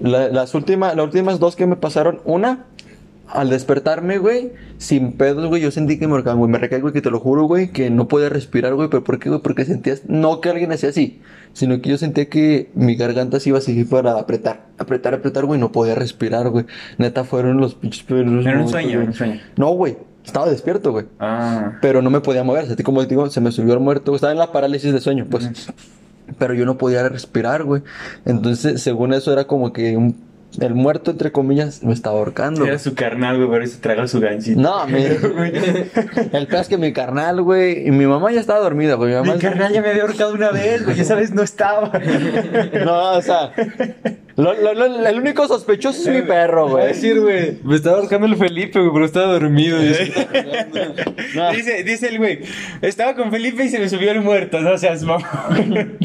La- 0.00 0.28
las, 0.28 0.54
últimas, 0.54 0.94
las 0.94 1.04
últimas 1.04 1.40
dos 1.40 1.56
que 1.56 1.66
me 1.66 1.74
pasaron, 1.76 2.20
una, 2.24 2.66
al 3.32 3.50
despertarme, 3.50 4.18
güey, 4.18 4.52
sin 4.78 5.12
pedos, 5.14 5.46
güey, 5.48 5.62
yo 5.62 5.70
sentí 5.70 5.98
que 5.98 6.06
me 6.06 6.12
ahorcaban, 6.12 6.38
güey. 6.38 6.50
Me 6.50 6.58
recaí, 6.58 6.80
güey, 6.80 6.92
que 6.92 7.00
te 7.02 7.10
lo 7.10 7.18
juro, 7.18 7.44
güey, 7.44 7.70
que 7.70 7.88
no 7.90 8.06
podía 8.08 8.28
respirar, 8.28 8.74
güey. 8.74 8.88
¿Pero 8.88 9.02
por 9.04 9.18
qué, 9.18 9.28
güey? 9.30 9.40
Porque 9.40 9.64
sentías, 9.64 10.02
no 10.06 10.40
que 10.40 10.50
alguien 10.50 10.70
hacía 10.72 10.90
así, 10.90 11.20
sino 11.52 11.80
que 11.80 11.90
yo 11.90 11.98
sentía 11.98 12.28
que 12.28 12.70
mi 12.74 12.94
garganta 12.94 13.40
se 13.40 13.48
iba 13.48 13.58
a 13.58 13.62
seguir 13.62 13.88
para 13.88 14.12
apretar, 14.18 14.66
apretar, 14.78 15.14
apretar, 15.14 15.46
güey, 15.46 15.58
no 15.58 15.72
podía 15.72 15.94
respirar, 15.94 16.50
güey. 16.50 16.66
Neta, 16.98 17.24
fueron 17.24 17.56
los 17.58 17.74
pinches 17.74 18.02
peores 18.02 18.46
Era 18.46 18.60
un 18.60 18.68
sueño, 18.68 18.98
era 19.00 19.08
un 19.08 19.14
sueño. 19.14 19.40
No, 19.56 19.70
güey, 19.70 19.96
estaba 20.24 20.48
despierto, 20.50 20.92
güey. 20.92 21.06
Ah. 21.18 21.78
Pero 21.80 22.02
no 22.02 22.10
me 22.10 22.20
podía 22.20 22.44
mover, 22.44 22.64
así 22.70 22.82
como 22.82 23.00
te 23.02 23.08
digo, 23.08 23.28
se 23.30 23.40
me 23.40 23.50
subió 23.50 23.74
el 23.74 23.80
muerto, 23.80 24.14
estaba 24.14 24.32
en 24.32 24.38
la 24.38 24.52
parálisis 24.52 24.92
de 24.92 25.00
sueño, 25.00 25.26
pues. 25.30 25.50
Pero 26.38 26.54
yo 26.54 26.64
no 26.64 26.78
podía 26.78 27.08
respirar, 27.08 27.64
güey. 27.64 27.82
Entonces, 28.24 28.80
según 28.82 29.12
eso, 29.12 29.32
era 29.32 29.46
como 29.46 29.72
que 29.72 29.96
un- 29.96 30.16
el 30.60 30.74
muerto, 30.74 31.10
entre 31.12 31.32
comillas, 31.32 31.82
me 31.82 31.92
estaba 31.92 32.18
ahorcando. 32.18 32.66
Era 32.66 32.78
su 32.78 32.94
carnal, 32.94 33.36
güey, 33.36 33.48
por 33.48 33.62
eso 33.62 33.78
traga 33.80 34.06
su 34.06 34.20
gancito. 34.20 34.60
No, 34.60 34.86
mi- 34.86 35.02
el 36.32 36.46
peor 36.46 36.60
es 36.60 36.68
que 36.68 36.76
mi 36.78 36.92
carnal, 36.92 37.40
güey, 37.42 37.86
y 37.86 37.90
mi 37.90 38.06
mamá 38.06 38.30
ya 38.32 38.40
estaba 38.40 38.60
dormida, 38.60 38.94
güey. 38.94 39.10
Mi 39.10 39.16
mamá 39.16 39.34
Mi 39.34 39.40
carnal 39.40 39.72
ya 39.72 39.80
me 39.80 39.88
había 39.90 40.02
ahorcado 40.02 40.34
una 40.34 40.50
vez, 40.50 40.84
güey. 40.84 41.00
Esa 41.00 41.14
vez 41.14 41.32
no 41.32 41.42
estaba. 41.42 41.90
No, 42.84 43.12
o 43.12 43.22
sea, 43.22 43.52
lo- 44.36 44.54
lo- 44.54 44.74
lo- 44.74 45.06
el 45.06 45.18
único 45.18 45.46
sospechoso 45.48 46.00
es 46.02 46.08
mi 46.16 46.22
perro, 46.22 46.68
güey. 46.68 46.88
decir, 46.88 47.20
güey, 47.20 47.58
me 47.64 47.76
estaba 47.76 47.98
ahorcando 47.98 48.26
el 48.26 48.36
Felipe, 48.36 48.78
güey, 48.80 48.92
pero 48.92 49.04
estaba 49.06 49.26
dormido. 49.32 49.82
Y 49.82 49.88
así, 49.88 50.12
No. 51.34 51.50
Dice, 51.52 51.82
dice 51.84 52.08
el 52.08 52.18
güey, 52.18 52.40
estaba 52.82 53.14
con 53.14 53.30
Felipe 53.30 53.64
y 53.64 53.68
se 53.68 53.78
me 53.78 53.88
subió 53.88 54.10
el 54.10 54.20
muerto, 54.20 54.60
no 54.60 54.76
seas 54.78 55.02
mamón. 55.02 55.98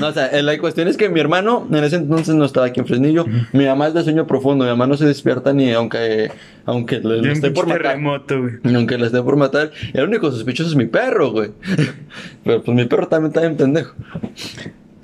No, 0.00 0.08
o 0.08 0.12
sea, 0.12 0.26
eh, 0.28 0.42
la 0.42 0.58
cuestión 0.58 0.88
es 0.88 0.96
que 0.96 1.08
mi 1.08 1.20
hermano 1.20 1.66
en 1.70 1.84
ese 1.84 1.96
entonces 1.96 2.34
no 2.34 2.44
estaba 2.44 2.66
aquí 2.66 2.80
en 2.80 2.86
Fresnillo. 2.86 3.24
Mi 3.52 3.66
mamá 3.66 3.88
es 3.88 3.94
de 3.94 4.02
sueño 4.02 4.26
profundo. 4.26 4.64
Mi 4.64 4.70
mamá 4.70 4.86
no 4.86 4.96
se 4.96 5.06
despierta 5.06 5.52
ni 5.52 5.72
aunque, 5.72 6.30
aunque 6.64 7.00
le, 7.00 7.22
le 7.22 7.32
esté 7.32 7.50
por 7.50 7.66
matar. 7.66 7.82
terremoto, 7.82 8.40
güey. 8.40 8.54
Ni 8.62 8.74
Aunque 8.74 8.98
le 8.98 9.06
esté 9.06 9.22
por 9.22 9.36
matar. 9.36 9.70
El 9.92 10.04
único 10.04 10.30
sospechoso 10.30 10.70
es 10.70 10.76
mi 10.76 10.86
perro, 10.86 11.30
güey. 11.32 11.50
Pero 12.44 12.62
pues 12.62 12.76
mi 12.76 12.84
perro 12.84 13.08
también 13.08 13.30
está 13.30 13.40
bien 13.40 13.56
pendejo. 13.56 13.94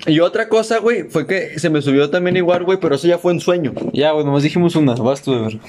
Y 0.05 0.19
otra 0.19 0.49
cosa, 0.49 0.79
güey, 0.79 1.03
fue 1.03 1.25
que 1.25 1.57
se 1.59 1.69
me 1.69 1.81
subió 1.81 2.09
también 2.09 2.35
igual, 2.35 2.65
güey, 2.65 2.77
pero 2.77 2.95
eso 2.95 3.07
ya 3.07 3.17
fue 3.17 3.31
en 3.31 3.39
sueño. 3.39 3.71
Ya, 3.93 4.11
güey, 4.11 4.25
nomás 4.25 4.43
dijimos 4.43 4.75
una, 4.75 4.95
vas 4.95 5.21
tú 5.21 5.33
de 5.33 5.41
ver. 5.43 5.59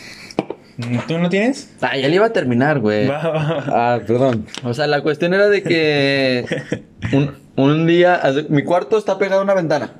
¿Tú 1.07 1.19
no 1.19 1.29
tienes? 1.29 1.73
Ah, 1.81 1.97
ya 1.97 2.09
le 2.09 2.17
iba 2.17 2.27
a 2.27 2.33
terminar, 2.33 2.81
güey. 2.81 3.07
Va, 3.07 3.23
va, 3.29 3.31
va. 3.31 3.65
Ah, 3.69 4.01
perdón. 4.05 4.45
O 4.65 4.75
sea, 4.75 4.89
la 4.89 5.03
cuestión 5.03 5.35
era 5.35 5.49
de 5.49 5.63
que 5.63 6.47
un, 7.13 7.31
un 7.57 7.87
día, 7.87 8.21
mi 8.49 8.63
cuarto 8.65 8.99
está 8.99 9.19
pegado 9.19 9.41
a 9.41 9.45
una 9.45 9.55
ventana. 9.55 9.93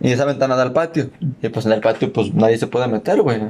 Y 0.00 0.10
esa 0.12 0.24
ventana 0.24 0.56
da 0.56 0.62
al 0.62 0.72
patio. 0.72 1.10
Y 1.42 1.48
pues 1.48 1.66
en 1.66 1.72
el 1.72 1.80
patio 1.80 2.12
pues 2.12 2.34
nadie 2.34 2.58
se 2.58 2.66
puede 2.66 2.86
meter, 2.88 3.20
güey. 3.22 3.40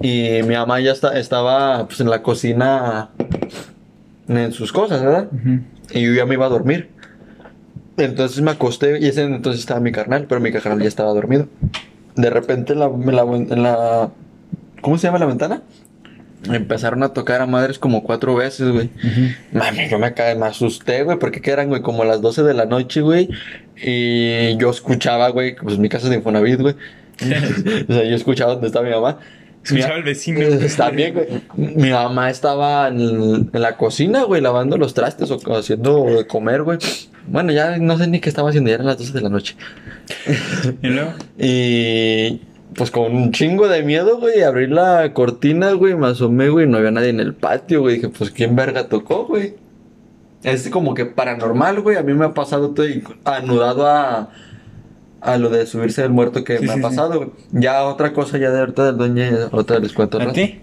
Y 0.00 0.42
mi 0.46 0.54
mamá 0.54 0.80
ya 0.80 0.92
está, 0.92 1.18
estaba 1.18 1.86
pues 1.86 2.00
en 2.00 2.10
la 2.10 2.22
cocina 2.22 3.10
en 4.28 4.52
sus 4.52 4.72
cosas, 4.72 5.02
¿verdad? 5.02 5.28
Y 5.92 6.02
yo 6.02 6.12
ya 6.12 6.26
me 6.26 6.34
iba 6.34 6.46
a 6.46 6.50
dormir. 6.50 6.90
Entonces 7.96 8.42
me 8.42 8.50
acosté 8.50 8.98
y 9.00 9.06
ese 9.06 9.22
entonces 9.22 9.60
estaba 9.60 9.80
mi 9.80 9.92
carnal, 9.92 10.26
pero 10.28 10.40
mi 10.40 10.52
carnal 10.52 10.80
ya 10.82 10.88
estaba 10.88 11.12
dormido. 11.14 11.46
De 12.14 12.28
repente 12.30 12.74
en 12.74 12.80
la, 12.80 12.88
la- 13.56 14.10
¿cómo 14.82 14.98
se 14.98 15.06
llama 15.06 15.18
la 15.18 15.26
ventana? 15.26 15.62
Empezaron 16.52 17.02
a 17.02 17.10
tocar 17.12 17.40
a 17.40 17.46
madres 17.46 17.78
como 17.78 18.02
cuatro 18.02 18.34
veces, 18.34 18.70
güey. 18.70 18.90
Mami, 19.52 19.88
yo 19.88 19.98
me, 19.98 20.12
ca- 20.14 20.34
me 20.34 20.46
asusté, 20.46 21.02
güey, 21.02 21.18
porque 21.18 21.40
que 21.40 21.50
eran, 21.50 21.68
güey, 21.68 21.82
como 21.82 22.04
las 22.04 22.20
12 22.22 22.42
de 22.42 22.54
la 22.54 22.66
noche, 22.66 23.00
güey. 23.00 23.28
Y 23.82 24.56
yo 24.58 24.70
escuchaba, 24.70 25.28
güey, 25.30 25.56
pues 25.56 25.78
mi 25.78 25.88
casa 25.88 26.04
es 26.06 26.10
de 26.10 26.16
Infonavit, 26.16 26.60
güey. 26.60 26.74
o 27.88 27.92
sea, 27.92 28.04
yo 28.04 28.16
escuchaba 28.16 28.52
donde 28.52 28.66
estaba 28.68 28.84
mi 28.86 28.92
mamá. 28.94 29.18
Escuchaba 29.64 29.94
al 29.96 30.02
vecino. 30.04 30.40
Eh, 30.42 30.68
También, 30.76 31.14
güey. 31.14 31.26
Mi 31.56 31.90
mamá 31.90 32.30
estaba 32.30 32.86
en, 32.88 33.50
en 33.52 33.62
la 33.62 33.76
cocina, 33.76 34.22
güey, 34.22 34.40
lavando 34.40 34.76
los 34.78 34.94
trastes 34.94 35.30
o 35.30 35.38
haciendo 35.56 36.04
de 36.04 36.26
comer, 36.26 36.62
güey. 36.62 36.78
Bueno, 37.26 37.52
ya 37.52 37.76
no 37.78 37.98
sé 37.98 38.06
ni 38.06 38.20
qué 38.20 38.28
estaba 38.28 38.50
haciendo, 38.50 38.68
ya 38.68 38.74
eran 38.76 38.86
las 38.86 38.98
12 38.98 39.12
de 39.12 39.20
la 39.20 39.28
noche. 39.28 39.56
¿Y 40.82 40.86
luego? 40.86 41.12
Y 41.38 42.40
pues 42.76 42.90
con 42.90 43.14
un 43.14 43.32
chingo 43.32 43.68
de 43.68 43.82
miedo, 43.82 44.18
güey, 44.18 44.42
abrí 44.42 44.66
la 44.66 45.12
cortina, 45.12 45.72
güey, 45.72 45.94
me 45.94 46.08
asomé, 46.08 46.48
güey, 46.48 46.66
no 46.66 46.78
había 46.78 46.90
nadie 46.90 47.08
en 47.08 47.20
el 47.20 47.34
patio, 47.34 47.80
güey. 47.80 47.96
Dije, 47.96 48.08
pues, 48.08 48.30
¿quién 48.30 48.54
verga 48.54 48.88
tocó, 48.88 49.26
güey? 49.26 49.54
Es 50.42 50.68
como 50.68 50.94
que 50.94 51.06
paranormal, 51.06 51.80
güey. 51.80 51.96
A 51.96 52.02
mí 52.02 52.14
me 52.14 52.26
ha 52.26 52.34
pasado, 52.34 52.68
estoy 52.68 53.02
anudado 53.24 53.86
a, 53.86 54.30
a 55.20 55.38
lo 55.38 55.50
de 55.50 55.66
subirse 55.66 56.02
del 56.02 56.12
muerto 56.12 56.44
que 56.44 56.58
Sí, 56.58 56.66
me 56.66 56.74
sí, 56.74 56.78
ha 56.78 56.82
pasado. 56.82 57.32
Ya 57.50 57.84
otra 57.84 58.12
cosa, 58.12 58.38
ya 58.38 58.50
de 58.50 58.60
ahorita 58.60 58.84
del 58.92 58.96
dueño, 58.96 59.24
otra 59.52 59.78
les 59.78 59.92
cuento. 59.92 60.20
¿A 60.20 60.32
ti? 60.32 60.60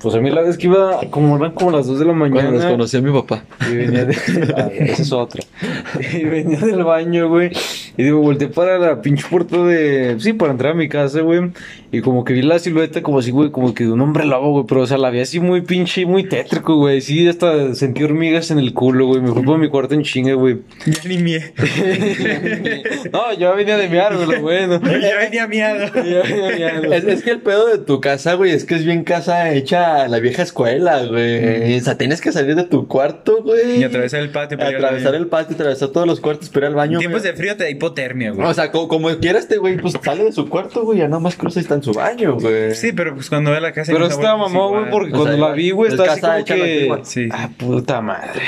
Pues 0.00 0.14
a 0.14 0.20
mí 0.20 0.30
la 0.30 0.42
vez 0.42 0.58
que 0.58 0.66
iba, 0.66 1.00
como 1.10 1.36
eran 1.36 1.52
como 1.52 1.70
las 1.70 1.86
2 1.86 1.98
de 1.98 2.04
la 2.04 2.12
Cuando 2.12 2.36
mañana. 2.36 2.50
desconocí 2.58 2.96
a 2.98 3.00
mi 3.00 3.12
papá. 3.12 3.44
Y 3.70 3.74
venía 3.76 4.04
de. 4.04 4.16
Ah, 4.56 4.70
esa 4.72 5.02
es 5.02 5.12
otra. 5.12 5.42
Y 6.12 6.24
venía 6.24 6.58
del 6.58 6.84
baño, 6.84 7.28
güey. 7.28 7.50
Y 7.96 8.02
digo, 8.04 8.20
volteé 8.20 8.48
para 8.48 8.78
la 8.78 9.00
pinche 9.00 9.24
puerta 9.28 9.56
de. 9.64 10.16
Sí, 10.20 10.32
para 10.34 10.52
entrar 10.52 10.72
a 10.72 10.74
mi 10.74 10.88
casa, 10.88 11.20
güey. 11.22 11.50
Y 11.92 12.00
como 12.02 12.24
que 12.24 12.34
vi 12.34 12.42
la 12.42 12.58
silueta, 12.58 13.02
como 13.02 13.20
así, 13.20 13.30
güey, 13.30 13.50
como 13.50 13.72
que 13.72 13.84
de 13.84 13.92
un 13.92 14.00
hombre 14.00 14.26
lobo, 14.26 14.52
güey. 14.52 14.64
Pero, 14.68 14.82
o 14.82 14.86
sea, 14.86 14.98
la 14.98 15.10
vi 15.10 15.20
así 15.20 15.40
muy 15.40 15.62
pinche, 15.62 16.04
muy 16.04 16.24
tétrico, 16.28 16.76
güey. 16.76 17.00
Sí, 17.00 17.26
hasta 17.26 17.74
sentí 17.74 18.04
hormigas 18.04 18.50
en 18.50 18.58
el 18.58 18.74
culo, 18.74 19.06
güey. 19.06 19.22
Me 19.22 19.32
fui 19.32 19.42
para 19.44 19.58
mi 19.58 19.68
cuarto 19.68 19.94
en 19.94 20.02
chinga, 20.02 20.34
güey. 20.34 20.58
Ya 20.84 21.08
ni 21.08 21.18
mie. 21.18 21.52
no, 23.12 23.32
yo 23.34 23.54
venía 23.54 23.76
de 23.76 23.88
miar, 23.88 24.14
güey, 24.14 24.26
lo 24.26 24.42
bueno. 24.42 24.80
ya 24.82 25.16
venía 25.18 25.46
miado. 25.46 25.86
Ya 25.94 26.22
venía 26.22 26.56
miado. 26.56 26.92
Es, 26.92 27.04
es 27.04 27.22
que 27.22 27.30
el 27.30 27.40
pedo 27.40 27.66
de 27.68 27.78
tu 27.78 28.00
casa, 28.00 28.34
güey, 28.34 28.52
es 28.52 28.64
que 28.64 28.74
es 28.74 28.84
bien 28.84 29.04
casa 29.04 29.52
hecha 29.52 29.85
la 30.08 30.18
vieja 30.20 30.42
escuela, 30.42 31.04
güey. 31.04 31.78
O 31.78 31.80
sea, 31.80 31.96
tienes 31.96 32.20
que 32.20 32.32
salir 32.32 32.54
de 32.56 32.64
tu 32.64 32.86
cuarto, 32.88 33.42
güey. 33.42 33.80
Y 33.80 33.84
atravesar 33.84 34.20
el 34.20 34.30
patio 34.30 34.58
para 34.58 34.70
Atravesar 34.70 35.14
el 35.14 35.26
patio, 35.26 35.54
atravesar 35.54 35.88
todos 35.88 36.06
los 36.06 36.20
cuartos, 36.20 36.48
pero 36.48 36.66
ir 36.66 36.68
al 36.68 36.74
baño. 36.74 36.94
En 36.94 36.98
tiempos 37.00 37.22
güey. 37.22 37.32
de 37.32 37.38
frío 37.38 37.56
te 37.56 37.64
da 37.64 37.70
hipotermia, 37.70 38.32
güey. 38.32 38.46
O 38.46 38.54
sea, 38.54 38.70
como, 38.70 38.88
como 38.88 39.08
quiera 39.18 39.38
este 39.38 39.58
güey, 39.58 39.76
pues 39.76 39.94
sale 40.02 40.24
de 40.24 40.32
su 40.32 40.48
cuarto, 40.48 40.84
güey, 40.84 40.98
ya 40.98 41.08
nada 41.08 41.20
más 41.20 41.36
cruza 41.36 41.60
y 41.60 41.62
está 41.62 41.74
en 41.74 41.82
su 41.82 41.92
baño, 41.92 42.38
güey. 42.38 42.74
Sí, 42.74 42.92
pero 42.92 43.14
pues 43.14 43.28
cuando 43.28 43.50
ve 43.50 43.60
la 43.60 43.72
casa. 43.72 43.92
Pero 43.92 44.06
estaba 44.06 44.44
pues, 44.44 44.52
güey, 44.52 44.90
porque 44.90 45.12
O 45.12 45.16
sea, 45.16 45.22
cuando 45.22 45.48
la 45.48 45.54
vi, 45.54 45.70
güey, 45.70 45.88
es 45.88 45.94
estaba 45.94 46.12
así 46.12 46.20
casa 46.20 46.44
como 46.44 46.44
que. 46.44 47.00
Sí. 47.04 47.28
Ah, 47.32 47.50
puta 47.56 48.00
madre. 48.00 48.42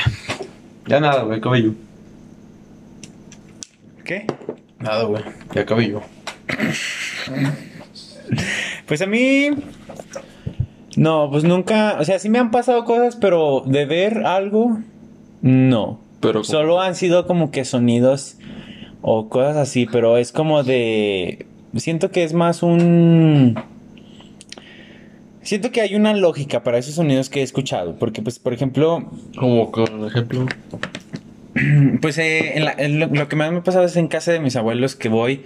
Ya 0.87 1.01
nada, 1.01 1.22
güey, 1.22 1.38
acabé 1.38 1.62
yo. 1.62 1.70
¿Qué? 4.05 4.27
Nada, 4.79 5.05
güey, 5.05 5.22
ya 5.55 5.62
acabé 5.62 5.90
yo. 5.90 6.03
Pues 8.87 9.03
a 9.03 9.07
mí. 9.07 9.51
No, 10.98 11.28
pues 11.30 11.44
nunca. 11.44 11.96
O 12.00 12.04
sea, 12.04 12.18
sí 12.18 12.28
me 12.28 12.38
han 12.40 12.50
pasado 12.50 12.84
cosas, 12.84 13.14
pero 13.14 13.62
de 13.64 13.87
ver 13.87 14.26
algo, 14.26 14.80
no. 15.42 16.00
Pero 16.20 16.42
Solo 16.42 16.80
han 16.80 16.96
sido 16.96 17.28
como 17.28 17.52
que 17.52 17.64
sonidos 17.64 18.37
o 19.00 19.28
cosas 19.28 19.56
así, 19.56 19.87
pero 19.87 20.16
es 20.18 20.32
como 20.32 20.64
de. 20.64 21.46
Siento 21.76 22.11
que 22.11 22.24
es 22.24 22.32
más 22.32 22.64
un. 22.64 23.54
Siento 25.42 25.70
que 25.70 25.80
hay 25.80 25.94
una 25.94 26.14
lógica 26.14 26.64
para 26.64 26.78
esos 26.78 26.94
sonidos 26.96 27.30
que 27.30 27.40
he 27.40 27.42
escuchado. 27.44 27.94
Porque, 27.96 28.20
pues, 28.20 28.40
por 28.40 28.52
ejemplo, 28.52 29.08
como 29.38 29.70
con 29.70 30.04
ejemplo. 30.04 30.46
Pues 32.00 32.18
eh, 32.18 32.56
en 32.56 32.64
la- 32.66 32.74
en 32.78 33.00
lo, 33.00 33.06
lo 33.08 33.26
que 33.26 33.34
más 33.34 33.50
me 33.50 33.58
ha 33.58 33.62
pasado 33.64 33.84
es 33.84 33.96
en 33.96 34.06
casa 34.06 34.30
de 34.30 34.38
mis 34.38 34.54
abuelos 34.54 34.94
que 34.94 35.08
voy 35.08 35.42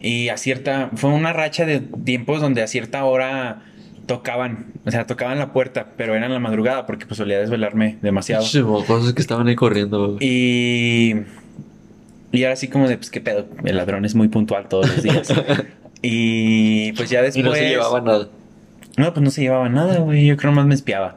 y 0.00 0.28
a 0.28 0.36
cierta... 0.36 0.90
Fue 0.96 1.08
una 1.08 1.32
racha 1.32 1.64
de 1.64 1.80
tiempos 1.80 2.42
donde 2.42 2.62
a 2.62 2.66
cierta 2.66 3.02
hora 3.06 3.62
tocaban, 4.06 4.66
o 4.84 4.90
sea, 4.90 5.06
tocaban 5.06 5.38
la 5.38 5.52
puerta, 5.52 5.88
pero 5.96 6.14
era 6.14 6.26
en 6.26 6.32
la 6.32 6.38
madrugada 6.38 6.86
porque 6.86 7.06
pues 7.06 7.18
solía 7.18 7.38
desvelarme 7.38 7.98
demasiado. 8.02 8.44
Cosas 8.86 9.12
que 9.12 9.20
estaban 9.20 9.48
ahí 9.48 9.56
corriendo. 9.56 10.16
Y... 10.20 11.14
Y 12.32 12.42
era 12.42 12.52
así 12.52 12.68
como 12.68 12.88
de, 12.88 12.96
pues 12.98 13.10
qué 13.10 13.20
pedo, 13.20 13.46
el 13.64 13.76
ladrón 13.76 14.04
es 14.04 14.14
muy 14.14 14.28
puntual 14.28 14.68
todos 14.68 14.88
los 14.88 15.02
días. 15.02 15.32
y 16.02 16.92
pues 16.92 17.08
ya 17.08 17.20
Y 17.20 17.24
después... 17.24 17.44
no 17.44 17.54
se 17.54 17.68
llevaba 17.68 18.00
nada. 18.00 18.28
No, 18.96 19.12
pues 19.12 19.22
no 19.22 19.30
se 19.30 19.42
llevaba 19.42 19.68
nada, 19.68 19.98
güey. 19.98 20.26
Yo 20.26 20.36
creo 20.36 20.52
más 20.52 20.66
me 20.66 20.74
espiaba. 20.74 21.16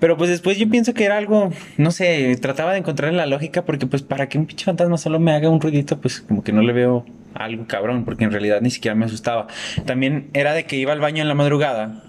Pero 0.00 0.16
pues 0.16 0.30
después 0.30 0.58
yo 0.58 0.68
pienso 0.68 0.92
que 0.92 1.04
era 1.04 1.16
algo, 1.16 1.50
no 1.76 1.90
sé, 1.90 2.36
trataba 2.40 2.72
de 2.72 2.78
encontrar 2.78 3.12
la 3.14 3.26
lógica 3.26 3.64
porque 3.64 3.86
pues 3.86 4.02
para 4.02 4.28
que 4.28 4.38
un 4.38 4.46
pinche 4.46 4.64
fantasma 4.64 4.98
solo 4.98 5.18
me 5.18 5.32
haga 5.32 5.48
un 5.48 5.60
ruidito, 5.60 5.98
pues 5.98 6.20
como 6.20 6.42
que 6.42 6.52
no 6.52 6.62
le 6.62 6.72
veo 6.72 7.06
algo 7.34 7.66
cabrón, 7.66 8.04
porque 8.04 8.24
en 8.24 8.30
realidad 8.32 8.60
ni 8.60 8.70
siquiera 8.70 8.94
me 8.94 9.04
asustaba. 9.06 9.46
También 9.86 10.30
era 10.32 10.52
de 10.54 10.64
que 10.64 10.76
iba 10.76 10.92
al 10.92 11.00
baño 11.00 11.22
en 11.22 11.28
la 11.28 11.34
madrugada 11.34 12.02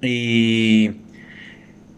y 0.00 0.90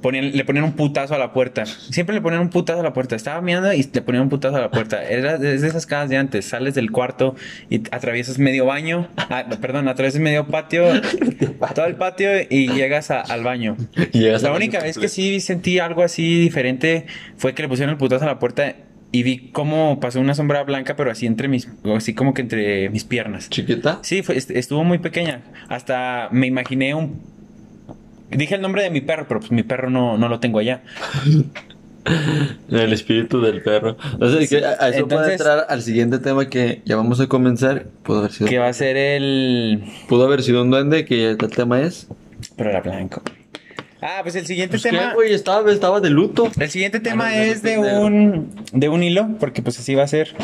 ponían, 0.01 0.33
le 0.35 0.45
ponían 0.45 0.65
un 0.65 0.73
putazo 0.73 1.15
a 1.15 1.19
la 1.19 1.33
puerta. 1.33 1.67
Siempre 1.67 2.15
le 2.15 2.23
ponían 2.23 2.41
un 2.41 2.49
putazo 2.49 2.81
a 2.81 2.83
la 2.83 2.93
puerta. 2.95 3.15
Estaba 3.17 3.41
mirando 3.43 3.73
y 3.75 3.83
le 3.93 4.03
ponían 4.03 4.23
un 4.23 4.31
putazo 4.31 4.57
a 4.57 4.61
la 4.61 4.71
puerta. 4.71 5.03
Era 5.05 5.37
de 5.37 5.59
de 5.59 5.67
esas 5.69 5.85
casas 5.87 6.09
de 6.09 6.17
antes. 6.17 6.47
Sales 6.47 6.75
del 6.75 6.91
cuarto 6.91 7.35
y 7.69 7.83
atraviesas 7.91 8.39
medio 8.39 8.67
baño. 8.67 9.09
Ah, 9.33 9.45
perdón, 9.61 9.87
atraviesas 9.87 10.21
medio 10.21 10.47
patio. 10.49 10.85
todo 11.75 11.85
el 11.87 11.95
patio 11.95 12.31
y 12.49 12.69
llegas 12.73 13.11
a- 13.13 13.21
al 13.21 13.45
baño. 13.45 13.77
Y 14.13 14.21
llegas 14.21 14.43
la 14.43 14.53
única 14.53 14.81
vez 14.81 14.99
que 14.99 15.09
sí 15.09 15.39
sentí 15.41 15.79
algo 15.79 16.03
así 16.03 16.41
diferente 16.41 17.07
fue 17.37 17.55
que 17.55 17.63
le 17.63 17.69
pusieron 17.69 17.93
el 17.93 17.97
putazo 17.99 18.25
a 18.25 18.29
la 18.29 18.39
puerta 18.41 18.75
y 19.12 19.23
vi 19.23 19.51
cómo 19.53 19.99
pasó 20.01 20.20
una 20.20 20.35
sombra 20.35 20.62
blanca, 20.64 20.94
pero 20.96 21.11
así 21.11 21.27
entre 21.27 21.49
mis, 21.49 21.68
así 21.96 22.14
como 22.14 22.33
que 22.35 22.42
entre 22.42 22.90
mis 22.90 23.05
piernas. 23.05 23.49
¿Chiquita? 23.51 23.99
Sí, 24.03 24.23
fue- 24.23 24.37
est- 24.37 24.51
estuvo 24.53 24.85
muy 24.85 24.99
pequeña. 24.99 25.42
Hasta 25.68 26.29
me 26.31 26.46
imaginé 26.46 26.94
un... 26.94 27.20
Dije 28.31 28.55
el 28.55 28.61
nombre 28.61 28.83
de 28.85 28.90
mi 28.90 29.01
perro, 29.01 29.27
pero 29.27 29.40
pues 29.40 29.51
mi 29.51 29.64
perro 29.64 29.90
no, 29.90 30.16
no 30.16 30.29
lo 30.29 30.38
tengo 30.38 30.61
allá. 30.61 30.83
El 32.70 32.92
espíritu 32.92 33.40
del 33.40 33.62
perro. 33.62 33.96
O 34.20 34.29
sea, 34.31 34.46
que 34.46 34.64
a, 34.64 34.70
a 34.70 34.88
eso 34.88 35.07
puede 35.07 35.20
Entonces- 35.23 35.33
entrar 35.33 35.66
al 35.68 35.83
siguiente 35.83 36.18
tema 36.18 36.49
que 36.49 36.81
ya 36.85 36.96
vamos 36.96 37.20
a 37.20 37.27
comenzar. 37.27 37.87
Pudo 38.05 38.20
haber 38.20 38.33
sido, 38.33 38.49
Que 38.49 38.59
va 38.59 38.68
a 38.68 38.73
ser 38.73 38.96
el... 38.96 39.83
pudo 40.09 40.25
haber 40.27 40.42
sido 40.42 40.62
un 40.62 40.70
duende, 40.70 41.05
que 41.05 41.31
el 41.31 41.37
tema 41.37 41.81
es. 41.81 42.07
Pero 42.57 42.70
era 42.70 42.81
blanco. 42.81 43.23
Ah, 44.03 44.21
pues 44.23 44.35
el 44.37 44.47
siguiente 44.47 44.73
Pues, 44.73 44.83
¿qué, 44.85 44.91
tema... 44.91 45.15
güey? 45.15 45.33
Estaba, 45.33 45.71
estaba 45.71 46.01
de 46.01 46.11
luto. 46.11 46.51
El 46.59 46.71
siguiente 46.71 47.01
tema 47.01 47.29
Ah, 47.29 47.37
no, 47.37 47.43
es 47.43 47.63
de 47.63 47.79
un, 47.79 48.51
de 48.73 48.89
un 48.89 49.03
hilo, 49.03 49.29
porque 49.39 49.63
pues 49.63 49.79
así 49.79 49.95
va 49.95 50.05
a 50.05 50.09
ser. 50.09 50.35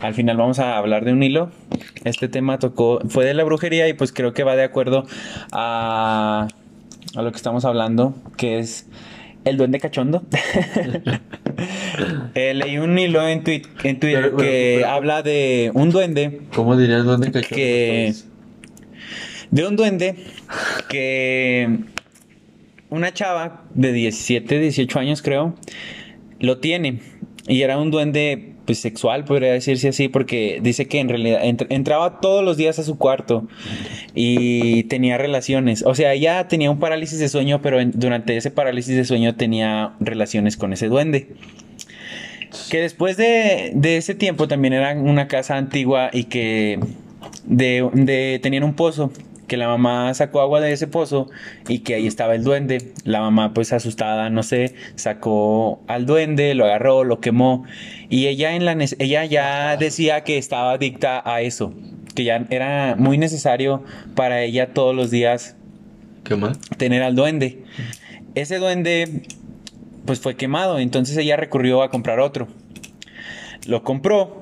Al 0.00 0.14
final 0.14 0.36
vamos 0.36 0.58
a 0.58 0.76
hablar 0.78 1.04
de 1.04 1.12
un 1.12 1.22
hilo. 1.22 1.50
Este 2.04 2.28
tema 2.28 2.58
tocó, 2.58 3.00
fue 3.08 3.24
de 3.24 3.34
la 3.34 3.44
brujería 3.44 3.86
y 3.88 3.92
pues 3.92 4.12
creo 4.12 4.32
que 4.32 4.44
va 4.44 4.56
de 4.56 4.64
acuerdo 4.64 5.06
a, 5.52 6.48
a 7.14 7.22
lo 7.22 7.30
que 7.30 7.36
estamos 7.36 7.64
hablando, 7.64 8.14
que 8.36 8.58
es 8.58 8.86
el 9.44 9.56
duende 9.56 9.78
cachondo. 9.78 10.22
Eh, 12.34 12.54
leí 12.54 12.78
un 12.78 12.98
hilo 12.98 13.26
en, 13.28 13.44
twi- 13.44 13.66
en 13.84 14.00
Twitter 14.00 14.22
Pero, 14.22 14.36
pero, 14.36 14.50
que 14.50 14.76
pero- 14.80 14.88
habla 14.90 15.22
de 15.22 15.70
un 15.74 15.90
duende 15.90 16.40
¿Cómo 16.54 16.76
diría 16.76 16.96
el 16.96 17.04
duende 17.04 17.30
cachondo? 17.30 17.54
que 17.54 18.14
de 19.50 19.66
un 19.66 19.76
duende 19.76 20.16
que 20.88 21.78
una 22.92 23.12
chava 23.12 23.64
de 23.74 23.92
17, 23.92 24.58
18 24.60 24.98
años 24.98 25.22
creo 25.22 25.54
lo 26.38 26.58
tiene. 26.58 27.00
Y 27.48 27.62
era 27.62 27.78
un 27.78 27.90
duende 27.90 28.50
pues 28.64 28.78
sexual 28.78 29.24
podría 29.24 29.52
decirse 29.52 29.88
así 29.88 30.06
porque 30.08 30.60
dice 30.62 30.86
que 30.86 31.00
en 31.00 31.08
realidad 31.08 31.42
entr- 31.42 31.66
entraba 31.70 32.20
todos 32.20 32.44
los 32.44 32.56
días 32.56 32.78
a 32.78 32.84
su 32.84 32.96
cuarto 32.96 33.48
y 34.14 34.84
tenía 34.84 35.18
relaciones, 35.18 35.82
o 35.84 35.96
sea, 35.96 36.12
ella 36.14 36.46
tenía 36.46 36.70
un 36.70 36.78
parálisis 36.78 37.18
de 37.18 37.28
sueño, 37.28 37.60
pero 37.60 37.78
durante 37.84 38.36
ese 38.36 38.52
parálisis 38.52 38.94
de 38.94 39.04
sueño 39.04 39.34
tenía 39.34 39.94
relaciones 39.98 40.56
con 40.56 40.72
ese 40.72 40.86
duende. 40.86 41.30
Que 42.70 42.78
después 42.80 43.16
de, 43.16 43.72
de 43.74 43.96
ese 43.96 44.14
tiempo 44.14 44.46
también 44.46 44.74
era 44.74 44.92
una 44.94 45.26
casa 45.26 45.56
antigua 45.56 46.10
y 46.12 46.24
que 46.24 46.78
de, 47.44 47.88
de- 47.94 48.38
tenían 48.40 48.62
un 48.62 48.74
pozo, 48.74 49.10
que 49.52 49.58
la 49.58 49.68
mamá 49.68 50.14
sacó 50.14 50.40
agua 50.40 50.62
de 50.62 50.72
ese 50.72 50.86
pozo 50.86 51.28
y 51.68 51.80
que 51.80 51.94
ahí 51.94 52.06
estaba 52.06 52.34
el 52.34 52.42
duende. 52.42 52.94
La 53.04 53.20
mamá 53.20 53.52
pues 53.52 53.74
asustada, 53.74 54.30
no 54.30 54.42
sé, 54.42 54.76
sacó 54.94 55.82
al 55.88 56.06
duende, 56.06 56.54
lo 56.54 56.64
agarró, 56.64 57.04
lo 57.04 57.20
quemó 57.20 57.66
y 58.08 58.28
ella, 58.28 58.54
en 58.54 58.64
la, 58.64 58.74
ella 58.98 59.26
ya 59.26 59.76
decía 59.76 60.24
que 60.24 60.38
estaba 60.38 60.72
adicta 60.72 61.20
a 61.22 61.42
eso, 61.42 61.74
que 62.14 62.24
ya 62.24 62.46
era 62.48 62.96
muy 62.96 63.18
necesario 63.18 63.84
para 64.14 64.40
ella 64.40 64.72
todos 64.72 64.96
los 64.96 65.10
días 65.10 65.54
tener 66.78 67.02
al 67.02 67.14
duende. 67.14 67.62
Ese 68.34 68.56
duende 68.56 69.24
pues 70.06 70.18
fue 70.18 70.34
quemado, 70.34 70.78
entonces 70.78 71.14
ella 71.18 71.36
recurrió 71.36 71.82
a 71.82 71.90
comprar 71.90 72.20
otro. 72.20 72.48
Lo 73.66 73.82
compró 73.82 74.41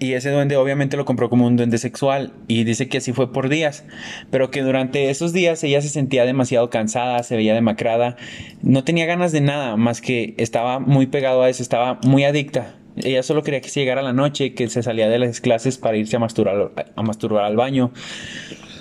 y 0.00 0.14
ese 0.14 0.30
duende 0.30 0.56
obviamente 0.56 0.96
lo 0.96 1.04
compró 1.04 1.28
como 1.28 1.46
un 1.46 1.56
duende 1.56 1.76
sexual 1.76 2.32
y 2.48 2.64
dice 2.64 2.88
que 2.88 2.98
así 2.98 3.12
fue 3.12 3.32
por 3.32 3.50
días, 3.50 3.84
pero 4.30 4.50
que 4.50 4.62
durante 4.62 5.10
esos 5.10 5.34
días 5.34 5.62
ella 5.62 5.82
se 5.82 5.90
sentía 5.90 6.24
demasiado 6.24 6.70
cansada, 6.70 7.22
se 7.22 7.36
veía 7.36 7.54
demacrada, 7.54 8.16
no 8.62 8.82
tenía 8.82 9.04
ganas 9.04 9.30
de 9.30 9.42
nada 9.42 9.76
más 9.76 10.00
que 10.00 10.34
estaba 10.38 10.80
muy 10.80 11.06
pegado 11.06 11.42
a 11.42 11.50
eso, 11.50 11.62
estaba 11.62 12.00
muy 12.02 12.24
adicta. 12.24 12.74
Ella 12.96 13.22
solo 13.22 13.42
quería 13.42 13.60
que 13.60 13.68
se 13.68 13.80
llegara 13.80 14.00
la 14.00 14.14
noche, 14.14 14.54
que 14.54 14.68
se 14.68 14.82
salía 14.82 15.08
de 15.08 15.18
las 15.18 15.40
clases 15.40 15.76
para 15.76 15.98
irse 15.98 16.16
a 16.16 16.18
masturbar, 16.18 16.72
a 16.96 17.02
masturbar 17.02 17.44
al 17.44 17.56
baño. 17.56 17.92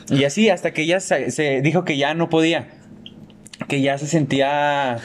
Y 0.09 0.23
así 0.23 0.49
hasta 0.49 0.71
que 0.71 0.83
ella 0.83 1.01
se, 1.01 1.31
se 1.31 1.61
dijo 1.61 1.83
que 1.83 1.97
ya 1.97 2.13
no 2.13 2.29
podía, 2.29 2.69
que 3.67 3.81
ya 3.81 3.97
se 3.97 4.07
sentía 4.07 4.99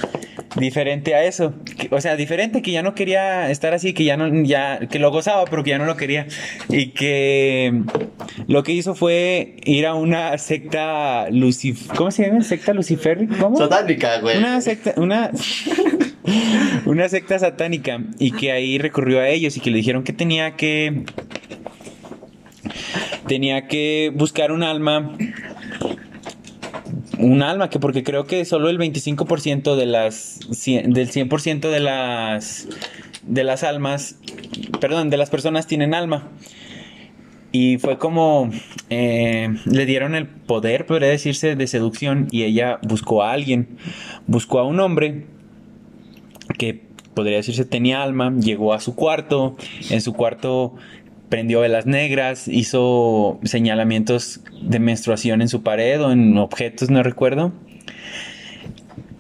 diferente 0.57 1.15
a 1.15 1.25
eso, 1.25 1.55
o 1.91 2.01
sea, 2.01 2.17
diferente 2.17 2.63
que 2.63 2.71
ya 2.71 2.83
no 2.83 2.95
quería 2.95 3.51
estar 3.51 3.75
así, 3.75 3.93
que 3.93 4.05
ya 4.05 4.17
no 4.17 4.45
ya 4.45 4.81
que 4.89 4.99
lo 4.99 5.11
gozaba, 5.11 5.45
pero 5.47 5.65
que 5.65 5.71
ya 5.71 5.79
no 5.79 5.85
lo 5.85 5.97
quería 5.97 6.27
y 6.69 6.89
que 6.89 7.83
lo 8.47 8.63
que 8.63 8.73
hizo 8.73 8.95
fue 8.95 9.57
ir 9.65 9.87
a 9.87 9.95
una 9.95 10.37
secta 10.39 11.29
Lucif 11.31 11.89
¿cómo 11.97 12.11
se 12.11 12.27
llama? 12.27 12.43
Secta 12.43 12.73
Lucifer, 12.73 13.27
¿cómo? 13.41 13.57
Satánica, 13.57 14.21
güey. 14.21 14.39
Una 14.39 14.61
secta, 14.61 14.95
una, 14.97 15.31
una 16.87 17.09
secta 17.09 17.39
satánica 17.39 18.01
y 18.19 18.33
que 18.33 18.53
ahí 18.53 18.79
recurrió 18.79 19.21
a 19.21 19.29
ellos 19.29 19.57
y 19.57 19.61
que 19.61 19.71
le 19.71 19.79
dijeron 19.79 20.05
que 20.05 20.13
tenía 20.13 20.57
que 20.57 21.05
tenía 23.27 23.67
que 23.67 24.13
buscar 24.15 24.53
un 24.53 24.63
alma 24.63 25.17
un 27.19 27.43
alma 27.43 27.71
que 27.71 27.79
porque 27.79 28.03
creo 28.03 28.25
que 28.27 28.45
solo 28.45 28.69
el 28.69 28.79
25% 28.79 29.77
de 29.77 29.87
las 29.87 30.41
cien- 30.51 30.93
del 30.93 31.11
100% 31.11 31.71
de 31.71 31.81
las 31.81 32.69
de 33.23 33.45
las 33.45 33.63
almas 33.63 34.19
perdón 34.81 35.11
de 35.11 35.17
las 35.17 35.31
personas 35.31 35.67
tienen 35.67 35.95
alma. 35.95 36.29
Y 37.53 37.79
fue 37.79 37.99
como 37.99 38.51
eh, 38.91 39.49
le 39.65 39.87
dieron 39.87 40.17
el 40.17 40.27
poder, 40.27 40.87
podría 40.87 41.09
decirse, 41.09 41.55
de 41.55 41.67
seducción 41.69 42.27
y 42.33 42.43
ella 42.43 42.79
buscó 42.83 43.23
a 43.23 43.33
alguien, 43.33 43.79
buscó 44.27 44.59
a 44.59 44.65
un 44.65 44.81
hombre 44.81 45.27
que 46.59 46.83
podría 47.15 47.37
decirse 47.37 47.65
tenía 47.65 48.03
alma, 48.03 48.33
llegó 48.41 48.75
a 48.75 48.81
su 48.81 48.97
cuarto, 48.97 49.57
en 49.91 50.01
su 50.01 50.15
cuarto 50.15 50.75
prendió 51.29 51.61
velas 51.61 51.87
negras, 51.87 52.49
hizo 52.49 53.39
señalamientos 53.45 54.41
de 54.63 54.79
menstruación 54.79 55.43
en 55.43 55.49
su 55.49 55.63
pared 55.63 56.01
o 56.03 56.13
en 56.13 56.39
objetos, 56.39 56.91
no 56.91 57.03
recuerdo. 57.03 57.53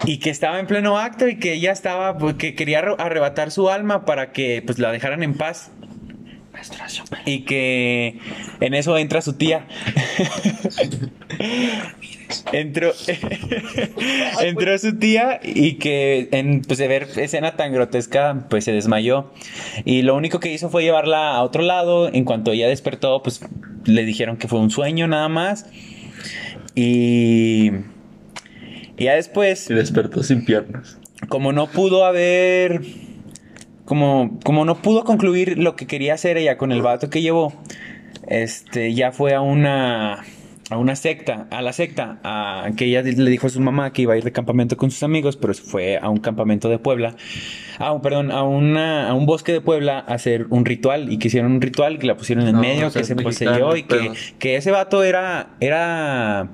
Y 0.07 0.19
que 0.19 0.31
estaba 0.31 0.61
en 0.61 0.67
pleno 0.67 0.99
acto 0.99 1.29
y 1.29 1.39
que 1.39 1.55
ella 1.55 1.73
estaba, 1.73 2.19
pues, 2.19 2.35
que 2.35 2.55
quería 2.55 2.83
arre- 2.83 2.97
arrebatar 2.99 3.51
su 3.51 3.71
alma 3.71 4.05
para 4.05 4.33
que 4.33 4.63
pues 4.65 4.79
la 4.79 4.93
dejaran 4.93 5.23
en 5.23 5.35
paz. 5.35 5.71
Y 7.25 7.41
que 7.41 8.19
en 8.61 8.75
eso 8.75 8.97
entra 8.99 9.23
su 9.23 9.35
tía. 9.35 9.67
entró, 12.53 12.93
entró 14.41 14.79
su 14.79 14.99
tía 14.99 15.41
y 15.43 15.75
que 15.75 16.29
en 16.33 16.63
pues, 16.63 16.79
de 16.79 16.89
ver 16.89 17.09
escena 17.17 17.57
tan 17.57 17.73
grotesca, 17.73 18.47
pues 18.49 18.65
se 18.65 18.73
desmayó. 18.73 19.31
Y 19.85 20.03
lo 20.03 20.15
único 20.17 20.41
que 20.41 20.53
hizo 20.53 20.71
fue 20.71 20.83
llevarla 20.83 21.35
a 21.35 21.43
otro 21.43 21.63
lado. 21.63 22.13
En 22.13 22.25
cuanto 22.25 22.53
ella 22.53 22.69
despertó, 22.69 23.23
pues 23.23 23.41
le 23.85 24.05
dijeron 24.05 24.37
que 24.37 24.49
fue 24.49 24.61
un 24.61 24.71
sueño 24.71 25.07
nada 25.07 25.29
más. 25.29 25.67
Y, 26.75 27.71
y 28.97 29.05
ya 29.05 29.15
después 29.15 29.61
Se 29.61 29.75
despertó 29.75 30.23
sin 30.23 30.45
piernas. 30.45 30.99
como 31.29 31.53
no 31.53 31.69
pudo 31.69 32.05
haber 32.05 32.83
como 33.85 34.39
como 34.43 34.65
no 34.65 34.81
pudo 34.81 35.05
concluir 35.05 35.59
lo 35.59 35.77
que 35.77 35.87
quería 35.87 36.15
hacer 36.15 36.39
ella 36.39 36.57
con 36.57 36.73
el 36.73 36.81
vato 36.81 37.11
que 37.11 37.21
llevó 37.21 37.53
este 38.27 38.95
ya 38.95 39.13
fue 39.13 39.35
a 39.35 39.43
una 39.43 40.25
a 40.71 40.79
una 40.79 40.97
secta 40.97 41.47
a 41.51 41.63
la 41.63 41.73
secta 41.73 42.19
a 42.25 42.71
que 42.77 42.87
ella 42.87 43.03
le 43.03 43.31
dijo 43.31 43.47
a 43.47 43.51
su 43.51 43.61
mamá 43.61 43.93
que 43.93 44.03
iba 44.03 44.15
a 44.15 44.17
ir 44.17 44.25
de 44.25 44.33
campamento 44.33 44.77
con 44.77 44.91
sus 44.91 45.03
amigos 45.03 45.37
pero 45.37 45.53
se 45.53 45.63
fue 45.63 45.99
a 45.99 46.09
un 46.09 46.19
campamento 46.19 46.69
de 46.69 46.79
Puebla 46.79 47.17
ah 47.79 47.99
perdón 48.03 48.31
a 48.31 48.43
una 48.43 49.11
a 49.11 49.15
un 49.15 49.27
bosque 49.27 49.53
de 49.53 49.61
Puebla 49.61 50.05
a 50.07 50.15
hacer 50.15 50.47
un 50.51 50.65
ritual 50.65 51.13
y 51.13 51.19
que 51.19 51.29
hicieron 51.29 51.53
un 51.53 51.61
ritual 51.61 51.99
que 51.99 52.07
la 52.07 52.17
pusieron 52.17 52.47
en 52.47 52.55
No, 52.55 52.61
medio 52.61 52.91
que 52.91 53.05
se 53.05 53.15
poseyó 53.15 53.77
y 53.77 53.83
que, 53.83 54.13
que 54.39 54.57
ese 54.57 54.71
vato 54.71 55.05
era 55.05 55.51
era 55.61 56.49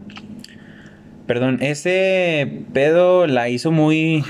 Perdón, 1.31 1.59
ese 1.61 2.65
pedo 2.73 3.29
la 3.29 3.49
hizo 3.49 3.71
muy. 3.71 4.25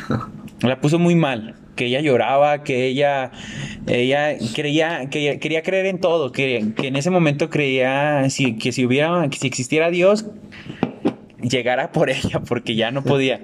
La 0.60 0.82
puso 0.82 0.98
muy 0.98 1.14
mal. 1.14 1.54
Que 1.80 1.86
ella 1.86 2.02
lloraba, 2.02 2.62
que 2.62 2.88
ella. 2.88 3.30
Ella 3.86 4.36
creía. 4.54 5.08
Que 5.08 5.38
quería 5.38 5.62
creer 5.62 5.86
en 5.86 5.98
todo. 5.98 6.30
Que, 6.30 6.74
que 6.76 6.88
en 6.88 6.96
ese 6.96 7.08
momento 7.08 7.48
creía 7.48 8.28
si, 8.28 8.58
que 8.58 8.70
si 8.70 8.84
hubiera. 8.84 9.26
Que 9.30 9.38
si 9.38 9.46
existiera 9.46 9.90
Dios. 9.90 10.26
Llegara 11.40 11.90
por 11.90 12.10
ella, 12.10 12.42
porque 12.46 12.74
ya 12.74 12.90
no 12.90 13.02
podía. 13.02 13.40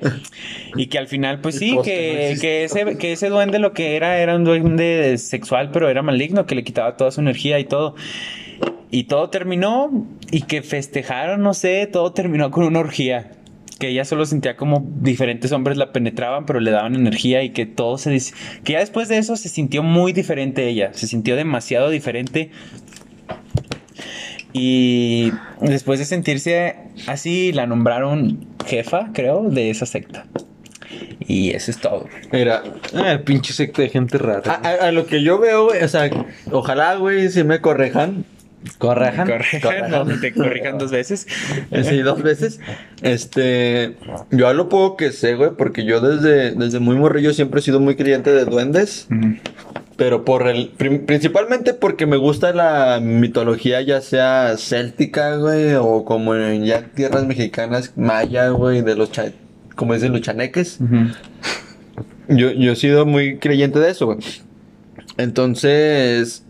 Y 0.76 0.88
que 0.88 0.98
al 0.98 1.06
final, 1.06 1.40
pues 1.40 1.58
sí, 1.58 1.76
no 1.76 1.80
que, 1.80 2.36
que, 2.38 2.64
ese, 2.64 2.98
que 2.98 3.12
ese 3.12 3.30
duende 3.30 3.58
lo 3.58 3.72
que 3.72 3.96
era 3.96 4.18
era 4.18 4.36
un 4.36 4.44
duende 4.44 5.16
sexual, 5.16 5.70
pero 5.72 5.88
era 5.88 6.02
maligno, 6.02 6.44
que 6.44 6.54
le 6.54 6.62
quitaba 6.62 6.98
toda 6.98 7.12
su 7.12 7.22
energía 7.22 7.58
y 7.58 7.64
todo. 7.64 7.94
Y 8.90 9.04
todo 9.04 9.30
terminó 9.30 10.06
y 10.30 10.42
que 10.42 10.60
festejaron, 10.60 11.40
no 11.40 11.54
sé, 11.54 11.86
todo 11.86 12.12
terminó 12.12 12.50
con 12.50 12.64
una 12.64 12.80
orgía. 12.80 13.30
Que 13.78 13.88
ella 13.88 14.04
solo 14.04 14.24
sentía 14.24 14.56
como 14.56 14.86
diferentes 15.00 15.52
hombres 15.52 15.76
la 15.76 15.92
penetraban, 15.92 16.46
pero 16.46 16.60
le 16.60 16.70
daban 16.70 16.94
energía 16.94 17.42
y 17.42 17.50
que 17.50 17.66
todo 17.66 17.98
se... 17.98 18.10
dis- 18.14 18.32
Que 18.64 18.72
ya 18.74 18.78
después 18.80 19.08
de 19.08 19.18
eso 19.18 19.36
se 19.36 19.48
sintió 19.50 19.82
muy 19.82 20.12
diferente 20.12 20.66
ella, 20.68 20.92
se 20.94 21.06
sintió 21.06 21.36
demasiado 21.36 21.90
diferente. 21.90 22.50
Y 24.52 25.32
después 25.60 25.98
de 25.98 26.06
sentirse 26.06 26.76
así, 27.06 27.52
la 27.52 27.66
nombraron 27.66 28.46
jefa, 28.66 29.10
creo, 29.12 29.42
de 29.50 29.70
esa 29.70 29.84
secta. 29.86 30.26
Y 31.28 31.50
eso 31.50 31.70
es 31.70 31.78
todo. 31.78 32.08
Mira, 32.32 32.62
Ah, 32.94 33.18
pinche 33.24 33.52
secta 33.52 33.82
de 33.82 33.88
gente 33.90 34.16
a, 34.16 34.20
rara. 34.20 34.60
a- 34.62 34.86
a 34.86 34.92
lo 34.92 35.06
que 35.06 35.22
yo 35.22 35.38
veo, 35.38 35.66
güey, 35.66 35.82
o 35.82 35.88
sea, 35.88 36.08
ojalá, 36.50 36.94
güey, 36.94 37.28
si 37.28 37.44
me 37.44 37.60
correjan. 37.60 38.24
Correjan. 38.78 39.26
Corrijan, 39.28 39.90
no, 39.90 40.04
te 40.20 40.32
corrijan 40.34 40.78
dos 40.78 40.90
veces. 40.90 41.26
Eh, 41.70 41.84
Sí, 41.84 41.98
dos 42.02 42.22
veces. 42.22 42.60
Este, 43.02 43.96
yo 44.30 44.48
a 44.48 44.54
lo 44.54 44.68
poco 44.68 44.96
que 44.96 45.12
sé, 45.12 45.34
güey, 45.34 45.50
porque 45.56 45.84
yo 45.84 46.00
desde, 46.00 46.52
desde 46.52 46.78
muy 46.80 46.96
morrillo 46.96 47.32
siempre 47.32 47.60
he 47.60 47.62
sido 47.62 47.80
muy 47.80 47.96
creyente 47.96 48.32
de 48.32 48.44
duendes. 48.44 49.06
Pero 49.96 50.24
por 50.26 50.46
el, 50.46 50.68
principalmente 51.06 51.72
porque 51.72 52.04
me 52.04 52.18
gusta 52.18 52.52
la 52.52 53.00
mitología, 53.02 53.80
ya 53.80 54.02
sea 54.02 54.56
céltica, 54.58 55.36
güey, 55.36 55.72
o 55.74 56.04
como 56.04 56.34
en 56.34 56.64
ya 56.66 56.82
tierras 56.94 57.24
mexicanas, 57.26 57.92
maya, 57.96 58.48
güey, 58.50 58.82
de 58.82 58.94
los, 58.94 59.10
cha- 59.10 59.32
como 59.74 59.94
dicen 59.94 60.12
los 60.12 60.20
chaneques. 60.20 60.78
Yo, 62.28 62.50
yo 62.50 62.72
he 62.72 62.76
sido 62.76 63.06
muy 63.06 63.38
creyente 63.38 63.78
de 63.78 63.90
eso, 63.90 64.06
güey. 64.06 64.18
Entonces, 65.16 66.44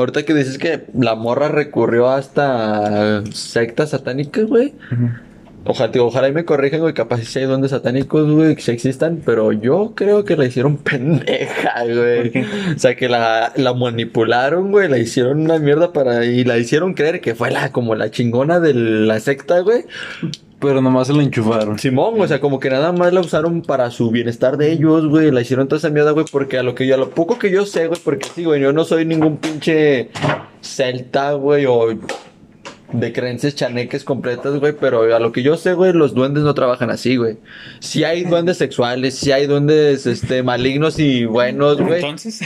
ahorita 0.00 0.24
que 0.24 0.34
dices 0.34 0.58
que 0.58 0.84
la 0.94 1.14
morra 1.14 1.48
recurrió 1.48 2.08
hasta 2.08 3.22
sectas 3.32 3.90
satánicas, 3.90 4.46
güey. 4.46 4.74
Ojalá, 5.64 5.92
tío, 5.92 6.06
ojalá 6.06 6.28
y 6.28 6.32
me 6.32 6.46
corrijan, 6.46 6.80
güey, 6.80 6.94
capaz 6.94 7.22
si 7.22 7.38
hay 7.38 7.44
duendes 7.44 7.72
satánicos, 7.72 8.30
güey, 8.30 8.56
que 8.56 8.72
existan, 8.72 9.20
pero 9.24 9.52
yo 9.52 9.92
creo 9.94 10.24
que 10.24 10.36
la 10.36 10.46
hicieron 10.46 10.78
pendeja, 10.78 11.84
güey. 11.84 12.32
O 12.74 12.78
sea, 12.78 12.96
que 12.96 13.08
la, 13.08 13.52
la 13.56 13.74
manipularon, 13.74 14.70
güey, 14.70 14.88
la 14.88 14.96
hicieron 14.96 15.40
una 15.42 15.58
mierda 15.58 15.92
para... 15.92 16.24
y 16.24 16.44
la 16.44 16.56
hicieron 16.56 16.94
creer 16.94 17.20
que 17.20 17.34
fue 17.34 17.50
la, 17.50 17.72
como 17.72 17.94
la 17.94 18.10
chingona 18.10 18.58
de 18.58 18.72
la 18.72 19.20
secta, 19.20 19.60
güey. 19.60 19.84
Pero 20.60 20.82
nomás 20.82 21.06
se 21.06 21.14
la 21.14 21.22
enchufaron. 21.22 21.78
Simón, 21.78 22.20
o 22.20 22.28
sea, 22.28 22.40
como 22.40 22.60
que 22.60 22.68
nada 22.68 22.92
más 22.92 23.12
la 23.12 23.20
usaron 23.20 23.62
para 23.62 23.90
su 23.90 24.10
bienestar 24.10 24.58
de 24.58 24.72
ellos, 24.72 25.08
güey. 25.08 25.30
La 25.30 25.40
hicieron 25.40 25.68
toda 25.68 25.78
esa 25.78 25.88
mierda, 25.88 26.10
güey, 26.10 26.26
porque 26.30 26.58
a 26.58 26.62
lo 26.62 26.74
que 26.74 26.86
yo, 26.86 26.94
a 26.94 26.98
lo 26.98 27.10
poco 27.10 27.38
que 27.38 27.50
yo 27.50 27.64
sé, 27.64 27.86
güey, 27.86 27.98
porque 28.04 28.28
sí, 28.34 28.44
güey, 28.44 28.60
yo 28.60 28.72
no 28.72 28.84
soy 28.84 29.06
ningún 29.06 29.38
pinche 29.38 30.10
celta, 30.60 31.32
güey, 31.32 31.64
o 31.66 31.88
de 32.92 33.12
creencias 33.12 33.54
chaneques 33.54 34.04
completas, 34.04 34.58
güey, 34.58 34.74
pero 34.78 35.14
a 35.14 35.18
lo 35.20 35.32
que 35.32 35.42
yo 35.42 35.56
sé, 35.56 35.74
güey, 35.74 35.92
los 35.92 36.14
duendes 36.14 36.42
no 36.42 36.54
trabajan 36.54 36.90
así, 36.90 37.16
güey. 37.16 37.36
Si 37.80 38.04
hay 38.04 38.24
duendes 38.24 38.56
sexuales, 38.58 39.14
si 39.14 39.32
hay 39.32 39.46
duendes, 39.46 40.06
este, 40.06 40.42
malignos 40.42 40.98
y 40.98 41.24
buenos, 41.24 41.80
güey. 41.80 42.00
Entonces, 42.00 42.40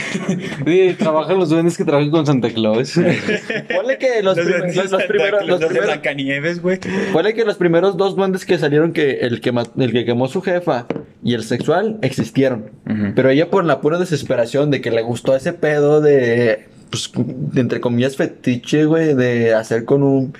Sí, 0.65 0.95
trabajan 0.97 1.37
los 1.39 1.49
duendes 1.49 1.77
que 1.77 1.83
trabajan 1.85 2.11
con 2.11 2.25
Santa 2.25 2.49
Claus. 2.49 2.93
Ponle 3.75 3.97
que 3.97 4.21
los, 4.23 4.37
prim- 4.37 4.47
los- 4.67 4.75
los 4.75 4.89
Santa 4.89 5.07
primeros, 5.07 5.39
Claus 5.41 5.49
los 5.49 5.59
de 5.59 5.65
primeros, 5.67 5.87
Blancanieves, 5.87 6.61
güey. 6.61 6.79
Ponle 7.13 7.33
que 7.33 7.45
los 7.45 7.57
primeros 7.57 7.97
dos 7.97 8.15
duendes 8.15 8.45
que 8.45 8.57
salieron, 8.57 8.93
que 8.93 9.19
el 9.21 9.41
que, 9.41 9.51
el 9.77 9.91
que 9.91 10.05
quemó 10.05 10.27
su 10.27 10.41
jefa 10.41 10.87
y 11.23 11.33
el 11.33 11.43
sexual, 11.43 11.97
existieron. 12.01 12.69
Pero 13.15 13.29
ella 13.29 13.49
por 13.49 13.65
la 13.65 13.81
pura 13.81 13.97
desesperación 13.97 14.71
de 14.71 14.81
que 14.81 14.91
le 14.91 15.01
gustó 15.01 15.35
ese 15.35 15.53
pedo 15.53 16.01
de, 16.01 16.65
pues, 17.07 17.27
entre 17.55 17.79
comillas, 17.79 18.15
fetiche, 18.15 18.85
güey, 18.85 19.13
de 19.13 19.53
hacer 19.53 19.85
con 19.85 20.03
un 20.03 20.33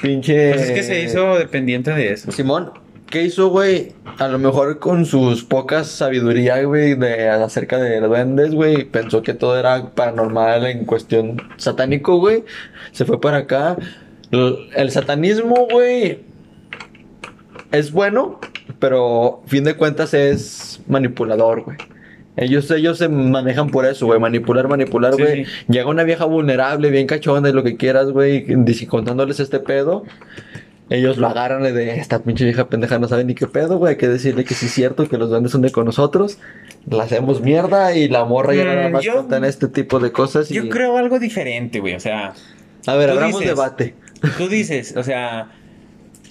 pinche... 0.00 0.52
Pues 0.54 0.66
es 0.66 0.70
que 0.72 0.82
se 0.82 1.02
hizo 1.02 1.38
dependiente 1.38 1.92
de 1.92 2.12
eso. 2.12 2.30
Simón, 2.32 2.72
¿qué 3.10 3.22
hizo, 3.22 3.48
güey? 3.48 3.92
A 4.18 4.28
lo 4.28 4.38
mejor 4.38 4.78
con 4.78 5.06
sus 5.06 5.44
pocas 5.44 5.88
sabiduría, 5.88 6.62
güey, 6.62 6.94
de 6.94 7.28
acerca 7.28 7.78
de 7.78 8.00
duendes, 8.00 8.54
güey, 8.54 8.84
pensó 8.84 9.22
que 9.22 9.34
todo 9.34 9.58
era 9.58 9.90
paranormal 9.90 10.66
en 10.66 10.84
cuestión 10.84 11.42
satánico, 11.56 12.18
güey. 12.18 12.44
Se 12.92 13.04
fue 13.04 13.20
para 13.20 13.38
acá. 13.38 13.76
El 14.30 14.90
satanismo, 14.90 15.68
güey, 15.70 16.20
es 17.72 17.92
bueno, 17.92 18.40
pero 18.78 19.42
fin 19.46 19.64
de 19.64 19.74
cuentas 19.74 20.14
es 20.14 20.80
manipulador, 20.86 21.62
güey. 21.62 21.76
Ellos, 22.40 22.70
ellos 22.70 22.98
se 22.98 23.08
manejan 23.08 23.68
por 23.70 23.84
eso, 23.84 24.06
güey. 24.06 24.20
Manipular, 24.20 24.68
manipular, 24.68 25.14
güey. 25.16 25.44
sí. 25.44 25.50
Llega 25.68 25.88
una 25.88 26.04
vieja 26.04 26.24
vulnerable, 26.24 26.90
bien 26.90 27.06
cachonda 27.06 27.48
y 27.48 27.52
lo 27.52 27.64
que 27.64 27.76
quieras, 27.76 28.10
güey. 28.10 28.46
Contándoles 28.88 29.40
este 29.40 29.58
pedo. 29.58 30.04
Ellos 30.90 31.18
lo 31.18 31.26
agarran 31.26 31.62
de 31.64 31.96
esta 31.98 32.20
pinche 32.22 32.44
vieja 32.44 32.68
pendeja, 32.68 32.98
no 32.98 33.08
sabe 33.08 33.24
ni 33.24 33.34
qué 33.34 33.46
pedo, 33.46 33.76
güey. 33.76 33.90
Hay 33.92 33.96
que 33.98 34.08
decirle 34.08 34.44
que 34.44 34.54
sí 34.54 34.66
es 34.66 34.72
cierto, 34.72 35.06
que 35.06 35.18
los 35.18 35.28
duendes 35.28 35.52
son 35.52 35.60
de 35.62 35.70
con 35.70 35.84
nosotros. 35.84 36.38
La 36.88 37.02
hacemos 37.02 37.42
mierda 37.42 37.94
y 37.94 38.08
la 38.08 38.24
morra 38.24 38.54
ya 38.54 38.62
Mm, 38.64 38.66
nada 38.68 38.88
más 38.88 39.04
yo- 39.04 39.12
cuentan 39.14 39.44
este 39.44 39.68
tipo 39.68 39.98
de 39.98 40.12
cosas. 40.12 40.50
Y... 40.50 40.54
Yo 40.54 40.68
creo 40.70 40.96
algo 40.96 41.18
diferente, 41.18 41.80
güey. 41.80 41.94
O 41.94 42.00
sea, 42.00 42.32
A 42.86 42.94
ver, 42.94 43.10
abramos 43.10 43.40
dices- 43.40 43.48
debate. 43.54 43.94
tú 44.38 44.48
dices, 44.48 44.94
o 44.96 45.02
sea, 45.02 45.50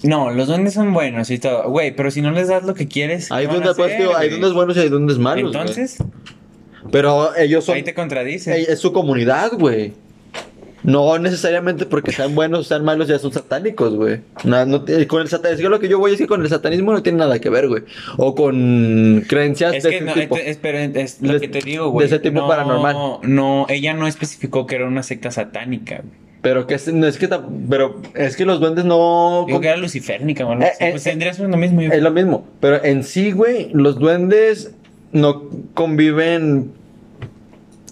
no, 0.03 0.31
los 0.31 0.47
duendes 0.47 0.73
son 0.73 0.93
buenos 0.93 1.29
y 1.31 1.39
todo. 1.39 1.69
Güey, 1.69 1.95
pero 1.95 2.11
si 2.11 2.21
no 2.21 2.31
les 2.31 2.47
das 2.47 2.63
lo 2.63 2.73
que 2.73 2.87
quieres. 2.87 3.31
Hay 3.31 3.45
¿qué 3.45 3.53
van 3.53 3.63
a 3.63 3.65
duendes, 3.73 3.85
hacer, 3.85 3.97
tío, 3.99 4.17
hay 4.17 4.29
duendes 4.29 4.53
buenos 4.53 4.77
y 4.77 4.79
hay 4.81 4.89
duendes 4.89 5.17
malos. 5.17 5.51
güey. 5.51 5.61
Entonces, 5.61 5.97
Pero 6.91 7.35
ellos 7.35 7.65
son. 7.65 7.75
ahí 7.75 7.83
te 7.83 7.93
contradices. 7.93 8.55
Ey, 8.55 8.65
Es 8.69 8.79
su 8.79 8.93
comunidad, 8.93 9.51
güey. 9.53 9.93
No 10.83 11.17
necesariamente 11.19 11.85
porque 11.85 12.11
sean 12.11 12.33
buenos 12.35 12.59
o 12.61 12.63
sean 12.63 12.85
malos 12.85 13.07
ya 13.09 13.19
son 13.19 13.33
satánicos, 13.33 13.95
güey. 13.95 14.21
No, 14.45 14.65
no 14.65 14.85
con 15.07 15.21
el 15.21 15.27
satanismo, 15.27 15.67
lo 15.69 15.79
que 15.81 15.89
yo 15.89 15.99
voy 15.99 16.13
es 16.13 16.17
que 16.17 16.27
con 16.27 16.41
el 16.41 16.47
satanismo 16.47 16.93
no 16.93 17.03
tiene 17.03 17.17
nada 17.17 17.39
que 17.39 17.49
ver, 17.49 17.67
güey. 17.67 17.83
O 18.17 18.35
con 18.35 19.25
creencias 19.27 19.73
Es 19.73 19.83
de 19.83 19.89
que 19.89 19.95
ese 19.97 20.05
no, 20.05 20.13
tipo. 20.13 20.37
es, 20.37 20.57
pero 20.57 20.77
es 20.77 21.21
lo 21.21 21.33
De- 21.33 21.39
que 21.41 21.47
te 21.49 21.59
digo, 21.61 21.85
de 21.85 21.91
güey. 21.91 22.05
ese 22.07 22.19
tipo 22.19 22.39
no, 22.41 22.47
paranormal. 22.47 22.95
No, 23.23 23.65
ella 23.67 23.93
no 23.95 24.07
especificó 24.07 24.65
que 24.65 24.75
era 24.75 24.87
una 24.87 25.03
secta 25.03 25.29
satánica. 25.31 25.95
güey. 25.97 26.26
Pero 26.47 26.65
que 26.65 26.75
es, 26.75 26.93
no 26.93 27.05
es 27.07 27.17
que 27.17 27.27
pero 27.69 28.01
es 28.15 28.37
que 28.37 28.45
los 28.45 28.61
duendes 28.61 28.85
no 28.85 29.43
Digo 29.45 29.59
que 29.59 29.67
era 29.67 29.75
luciférnica, 29.75 30.45
o 30.45 30.53
algo 30.53 30.63
Eh, 30.63 30.71
eh, 30.79 30.91
Pues 30.91 31.05
eh, 31.05 31.09
tendría 31.09 31.33
lo 31.33 31.57
mismo. 31.57 31.81
yo 31.81 31.91
es 31.91 32.01
lo 32.01 32.11
mismo, 32.11 32.47
pero 32.61 32.81
en 32.85 33.03
sí, 33.03 33.33
güey, 33.33 33.69
los 33.73 33.99
duendes 33.99 34.71
no 35.11 35.43
conviven 35.73 36.71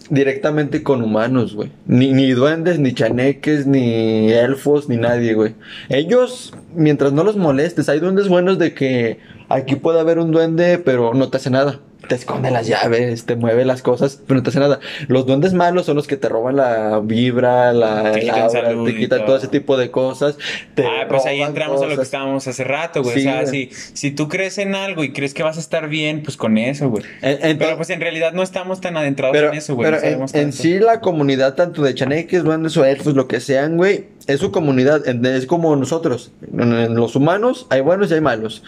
directamente 0.10 0.84
con 0.84 1.04
humanos, 1.04 1.54
güey. 1.54 1.70
Ni, 1.86 2.14
ni 2.14 2.32
duendes, 2.32 2.80
ni 2.80 2.94
chaneques, 2.94 3.68
ni 3.68 4.32
elfos, 4.32 4.88
ni 4.88 4.96
nadie, 4.96 5.34
güey. 5.34 5.54
Ellos, 5.90 6.54
mientras 6.74 7.12
no 7.12 7.26
los 7.26 7.36
molestes, 7.36 7.90
hay 7.90 8.00
duendes 8.00 8.30
buenos 8.30 8.58
de 8.58 8.74
que 8.74 9.20
aquí 9.50 9.76
puede 9.76 10.00
haber 10.00 10.20
un 10.20 10.32
duende, 10.32 10.78
pero 10.78 11.14
no 11.14 11.30
te 11.30 11.38
hace 11.38 11.50
nada. 11.50 11.80
Te 12.08 12.14
esconde 12.14 12.52
las 12.52 12.68
llaves, 12.68 13.26
te 13.26 13.36
mueve 13.36 13.66
las 13.66 13.82
cosas, 13.82 14.22
pero 14.28 14.38
no 14.38 14.44
te 14.44 14.52
hace 14.52 14.60
nada. 14.60 14.80
Los 15.08 15.26
duendes 15.26 15.54
malos 15.56 15.88
son 15.88 15.96
los 15.96 16.06
que 16.06 16.18
te 16.18 16.30
roban 16.30 16.56
la 16.56 17.00
vibra, 17.04 17.74
la, 17.74 18.12
Te 18.12 18.20
quitan 18.20 18.42
aura, 18.42 18.50
salud 18.62 18.86
te 18.86 18.92
y 18.92 18.96
quitan 18.98 19.18
todo. 19.20 19.26
todo 19.26 19.38
ese 19.38 19.48
tipo 19.48 19.76
de 19.76 19.90
cosas. 19.90 20.38
te 20.76 20.86
Ah, 20.86 21.08
pues 21.10 21.26
ahí 21.26 21.42
entramos 21.42 21.82
a 21.82 21.88
lo 21.88 21.96
que 21.96 22.04
estábamos 22.04 22.48
hace 22.48 22.64
rato, 22.64 23.02
güey. 23.02 23.16
Sí, 23.16 23.28
o 23.28 23.32
sea, 23.32 23.42
güey. 23.46 23.72
si, 23.72 23.92
si 23.96 24.12
tú 24.12 24.28
crees 24.30 24.60
en 24.60 24.76
algo 24.76 25.04
y 25.04 25.14
crees 25.14 25.34
que 25.34 25.42
vas 25.42 25.58
a 25.58 25.60
estar 25.60 25.90
bien, 25.90 26.22
pues 26.22 26.38
con 26.38 26.60
eso, 26.60 26.92
güey. 26.92 27.04
En- 27.24 27.44
en- 27.44 27.58
Pero 27.58 27.76
pues 27.76 27.90
en 27.90 28.00
realidad 28.00 28.34
no 28.34 28.44
estamos 28.44 28.82
tan 28.82 28.98
adentrados 28.98 29.36
Pero, 29.36 29.48
en 29.52 29.56
eso, 29.58 29.74
güey. 29.74 29.90
pero 29.90 30.00
no 30.20 30.26
en, 30.32 30.40
en 30.40 30.54
sí 30.54 30.78
la 30.78 31.00
comunidad, 31.02 31.56
tanto 31.56 31.82
de 31.82 31.96
chaneques, 31.96 32.44
duendes 32.44 32.78
o 32.78 32.86
elfos, 32.86 33.16
lo 33.16 33.28
que 33.28 33.40
sean, 33.40 33.78
güey, 33.78 34.06
es 34.28 34.42
su 34.42 34.52
comunidad. 34.52 35.08
Es 35.08 35.48
como 35.48 35.76
nosotros. 35.76 36.32
En 36.56 36.94
los 36.94 37.16
humanos 37.16 37.66
hay 37.72 37.82
buenos 37.82 38.12
y 38.12 38.14
hay 38.14 38.22
malos. 38.22 38.62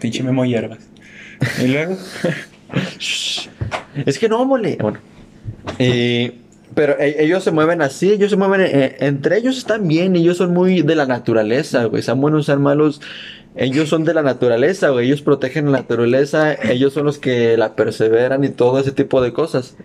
Pinche 0.00 0.22
memo 0.22 0.44
hierbas. 0.44 0.78
Y 1.62 1.68
luego. 1.68 1.96
Es 4.04 4.18
que 4.18 4.28
no, 4.28 4.44
mole. 4.44 4.76
Bueno. 4.80 4.98
Eh, 5.78 6.38
pero 6.74 6.98
e- 6.98 7.24
ellos 7.24 7.42
se 7.42 7.50
mueven 7.50 7.80
así, 7.80 8.12
ellos 8.12 8.30
se 8.30 8.36
mueven, 8.36 8.60
eh, 8.60 8.96
entre 9.00 9.38
ellos 9.38 9.56
están 9.56 9.88
bien, 9.88 10.14
ellos 10.16 10.36
son 10.36 10.52
muy 10.52 10.82
de 10.82 10.94
la 10.94 11.06
naturaleza, 11.06 11.84
güey, 11.84 12.02
sean 12.02 12.20
buenos, 12.20 12.46
sean 12.46 12.60
malos, 12.60 13.00
ellos 13.54 13.88
son 13.88 14.04
de 14.04 14.12
la 14.12 14.22
naturaleza, 14.22 14.90
güey, 14.90 15.06
ellos 15.06 15.22
protegen 15.22 15.66
la 15.72 15.78
naturaleza, 15.78 16.52
ellos 16.52 16.92
son 16.92 17.06
los 17.06 17.18
que 17.18 17.56
la 17.56 17.74
perseveran 17.74 18.44
y 18.44 18.50
todo 18.50 18.78
ese 18.78 18.92
tipo 18.92 19.22
de 19.22 19.32
cosas. 19.32 19.76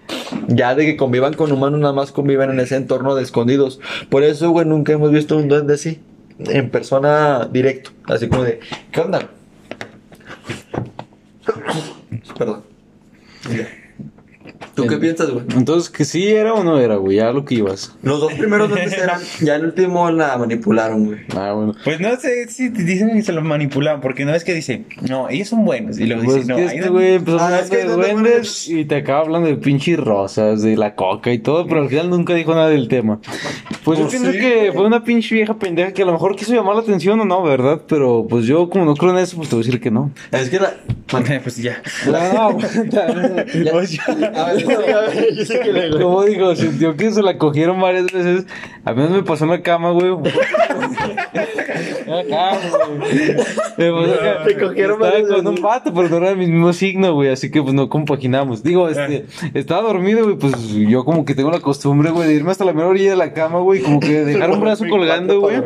Ya 0.48 0.76
de 0.76 0.86
que 0.86 0.98
convivan 0.98 1.34
con 1.34 1.52
humanos, 1.52 1.80
nada 1.80 1.94
más 1.94 2.12
conviven 2.12 2.50
en 2.50 2.60
ese 2.60 2.76
entorno 2.76 3.16
de 3.16 3.24
escondidos. 3.24 3.80
Por 4.10 4.24
eso, 4.24 4.50
güey, 4.50 4.66
nunca 4.66 4.92
hemos 4.92 5.12
visto 5.12 5.38
un 5.38 5.48
duende 5.48 5.76
así, 5.76 6.00
en 6.40 6.70
persona 6.70 7.48
directo, 7.50 7.92
así 8.08 8.28
como 8.28 8.44
de, 8.44 8.60
¿qué 8.92 9.00
onda? 9.00 9.30
Perdón. 12.38 12.64
Ya. 13.50 13.81
¿Tú 14.76 14.88
qué 14.88 14.98
piensas, 14.98 15.30
güey? 15.30 15.46
Entonces, 15.56 15.90
que 15.90 16.06
sí 16.06 16.28
era 16.30 16.54
o 16.54 16.64
no 16.64 16.80
era, 16.80 16.96
güey, 16.96 17.18
ya 17.18 17.32
lo 17.32 17.46
que 17.46 17.56
ibas. 17.56 17.94
Los 18.04 18.20
dos 18.22 18.34
primeros 18.34 18.70
duendes 18.70 18.98
eran, 18.98 19.20
ya 19.42 19.56
el 19.56 19.66
último 19.66 20.10
la 20.12 20.38
manipularon, 20.38 21.06
güey. 21.06 21.20
Ah, 21.36 21.54
bueno. 21.54 21.76
Pues 21.84 22.00
no 22.00 22.16
sé 22.18 22.48
si 22.48 22.70
te 22.72 22.84
dicen 22.84 23.10
que 23.12 23.22
se 23.22 23.34
lo 23.34 23.42
manipulan, 23.42 24.02
porque 24.02 24.26
no 24.26 24.34
es 24.34 24.44
que 24.44 24.54
dice, 24.54 24.86
no, 25.08 25.30
ellos 25.30 25.50
son 25.50 25.66
buenos. 25.66 26.00
Y 26.00 26.06
luego 26.06 26.24
Pues 26.24 26.36
dice, 26.38 26.48
no, 26.48 26.56
que 26.56 26.66
este 26.66 26.90
güey 26.90 27.14
empezó 27.16 27.40
Ah, 27.40 27.46
hablando 27.48 27.64
es 27.66 27.70
que 27.70 27.78
de 27.78 27.84
no 27.86 27.90
te 27.90 27.96
duendes 27.98 28.32
acuerdas. 28.32 28.70
y 28.70 28.86
te 28.86 28.96
acaba 28.96 29.20
hablando 29.22 29.48
de 29.50 29.56
pinches 29.58 30.00
rosas, 30.00 30.62
de 30.62 30.78
la 30.78 30.96
coca 30.96 31.32
y 31.34 31.40
todo, 31.40 31.68
pero 31.68 31.82
al 31.82 31.90
final 31.90 32.10
nunca 32.10 32.34
dijo 32.34 32.54
nada 32.56 32.70
del 32.70 32.88
tema. 32.88 33.20
Pues 33.84 34.00
yo 34.00 34.06
Pues 34.06 34.12
pienso 34.16 34.32
sí, 34.32 34.38
que 34.40 34.72
fue 34.74 34.86
una 34.86 35.04
pinche 35.04 35.36
vieja 35.36 35.54
pendeja 35.56 35.92
que 35.92 36.04
a 36.04 36.06
lo 36.06 36.14
mejor 36.14 36.36
quiso 36.36 36.54
llamar 36.54 36.76
la 36.76 36.82
atención 36.82 37.20
o 37.20 37.26
no, 37.26 37.44
¿verdad? 37.44 37.82
Pero 37.88 38.26
pues 38.30 38.46
yo 38.46 38.70
como 38.70 38.86
no 38.86 38.96
creo 38.96 39.12
en 39.12 39.18
eso, 39.18 39.36
pues 39.38 39.50
te 39.50 39.56
voy 39.56 39.64
a 39.64 39.66
decir 39.66 39.82
que 39.82 39.92
no. 39.92 40.12
Es 40.32 40.50
que 40.50 40.60
la... 40.60 40.74
pues 41.44 41.58
ya. 41.58 41.82
No, 42.06 42.16
aguanta. 42.18 43.08
Pues 43.72 43.92
ya. 43.92 44.04
Como 46.02 46.24
digo, 46.24 46.56
sintió 46.56 46.96
que 46.96 47.12
se 47.12 47.22
la 47.22 47.38
cogieron 47.38 47.80
varias 47.80 48.12
veces. 48.12 48.46
A 48.84 48.94
mí 48.94 49.04
me 49.10 49.24
pasó 49.24 49.44
en 49.46 49.52
la 49.52 49.62
cama, 49.62 49.92
güey. 49.92 50.12
Acá, 52.12 52.58
güey. 52.88 53.36
Me 53.78 53.92
pasó 53.92 54.14
acá. 54.14 54.44
Te 54.44 54.58
cogieron 54.58 55.04
Estaba 55.04 55.36
con 55.36 55.48
un 55.48 55.62
vato, 55.62 55.94
pero 55.94 56.10
no 56.10 56.18
era 56.18 56.32
el 56.32 56.38
mismo 56.38 56.74
signo, 56.74 57.14
güey. 57.14 57.30
Así 57.30 57.52
que 57.52 57.62
pues 57.62 57.74
no 57.74 57.90
compaginamos. 57.90 58.64
Digo, 58.64 58.90
este, 58.90 59.26
estaba 59.54 59.84
dormido, 59.84 60.24
güey. 60.24 60.36
Pues 60.36 60.54
yo 60.74 61.06
como 61.06 61.26
que 61.26 61.36
tengo 61.36 61.52
la 61.52 61.60
costumbre, 61.60 62.10
güey, 62.10 62.28
de 62.28 62.36
irme 62.36 62.52
hasta 62.52 62.66
la 62.66 62.74
mera 62.74 62.88
orilla 62.88 63.12
de 63.12 63.18
la 63.18 63.34
cama, 63.34 63.60
güey. 63.60 63.82
y 63.82 63.84
Como 63.84 64.00
que 64.00 64.26
dejar 64.26 64.50
un 64.52 64.62
brazo 64.62 64.86
colgando, 64.90 65.40
güey. 65.40 65.62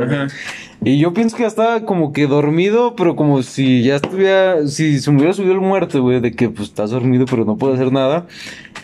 Y 0.84 1.00
yo 1.00 1.14
pienso 1.14 1.36
que 1.36 1.44
ya 1.44 1.48
estaba 1.48 1.86
como 1.86 2.14
que 2.14 2.28
dormido, 2.28 2.96
pero 2.96 3.16
como 3.16 3.42
si 3.42 3.82
ya 3.82 3.96
estuviera, 3.96 4.68
si 4.68 5.00
se 5.00 5.10
me 5.10 5.18
hubiera 5.18 5.34
subido 5.34 5.54
el 5.54 5.62
muerto, 5.62 6.02
güey, 6.02 6.20
de 6.20 6.34
que 6.34 6.50
pues 6.50 6.68
estás 6.68 6.92
dormido 6.92 7.26
pero 7.26 7.44
no 7.46 7.58
puedo 7.58 7.74
hacer 7.74 7.92
nada. 7.92 8.28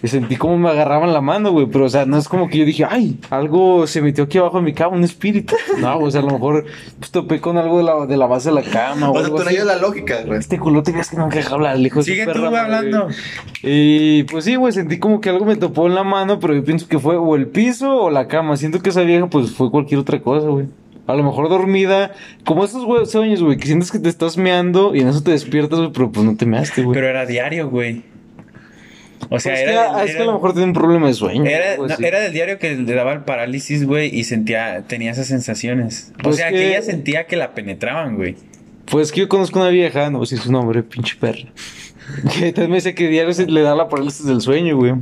Y 0.02 0.08
sentí 0.08 0.36
como 0.36 0.58
me 0.58 0.68
agarraban 0.70 1.14
la 1.14 1.22
mano, 1.22 1.52
güey, 1.52 1.68
pero 1.68 1.86
o 1.86 1.90
sea, 1.90 2.08
no 2.08 2.18
es 2.18 2.28
como 2.28 2.50
que 2.50 2.58
yo 2.58 2.66
dije, 2.66 2.86
ay, 2.90 3.20
algo 3.30 3.86
se 3.86 4.02
metió 4.02 4.21
aquí 4.24 4.38
abajo 4.38 4.58
de 4.58 4.64
mi 4.64 4.74
cama, 4.74 4.96
un 4.96 5.04
espíritu. 5.04 5.56
No, 5.80 5.96
güey, 5.96 6.08
o 6.08 6.12
sea, 6.12 6.22
a 6.22 6.24
lo 6.24 6.32
mejor 6.32 6.66
pues 7.00 7.12
topé 7.12 7.40
con 7.40 7.58
algo 7.58 7.78
de 7.78 7.84
la, 7.84 8.06
de 8.06 8.18
la 8.18 8.28
base 8.28 8.50
de 8.50 8.56
la 8.56 8.64
cama 8.64 9.10
o 9.10 9.14
O 9.14 9.20
sea, 9.20 9.30
tú 9.30 9.38
no 9.44 9.50
llevas 9.50 9.68
la 9.68 9.78
lógica, 9.78 10.22
güey. 10.26 10.40
Este 10.40 10.60
culote 10.60 10.92
ves 10.92 11.10
que 11.10 11.18
no 11.18 11.28
me 11.28 11.36
deja 11.36 11.56
hablar, 11.56 11.76
el 11.76 11.86
hijo 11.86 12.04
Sigue 12.04 12.26
tú, 12.26 12.34
perra 12.34 12.50
güey, 12.50 12.62
madre, 12.62 12.76
hablando. 12.78 13.08
Y 13.64 14.24
pues 14.24 14.46
sí, 14.46 14.56
güey, 14.56 14.74
sentí 14.74 15.00
como 15.00 15.22
que 15.22 15.30
algo 15.30 15.46
me 15.46 15.56
topó 15.56 15.88
en 15.88 15.96
la 15.96 16.04
mano, 16.04 16.40
pero 16.40 16.54
yo 16.54 16.64
pienso 16.64 16.88
que 16.88 17.00
fue 17.00 17.18
o 17.18 17.36
el 17.36 17.48
piso 17.48 18.04
o 18.04 18.10
la 18.10 18.28
cama. 18.28 18.58
Siento 18.58 18.82
que 18.82 18.90
esa 18.90 19.02
vieja 19.02 19.28
pues 19.28 19.52
fue 19.52 19.72
cualquier 19.72 20.00
otra 20.00 20.22
cosa, 20.22 20.48
güey. 20.48 20.68
A 21.08 21.16
lo 21.16 21.24
mejor 21.24 21.50
dormida, 21.50 22.14
como 22.46 22.64
esos 22.64 22.86
güey, 22.86 23.06
sueños, 23.06 23.42
güey, 23.42 23.58
que 23.58 23.66
sientes 23.66 23.92
que 23.92 24.00
te 24.00 24.08
estás 24.08 24.38
meando 24.38 24.96
y 24.96 25.02
en 25.02 25.08
eso 25.08 25.22
te 25.24 25.32
despiertas, 25.32 25.80
güey, 25.80 25.92
pero 25.92 26.12
pues 26.12 26.26
no 26.26 26.38
te 26.38 26.46
measte, 26.46 26.84
güey. 26.84 26.94
Pero 26.94 27.08
era 27.08 27.26
diario, 27.26 27.70
güey. 27.70 28.04
O 29.34 29.40
sea, 29.40 29.54
Pues 29.54 29.62
era, 29.64 29.96
que, 30.04 30.10
es 30.10 30.16
que 30.18 30.22
a 30.22 30.26
lo 30.26 30.34
mejor 30.34 30.52
tiene 30.52 30.68
un 30.68 30.74
problema 30.74 31.08
de 31.08 31.14
sueño. 31.14 31.46
Era, 31.46 31.78
no, 31.78 31.88
del 31.88 32.34
diario 32.34 32.60
que 32.60 32.76
le 32.76 32.94
daba 32.94 33.14
el 33.14 33.22
parálisis, 33.22 33.86
güey, 33.86 34.14
y 34.14 34.26
sentía, 34.26 34.84
tenía 34.88 35.12
esas 35.12 35.28
sensaciones. 35.28 36.12
o 36.20 36.24
Pues 36.24 36.36
sea, 36.36 36.50
que- 36.50 36.56
que... 36.58 36.68
ella 36.70 36.82
sentía 36.82 37.28
que 37.28 37.38
la 37.38 37.54
penetraban, 37.54 38.18
güey. 38.18 38.36
Pues 38.86 39.14
que 39.14 39.22
yo 39.22 39.30
conozco 39.30 39.60
una 39.60 39.70
vieja, 39.70 40.10
no 40.10 40.26
sé 40.26 40.36
si 40.36 40.44
su 40.44 40.52
nombre, 40.52 40.84
pinche 40.84 41.16
perra. 41.20 41.48
Que 42.38 42.52
también 42.52 42.72
me 42.72 42.76
dice 42.76 42.94
que 42.94 43.08
diario 43.08 43.34
se 43.34 43.46
le 43.46 43.62
da 43.62 43.74
la 43.74 43.88
parálisis 43.88 44.26
del 44.26 44.42
sueño, 44.42 44.76
güey. 44.76 44.94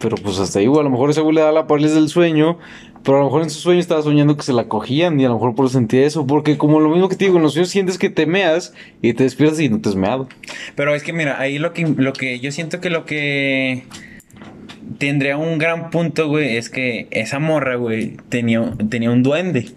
Pero 0.00 0.16
pues 0.16 0.38
hasta 0.38 0.58
ahí, 0.58 0.66
güey, 0.66 0.80
a 0.80 0.84
lo 0.84 0.90
mejor 0.90 1.10
ese 1.10 1.20
güey 1.20 1.34
le 1.34 1.42
da 1.42 1.52
la 1.52 1.66
parálisis 1.66 1.94
del 1.94 2.08
sueño, 2.08 2.58
pero 3.04 3.18
a 3.18 3.20
lo 3.20 3.26
mejor 3.26 3.42
en 3.42 3.50
su 3.50 3.60
sueño 3.60 3.80
estaba 3.80 4.02
soñando 4.02 4.36
que 4.36 4.42
se 4.42 4.54
la 4.54 4.66
cogían 4.66 5.20
y 5.20 5.26
a 5.26 5.28
lo 5.28 5.34
mejor 5.34 5.54
por 5.54 5.66
eso 5.66 5.74
sentía 5.74 6.06
eso. 6.06 6.26
Porque 6.26 6.56
como 6.56 6.80
lo 6.80 6.88
mismo 6.88 7.08
que 7.08 7.16
te 7.16 7.26
digo, 7.26 7.36
en 7.36 7.42
los 7.42 7.52
sueños 7.52 7.68
sientes 7.68 7.98
que 7.98 8.08
te 8.08 8.24
meas 8.26 8.72
y 9.02 9.12
te 9.12 9.24
despiertas 9.24 9.60
y 9.60 9.68
no 9.68 9.80
te 9.80 9.90
has 9.90 9.96
meado. 9.96 10.26
Pero 10.74 10.94
es 10.94 11.02
que 11.02 11.12
mira, 11.12 11.38
ahí 11.38 11.58
lo 11.58 11.74
que, 11.74 11.86
lo 11.86 12.14
que 12.14 12.40
yo 12.40 12.50
siento 12.50 12.80
que 12.80 12.88
lo 12.88 13.04
que 13.04 13.84
tendría 14.98 15.36
un 15.36 15.58
gran 15.58 15.90
punto, 15.90 16.28
güey, 16.28 16.56
es 16.56 16.70
que 16.70 17.06
esa 17.10 17.38
morra, 17.38 17.76
güey, 17.76 18.16
tenía, 18.30 18.72
tenía 18.88 19.10
un 19.10 19.22
duende. 19.22 19.68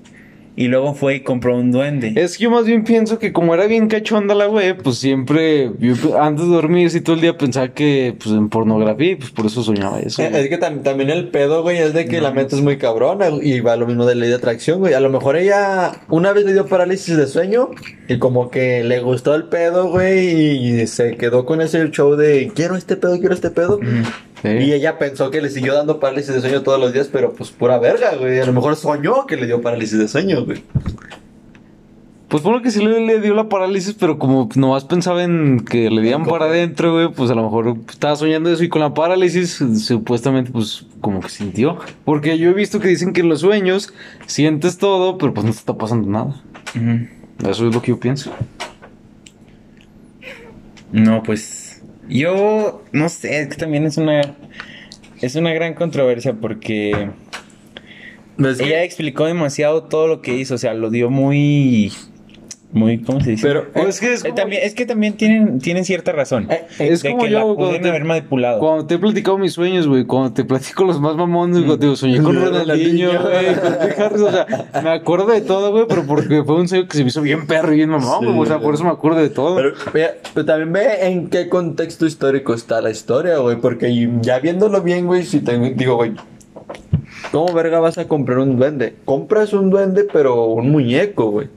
Y 0.56 0.68
luego 0.68 0.94
fue 0.94 1.16
y 1.16 1.20
compró 1.22 1.58
un 1.58 1.72
duende. 1.72 2.14
Es 2.16 2.38
que 2.38 2.44
yo 2.44 2.52
más 2.52 2.66
bien 2.66 2.84
pienso 2.84 3.18
que 3.18 3.34
como 3.34 3.56
era 3.56 3.66
bien 3.66 3.88
cachonda 3.88 4.36
la 4.36 4.46
güey, 4.46 4.78
pues 4.78 4.98
siempre, 5.00 5.72
yo 5.80 5.96
antes 6.22 6.46
de 6.46 6.52
dormir, 6.52 6.92
sí 6.92 7.02
todo 7.02 7.16
el 7.16 7.22
día 7.22 7.36
pensaba 7.38 7.70
que 7.70 8.16
pues 8.22 8.36
en 8.36 8.50
pornografía 8.50 9.12
y 9.12 9.16
pues 9.16 9.32
por 9.32 9.48
eso 9.48 9.64
soñaba 9.64 10.00
eso. 10.00 10.22
Eh, 10.22 10.30
güey. 10.30 10.44
Es 10.44 10.50
que 10.50 10.60
tam- 10.60 10.84
también 10.84 11.10
el 11.10 11.30
pedo, 11.30 11.64
güey, 11.64 11.78
es 11.80 11.94
de 11.94 12.06
que 12.06 12.22
la 12.22 12.32
mente 12.32 12.56
es 12.56 12.62
muy 12.62 12.78
cabrona 12.78 13.30
y 13.42 13.62
va 13.62 13.76
lo 13.76 13.88
mismo 13.88 14.06
de 14.06 14.14
ley 14.16 14.30
de 14.30 14.36
atracción, 14.36 14.80
güey. 14.80 14.94
A 14.94 15.00
lo 15.00 15.10
mejor 15.10 15.38
ella 15.38 15.92
una 16.10 16.34
vez 16.34 16.46
le 16.46 16.54
dio 16.54 16.68
parálisis 16.68 17.18
de 17.18 17.26
sueño 17.26 17.72
y 18.08 18.20
como 18.20 18.52
que 18.52 18.84
le 18.84 19.00
gustó 19.00 19.34
el 19.34 19.46
pedo, 19.46 19.90
güey, 19.90 20.82
y 20.82 20.86
se 20.88 21.18
quedó 21.18 21.46
con 21.46 21.62
ese 21.62 21.90
show 21.90 22.16
de 22.16 22.52
quiero 22.54 22.76
este 22.76 22.96
pedo, 22.96 23.18
quiero 23.20 23.34
este 23.34 23.50
pedo. 23.50 23.80
Sí. 24.44 24.50
Y 24.50 24.74
ella 24.74 25.00
pensó 25.00 25.32
que 25.32 25.42
le 25.42 25.50
siguió 25.50 25.74
dando 25.74 26.00
parálisis 26.00 26.36
de 26.36 26.42
sueño 26.42 26.62
todos 26.62 26.80
los 26.80 26.94
días, 26.94 27.10
pero 27.12 27.34
pues 27.34 27.50
pura 27.50 27.80
verga, 27.80 28.16
güey. 28.16 28.40
A 28.40 28.46
lo 28.46 28.54
mejor 28.54 28.76
soñó 28.76 29.26
que 29.26 29.38
le 29.38 29.46
dio 29.46 29.62
parálisis 29.62 29.98
de 29.98 30.08
sueño, 30.08 30.44
güey. 30.46 30.62
Pues 32.28 32.42
por 32.42 32.52
lo 32.52 32.62
que 32.62 32.72
sí 32.72 32.84
le, 32.84 33.00
le 33.00 33.22
dio 33.22 33.36
la 33.36 33.48
parálisis, 33.48 33.94
pero 33.94 34.18
como 34.18 34.50
nomás 34.56 34.86
pensaba 34.86 35.24
en 35.24 35.64
que 35.64 35.90
le 35.90 36.02
dieran 36.02 36.26
para 36.26 36.46
adentro, 36.46 36.92
güey, 36.92 37.10
pues 37.10 37.30
a 37.30 37.36
lo 37.36 37.44
mejor 37.44 37.78
estaba 37.88 38.16
soñando 38.16 38.52
eso 38.52 38.64
y 38.64 38.70
con 38.70 38.82
la 38.82 38.94
parálisis 38.94 39.64
supuestamente 39.78 40.52
pues 40.52 40.86
como 41.00 41.20
que 41.22 41.30
sintió. 41.30 41.78
Porque 42.04 42.38
yo 42.38 42.50
he 42.50 42.54
visto 42.54 42.80
que 42.80 42.88
dicen 42.88 43.14
que 43.14 43.22
en 43.22 43.30
los 43.30 43.42
sueños 43.42 43.94
sientes 44.26 44.78
todo, 44.80 45.20
pero 45.20 45.34
pues 45.34 45.46
no 45.46 45.52
te 45.52 45.60
está 45.60 45.78
pasando 45.78 46.10
nada. 46.10 46.42
Eso 47.48 47.68
es 47.68 47.74
lo 47.76 47.82
que 47.82 47.92
yo 47.92 48.00
pienso. 48.00 48.32
No, 50.92 51.22
pues 51.24 51.63
yo 52.10 52.84
no 52.92 53.10
sé, 53.10 53.42
es 53.42 53.50
que 53.50 53.56
también 53.56 53.86
es 53.86 53.98
una 53.98 54.36
es 55.22 55.36
una 55.36 55.54
gran 55.54 55.74
controversia 55.74 56.34
porque 56.34 57.10
ella 58.38 58.84
explicó 58.84 59.26
demasiado 59.26 59.84
todo 59.84 60.08
lo 60.08 60.22
que 60.22 60.36
hizo, 60.36 60.56
o 60.56 60.58
sea, 60.58 60.74
lo 60.74 60.90
dio 60.90 61.10
muy 61.10 61.94
muy 62.74 63.02
¿cómo 63.02 63.22
se 63.22 63.32
dice? 63.32 63.48
Pero, 63.48 63.68
Pues 63.72 63.88
es 63.88 64.00
que 64.00 64.14
es 64.14 64.20
Eh, 64.22 64.30
como- 64.30 64.36
también 64.36 64.62
es 64.64 64.74
que 64.74 64.86
también 64.86 65.14
tienen 65.14 65.60
tienen 65.60 65.86
cierta 65.86 66.12
razón. 66.12 66.48
Eh, 66.52 66.66
Es 66.80 67.04
de 67.04 67.12
como 67.12 67.24
que 67.24 67.30
yo 67.30 67.38
la 67.50 67.56
cuando 67.56 67.80
te- 67.80 67.90
haber 67.90 68.04
manipulado. 68.04 68.60
Cuando 68.60 68.86
te 68.88 68.96
he 68.96 68.98
platicado 68.98 69.38
mis 69.38 69.54
sueños, 69.54 69.88
güey, 69.88 70.06
cuando 70.06 70.34
te 70.34 70.44
platico 70.44 70.84
los 70.84 71.00
más 71.00 71.16
mamones, 71.16 71.64
güey, 71.66 71.78
digo, 71.78 71.96
soñé 71.96 72.22
con 72.22 72.36
Ronaldinho, 72.44 73.12
güey, 73.22 73.56
con 74.10 74.24
o 74.24 74.32
sea, 74.32 74.48
me 74.84 74.90
acuerdo 74.90 75.28
de 75.28 75.42
todo, 75.42 75.72
güey, 75.72 75.86
pero 75.88 76.04
porque 76.06 76.44
fue 76.44 76.56
un 76.56 76.68
sueño 76.68 76.88
que 76.88 76.98
se 76.98 77.04
me 77.04 77.10
hizo 77.10 77.22
bien 77.22 77.46
perro 77.48 77.74
y 77.74 77.78
bien 77.78 77.90
mamón, 77.90 78.20
Sí, 78.20 78.26
güey, 78.26 78.40
o 78.40 78.46
sea, 78.46 78.60
por 78.60 78.74
eso 78.74 78.84
me 78.84 78.90
acuerdo 78.90 79.20
de 79.20 79.30
todo. 79.30 79.56
Pero, 79.56 79.74
mira, 79.94 80.14
pero 80.34 80.46
también 80.46 80.74
ve 80.74 81.08
en 81.08 81.30
qué 81.30 81.50
contexto 81.50 82.06
histórico 82.08 82.54
está 82.54 82.82
la 82.82 82.90
historia, 82.90 83.38
güey. 83.38 83.58
Porque 83.58 84.10
ya 84.22 84.40
viéndolo 84.40 84.82
bien, 84.82 85.06
güey, 85.06 85.24
si 85.24 85.40
te 85.42 85.58
digo, 85.76 85.96
güey, 85.96 86.14
¿cómo 87.32 87.54
verga 87.54 87.80
vas 87.80 87.98
a 87.98 88.08
comprar 88.08 88.40
un 88.40 88.58
duende? 88.58 88.96
Compras 89.06 89.54
un 89.54 89.70
duende, 89.70 90.06
pero 90.12 90.46
un 90.46 90.72
muñeco, 90.72 91.30
güey. 91.32 91.48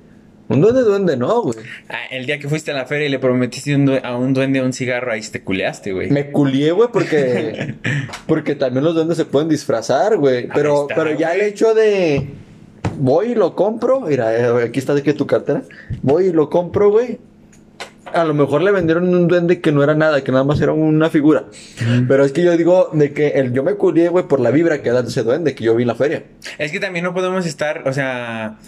Un 0.48 0.60
duende, 0.60 0.82
duende, 0.82 1.16
no, 1.16 1.42
güey. 1.42 1.58
Ah, 1.88 2.06
el 2.10 2.24
día 2.24 2.38
que 2.38 2.48
fuiste 2.48 2.70
a 2.70 2.74
la 2.74 2.86
feria 2.86 3.06
y 3.06 3.10
le 3.10 3.18
prometiste 3.18 3.74
un 3.74 3.90
a 4.02 4.16
un 4.16 4.32
duende 4.32 4.62
un 4.62 4.72
cigarro, 4.72 5.10
ahí 5.10 5.20
te 5.20 5.42
culeaste, 5.42 5.92
güey. 5.92 6.10
Me 6.10 6.30
culié, 6.30 6.70
güey, 6.70 6.88
porque. 6.92 7.74
Porque 8.26 8.54
también 8.54 8.84
los 8.84 8.94
duendes 8.94 9.16
se 9.16 9.24
pueden 9.24 9.48
disfrazar, 9.48 10.16
güey. 10.16 10.48
Pero, 10.52 10.82
está, 10.82 10.94
pero 10.96 11.16
ya 11.16 11.34
el 11.34 11.42
hecho 11.42 11.74
de. 11.74 12.26
Voy 12.98 13.32
y 13.32 13.34
lo 13.34 13.54
compro. 13.54 14.00
Mira, 14.00 14.34
eh, 14.36 14.64
aquí 14.64 14.78
está 14.78 14.94
de 14.94 15.02
que 15.02 15.12
tu 15.12 15.26
cartera. 15.26 15.62
Voy 16.02 16.26
y 16.26 16.32
lo 16.32 16.50
compro, 16.50 16.90
güey. 16.90 17.18
A 18.12 18.24
lo 18.24 18.34
mejor 18.34 18.62
le 18.62 18.70
vendieron 18.70 19.14
un 19.14 19.28
duende 19.28 19.60
que 19.60 19.72
no 19.72 19.82
era 19.82 19.94
nada, 19.94 20.22
que 20.22 20.32
nada 20.32 20.44
más 20.44 20.60
era 20.60 20.72
una 20.72 21.10
figura. 21.10 21.44
Pero 22.08 22.24
es 22.24 22.32
que 22.32 22.42
yo 22.42 22.56
digo 22.56 22.90
de 22.92 23.12
que 23.12 23.28
el, 23.28 23.52
yo 23.52 23.62
me 23.62 23.74
culié, 23.74 24.08
güey, 24.08 24.26
por 24.26 24.40
la 24.40 24.50
vibra 24.50 24.82
que 24.82 24.90
da 24.90 25.00
ese 25.00 25.22
duende 25.22 25.54
que 25.54 25.64
yo 25.64 25.74
vi 25.74 25.82
en 25.82 25.88
la 25.88 25.94
feria. 25.94 26.24
Es 26.58 26.72
que 26.72 26.80
también 26.80 27.04
no 27.04 27.14
podemos 27.14 27.46
estar, 27.46 27.86
o 27.86 27.92
sea. 27.92 28.58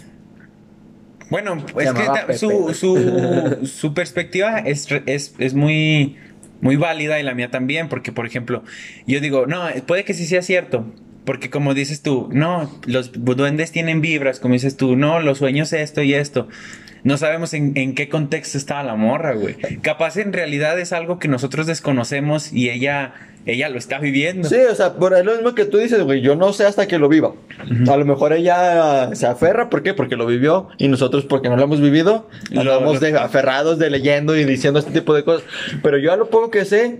Bueno, 1.29 1.63
es 1.79 1.91
que 1.93 2.33
su, 2.33 2.73
su, 2.73 3.59
su 3.65 3.93
perspectiva 3.93 4.59
es, 4.59 4.87
es, 5.05 5.35
es 5.37 5.53
muy, 5.53 6.17
muy 6.61 6.75
válida 6.75 7.19
y 7.19 7.23
la 7.23 7.33
mía 7.33 7.51
también, 7.51 7.89
porque, 7.89 8.11
por 8.11 8.25
ejemplo, 8.25 8.63
yo 9.05 9.19
digo, 9.19 9.45
no, 9.45 9.67
puede 9.85 10.03
que 10.03 10.13
sí 10.13 10.25
sea 10.25 10.41
cierto. 10.41 10.85
Porque 11.25 11.51
como 11.51 11.75
dices 11.75 12.01
tú, 12.01 12.27
no, 12.31 12.71
los 12.87 13.11
duendes 13.13 13.71
tienen 13.71 14.01
vibras, 14.01 14.39
como 14.39 14.53
dices 14.53 14.77
tú, 14.77 14.95
no, 14.95 15.19
los 15.19 15.37
sueños 15.37 15.73
esto 15.73 16.01
y 16.01 16.15
esto. 16.15 16.47
No 17.03 17.17
sabemos 17.17 17.53
en, 17.53 17.73
en 17.75 17.95
qué 17.95 18.09
contexto 18.09 18.57
estaba 18.57 18.83
la 18.83 18.95
morra, 18.95 19.33
güey. 19.33 19.55
Capaz 19.81 20.17
en 20.17 20.33
realidad 20.33 20.79
es 20.79 20.91
algo 20.93 21.17
que 21.19 21.27
nosotros 21.27 21.65
desconocemos 21.67 22.51
y 22.51 22.69
ella, 22.69 23.13
ella 23.45 23.69
lo 23.69 23.77
está 23.77 23.99
viviendo. 23.99 24.49
Sí, 24.49 24.57
o 24.69 24.75
sea, 24.75 24.95
por 24.95 25.11
lo 25.25 25.33
mismo 25.35 25.55
que 25.55 25.65
tú 25.65 25.77
dices, 25.77 26.01
güey, 26.03 26.21
yo 26.21 26.35
no 26.35 26.51
sé 26.53 26.65
hasta 26.65 26.87
que 26.87 26.97
lo 26.99 27.07
viva. 27.07 27.33
A 27.89 27.95
lo 27.97 28.05
mejor 28.05 28.33
ella 28.33 29.15
se 29.15 29.27
aferra, 29.27 29.69
¿por 29.69 29.81
qué? 29.83 29.93
Porque 29.93 30.15
lo 30.17 30.25
vivió 30.25 30.67
y 30.77 30.87
nosotros 30.89 31.25
porque 31.25 31.49
no 31.49 31.55
lo 31.55 31.63
hemos 31.63 31.79
vivido, 31.81 32.27
Lo- 32.51 32.93
de 32.99 33.17
aferrados 33.17 33.79
de 33.79 33.89
leyendo 33.89 34.35
y 34.37 34.43
diciendo 34.43 34.79
este 34.79 34.91
tipo 34.91 35.13
de 35.15 35.23
cosas. 35.23 35.47
Pero 35.81 35.97
yo 35.97 36.11
a 36.11 36.17
lo 36.17 36.29
poco 36.29 36.51
que 36.51 36.65
sé, 36.65 36.99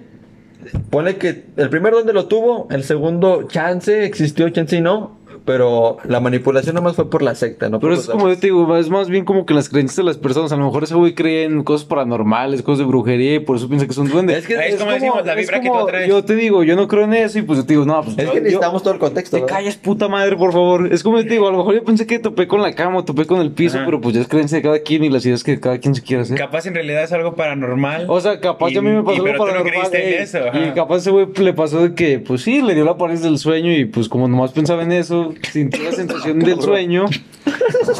pone 0.89 1.15
que 1.17 1.45
el 1.57 1.69
primero 1.69 1.97
donde 1.97 2.13
lo 2.13 2.27
tuvo, 2.27 2.67
el 2.71 2.83
segundo 2.83 3.47
chance 3.49 4.05
existió, 4.05 4.49
chance 4.49 4.75
y 4.77 4.81
no. 4.81 5.18
Pero 5.49 5.97
la 6.03 6.19
manipulación 6.19 6.75
nomás 6.75 6.95
fue 6.95 7.09
por 7.09 7.23
la 7.23 7.33
secta, 7.33 7.69
¿no? 7.69 7.79
Pero 7.79 7.95
por 7.95 8.03
es 8.03 8.07
como 8.07 8.29
yo 8.29 8.35
te 8.37 8.45
digo, 8.45 8.77
es 8.77 8.91
más 8.91 9.09
bien 9.09 9.25
como 9.25 9.47
que 9.47 9.55
las 9.55 9.67
creencias 9.67 9.95
de 9.97 10.03
las 10.03 10.17
personas. 10.19 10.51
A 10.51 10.57
lo 10.57 10.65
mejor 10.65 10.83
ese 10.83 10.93
güey 10.93 11.15
cree 11.15 11.45
en 11.45 11.63
cosas 11.63 11.85
paranormales, 11.87 12.61
cosas 12.61 12.77
de 12.79 12.85
brujería 12.85 13.33
y 13.33 13.39
por 13.39 13.55
eso 13.55 13.67
piensa 13.67 13.87
que 13.87 13.93
son 13.93 14.07
duendes. 14.09 14.37
Es 14.37 14.45
que 14.45 14.53
Es 14.53 14.75
como 14.75 14.91
decimos, 14.91 15.25
la 15.25 15.33
es 15.33 15.39
vibra 15.39 15.59
que 15.59 15.67
como- 15.67 15.79
tú 15.81 15.87
atraes. 15.87 16.07
Yo 16.07 16.23
te 16.23 16.35
digo, 16.35 16.61
yo 16.63 16.75
no 16.75 16.87
creo 16.87 17.05
en 17.05 17.15
eso 17.15 17.39
y 17.39 17.41
pues 17.41 17.57
yo 17.57 17.65
te 17.65 17.73
digo, 17.73 17.83
no, 17.85 17.99
pues 18.03 18.15
Es 18.19 18.25
yo- 18.25 18.31
que 18.31 18.37
yo- 18.37 18.43
necesitamos 18.43 18.83
todo 18.83 18.93
el 18.93 18.99
contexto. 18.99 19.37
Te 19.37 19.41
¿verdad? 19.41 19.55
calles, 19.57 19.75
puta 19.77 20.07
madre, 20.07 20.35
por 20.35 20.53
favor. 20.53 20.93
Es 20.93 21.01
como 21.01 21.17
yo 21.17 21.23
te 21.23 21.31
digo, 21.31 21.47
a 21.47 21.51
lo 21.51 21.57
mejor 21.57 21.73
yo 21.73 21.83
pensé 21.83 22.05
que 22.05 22.19
topé 22.19 22.47
con 22.47 22.61
la 22.61 22.75
cama, 22.75 23.03
topé 23.03 23.25
con 23.25 23.41
el 23.41 23.51
piso, 23.51 23.77
Ajá. 23.77 23.85
pero 23.87 23.99
pues 24.01 24.13
ya 24.13 24.21
es 24.21 24.27
creencia 24.27 24.57
de 24.57 24.61
cada 24.61 24.77
quien 24.79 25.03
y 25.03 25.09
las 25.09 25.25
ideas 25.25 25.43
que 25.43 25.59
cada 25.59 25.79
quien 25.79 25.95
se 25.95 26.03
quiere 26.03 26.21
hacer. 26.21 26.37
Capaz 26.37 26.67
en 26.67 26.75
realidad 26.75 27.03
es 27.03 27.11
algo 27.11 27.33
paranormal. 27.33 28.05
O 28.07 28.21
sea, 28.21 28.39
capaz 28.39 28.69
Y- 28.69 28.73
ya 28.75 28.79
a 28.81 28.83
mí 28.83 28.91
me 28.91 28.99
y- 28.99 29.03
pasó 29.03 29.23
pero 29.23 29.33
algo 29.33 29.45
tú 29.45 29.51
no 29.51 29.63
paranormal. 29.63 29.89
creíste 29.89 30.15
en 30.17 30.21
eso, 30.23 30.37
ajá. 30.47 30.59
y 30.67 30.71
capaz 30.73 30.97
ese 30.97 31.09
güey 31.09 31.25
le 31.35 31.53
pasó 31.53 31.81
de 31.81 31.95
que, 31.95 32.19
pues 32.19 32.43
sí, 32.43 32.61
le 32.61 32.75
dio 32.75 32.85
la 32.85 32.97
parálisis 32.97 33.23
del 33.25 33.39
sueño 33.39 33.71
y 33.73 33.85
pues 33.85 34.07
como 34.07 34.27
nomás 34.27 34.51
pensaba 34.51 34.83
en 34.83 34.91
eso, 34.91 35.33
sintió 35.51 35.83
la 35.83 35.91
sensación 35.93 36.39
del 36.39 36.61
sueño. 36.61 37.05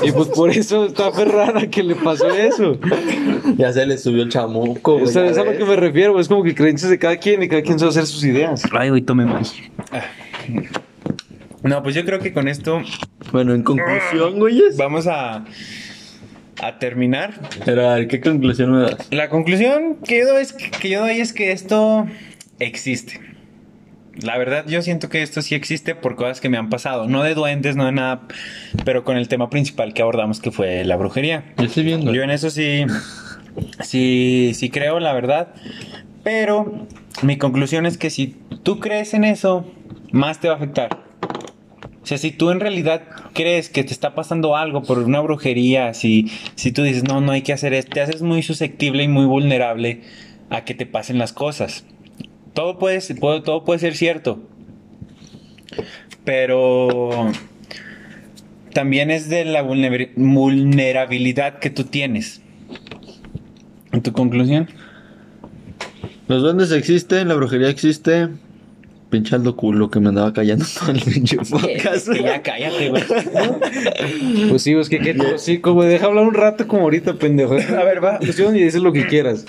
Y 0.03 0.11
pues 0.11 0.27
por 0.29 0.49
eso 0.51 0.85
está 0.85 1.07
aferrada 1.07 1.67
que 1.69 1.83
le 1.83 1.95
pasó 1.95 2.29
eso. 2.29 2.79
Ya 3.57 3.71
se 3.73 3.85
le 3.85 3.97
subió 3.97 4.23
el 4.23 4.29
chamuco. 4.29 4.95
O 4.95 5.07
sea, 5.07 5.25
es 5.27 5.37
a 5.37 5.43
lo 5.43 5.57
que 5.57 5.65
me 5.65 5.75
refiero, 5.75 6.19
es 6.19 6.27
como 6.27 6.43
que 6.43 6.53
creencias 6.55 6.89
de 6.91 6.99
cada 6.99 7.17
quien 7.17 7.41
y 7.43 7.47
cada 7.47 7.61
quien 7.61 7.79
sabe 7.79 7.89
hacer 7.89 8.05
sus 8.05 8.23
ideas. 8.23 8.63
Ay, 8.71 8.89
güey, 8.89 9.01
tome 9.01 9.25
más. 9.25 9.55
No, 11.63 11.83
pues 11.83 11.95
yo 11.95 12.05
creo 12.05 12.19
que 12.19 12.31
con 12.33 12.47
esto 12.47 12.81
Bueno, 13.31 13.53
en 13.53 13.63
conclusión, 13.63 14.39
güeyes. 14.39 14.77
vamos 14.77 15.07
a, 15.07 15.43
a 16.61 16.79
terminar. 16.79 17.33
Pero 17.65 17.89
a 17.89 17.95
ver, 17.95 18.07
¿qué 18.07 18.21
conclusión 18.21 18.71
me 18.71 18.81
das? 18.83 19.07
La 19.11 19.29
conclusión 19.29 19.97
que 20.05 20.19
yo, 20.19 20.27
doy 20.27 20.41
es, 20.41 20.53
que 20.53 20.89
yo 20.89 21.01
doy 21.01 21.19
es 21.19 21.33
que 21.33 21.51
esto 21.51 22.05
existe. 22.59 23.19
La 24.21 24.37
verdad, 24.37 24.65
yo 24.67 24.81
siento 24.81 25.09
que 25.09 25.21
esto 25.21 25.41
sí 25.41 25.55
existe 25.55 25.95
por 25.95 26.15
cosas 26.15 26.41
que 26.41 26.49
me 26.49 26.57
han 26.57 26.69
pasado. 26.69 27.07
No 27.07 27.23
de 27.23 27.35
duendes, 27.35 27.75
no 27.75 27.85
de 27.85 27.91
nada, 27.91 28.21
pero 28.85 29.03
con 29.03 29.17
el 29.17 29.27
tema 29.27 29.49
principal 29.49 29.93
que 29.93 30.01
abordamos, 30.01 30.39
que 30.39 30.51
fue 30.51 30.83
la 30.83 30.95
brujería. 30.95 31.53
Yo 31.57 31.65
estoy 31.65 31.83
viendo. 31.83 32.13
Yo 32.13 32.23
en 32.23 32.29
eso 32.29 32.49
sí, 32.49 32.85
sí, 33.81 34.51
sí 34.53 34.69
creo, 34.69 34.99
la 34.99 35.13
verdad. 35.13 35.49
Pero 36.23 36.87
mi 37.21 37.37
conclusión 37.37 37.85
es 37.85 37.97
que 37.97 38.09
si 38.09 38.35
tú 38.63 38.79
crees 38.79 39.13
en 39.13 39.23
eso, 39.23 39.71
más 40.11 40.39
te 40.39 40.47
va 40.47 40.55
a 40.55 40.57
afectar. 40.57 41.09
O 42.01 42.05
sea, 42.05 42.17
si 42.17 42.31
tú 42.31 42.49
en 42.49 42.59
realidad 42.59 43.03
crees 43.33 43.69
que 43.69 43.83
te 43.83 43.93
está 43.93 44.15
pasando 44.15 44.55
algo 44.55 44.81
por 44.83 44.99
una 44.99 45.19
brujería, 45.19 45.93
si, 45.93 46.31
si 46.55 46.71
tú 46.71 46.83
dices, 46.83 47.03
no, 47.03 47.21
no 47.21 47.31
hay 47.31 47.41
que 47.41 47.53
hacer 47.53 47.73
esto, 47.73 47.91
te 47.93 48.01
haces 48.01 48.21
muy 48.21 48.41
susceptible 48.41 49.03
y 49.03 49.07
muy 49.07 49.25
vulnerable 49.25 50.01
a 50.49 50.65
que 50.65 50.73
te 50.73 50.85
pasen 50.85 51.19
las 51.19 51.33
cosas. 51.33 51.85
Todo 52.59 52.77
puede, 52.77 52.99
todo 53.45 53.63
puede 53.63 53.79
ser 53.79 53.95
cierto. 53.95 54.37
Pero 56.25 57.31
también 58.73 59.11
es 59.11 59.29
de 59.29 59.45
la 59.45 59.63
vulner- 59.63 60.11
vulnerabilidad 60.17 61.59
que 61.59 61.69
tú 61.69 61.85
tienes. 61.85 62.41
¿En 63.93 64.01
tu 64.01 64.11
conclusión? 64.11 64.67
Los 66.27 66.41
duendes 66.41 66.73
existen, 66.73 67.29
la 67.29 67.35
brujería 67.35 67.69
existe. 67.69 68.27
Pinche 69.09 69.35
Aldo 69.35 69.55
culo 69.55 69.89
que 69.89 69.99
me 69.99 70.09
andaba 70.09 70.31
callando 70.33 70.65
todo 70.79 70.91
el 70.91 71.01
pinche 71.01 71.37
podcast. 71.37 72.09
Que 72.09 72.21
ya 72.21 72.41
cállate, 72.41 72.89
güey. 72.89 73.03
Pues 74.49 74.61
sí, 74.61 74.73
es 74.73 74.89
que, 74.89 74.99
que 74.99 75.15
sí, 75.37 75.59
como 75.59 75.83
deja 75.83 76.05
hablar 76.05 76.25
un 76.25 76.33
rato 76.33 76.67
como 76.67 76.83
ahorita, 76.83 77.15
pendejo. 77.15 77.53
A 77.55 77.83
ver, 77.83 78.03
va. 78.03 78.17
Conclusión 78.17 78.55
y 78.55 78.63
dices 78.63 78.81
lo 78.81 78.93
que 78.93 79.07
quieras. 79.07 79.45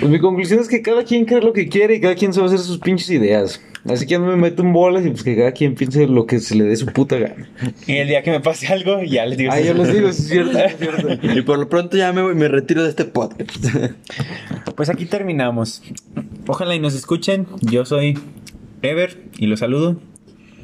Pues 0.00 0.10
mi 0.10 0.18
conclusión 0.18 0.60
es 0.60 0.68
que 0.68 0.82
cada 0.82 1.04
quien 1.04 1.24
cree 1.24 1.40
lo 1.40 1.52
que 1.52 1.68
quiere 1.68 1.94
y 1.94 2.00
cada 2.00 2.14
quien 2.14 2.32
sabe 2.32 2.46
hacer 2.48 2.58
sus 2.58 2.78
pinches 2.78 3.10
ideas. 3.10 3.60
Así 3.86 4.04
que 4.04 4.12
ya 4.12 4.18
no 4.18 4.26
me 4.26 4.36
meto 4.36 4.62
en 4.62 4.74
bolas 4.74 5.06
y 5.06 5.08
pues 5.08 5.22
que 5.22 5.34
cada 5.34 5.52
quien 5.52 5.74
piense 5.74 6.06
lo 6.06 6.26
que 6.26 6.38
se 6.38 6.54
le 6.54 6.64
dé 6.64 6.76
su 6.76 6.86
puta 6.86 7.16
gana. 7.16 7.48
Y 7.86 7.96
el 7.96 8.08
día 8.08 8.22
que 8.22 8.30
me 8.30 8.40
pase 8.40 8.66
algo, 8.66 9.02
ya 9.02 9.24
les 9.24 9.38
digo. 9.38 9.50
Ah, 9.52 9.60
yo 9.60 9.72
les 9.72 9.92
digo, 9.92 10.08
es 10.08 10.16
cierto, 10.16 10.58
es 10.58 10.76
cierto. 10.76 11.08
Y 11.34 11.40
por 11.42 11.58
lo 11.58 11.68
pronto 11.68 11.96
ya 11.96 12.12
me, 12.12 12.34
me 12.34 12.48
retiro 12.48 12.82
de 12.82 12.90
este 12.90 13.06
podcast. 13.06 13.64
Pues 14.76 14.90
aquí 14.90 15.06
terminamos. 15.06 15.82
Ojalá 16.46 16.74
y 16.74 16.78
nos 16.78 16.94
escuchen. 16.94 17.46
Yo 17.62 17.86
soy 17.86 18.18
Ever 18.82 19.22
y 19.38 19.46
los 19.46 19.60
saludo. 19.60 20.00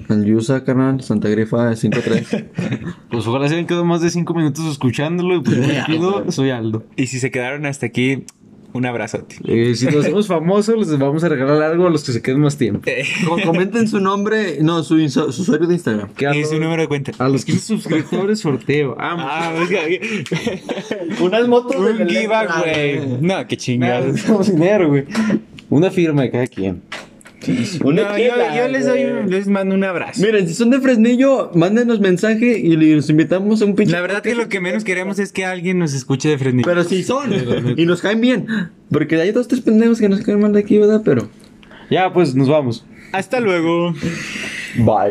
El 0.09 0.25
Yusa, 0.25 0.63
carnal, 0.65 1.01
Santa 1.03 1.29
Grifa 1.29 1.73
5-3. 1.73 2.45
Pues 3.11 3.27
ojalá 3.27 3.49
se 3.49 3.55
hayan 3.55 3.67
quedado 3.67 3.85
más 3.85 4.01
de 4.03 4.11
cinco 4.11 4.35
minutos 4.35 4.65
escuchándolo 4.67 5.37
y 5.37 5.41
pues 5.41 5.57
yo 5.57 5.63
me 5.63 5.69
despido, 5.75 6.31
soy 6.31 6.51
Aldo. 6.51 6.85
Y 6.97 7.07
si 7.07 7.19
se 7.19 7.31
quedaron 7.31 7.65
hasta 7.67 7.87
aquí, 7.87 8.25
un 8.73 8.85
abrazote. 8.85 9.37
Eh, 9.47 9.75
si 9.75 9.87
nos 9.87 9.97
hacemos 9.97 10.27
famosos, 10.27 10.77
les 10.77 10.99
vamos 10.99 11.25
a 11.25 11.29
regalar 11.31 11.63
algo 11.63 11.87
a 11.87 11.91
los 11.91 12.05
que 12.05 12.13
se 12.13 12.21
queden 12.21 12.41
más 12.41 12.59
tiempo. 12.59 12.83
Com- 13.27 13.41
Comenten 13.43 13.89
su 13.89 14.01
nombre, 14.01 14.59
no, 14.61 14.83
su, 14.83 14.97
usuario 14.97 15.67
de 15.67 15.75
Instagram. 15.75 16.11
Y 16.35 16.45
su 16.45 16.61
número 16.61 16.83
de 16.83 16.89
cuenta. 16.89 17.13
a 17.19 17.29
los 17.29 17.45
15 17.45 17.61
suscriptores 17.67 18.41
sorteo. 18.41 18.97
Ah, 18.99 19.17
Ah, 19.19 19.55
pues, 19.57 21.21
Unas 21.21 21.49
motos 21.49 21.75
un 21.77 22.07
giveaway. 22.07 23.19
No, 23.23 23.47
qué 23.47 23.57
chingados. 23.57 24.07
necesitamos 24.09 24.53
dinero, 24.53 24.89
güey. 24.89 25.05
Una 25.71 25.91
firma 25.91 26.23
de 26.23 26.31
cada 26.31 26.47
quien. 26.47 26.83
Una 27.85 28.03
No, 28.03 28.19
yo, 28.19 28.69
les 28.69 28.87
doy, 28.87 29.05
les 29.29 29.49
mando 29.49 29.75
un 29.75 29.85
abrazo. 29.85 30.21
Miren, 30.23 30.49
si 30.49 30.55
son 30.55 30.71
de 30.71 30.81
Fresnillo, 30.81 31.51
mándenos 31.55 32.01
mensaje 32.01 32.59
y 32.59 32.77
les 32.77 33.09
invitamos 33.09 33.63
a 33.63 33.65
un 33.65 33.75
pinche. 33.75 33.93
La 33.93 34.01
verdad 34.01 34.23
que 34.23 34.35
lo 34.35 34.49
que 34.49 34.61
menos 34.61 34.85
queremos 34.85 35.19
es 35.19 35.33
que 35.33 35.45
alguien 35.45 35.79
nos 35.79 35.95
escuche 35.95 36.29
de 36.29 36.39
frente. 36.39 36.63
Pero 36.65 36.85
si 36.85 37.03
son. 37.03 37.33
y 37.77 37.87
nos 37.87 38.03
caen 38.03 38.21
bien. 38.21 38.47
Porque 38.91 39.21
hay 39.21 39.33
dos, 39.33 39.49
tres 39.49 39.61
pendejos 39.61 39.99
que 39.99 40.09
nos 40.09 40.21
caen 40.21 40.41
mal 40.41 40.53
de 40.53 40.61
aquí, 40.61 40.79
¿verdad? 40.79 41.03
Pero. 41.05 41.29
Ya, 41.91 42.13
pues 42.13 42.35
nos 42.35 42.49
vamos. 42.49 42.85
Hasta 43.13 43.41
luego. 43.41 43.95
Bye. 44.77 45.05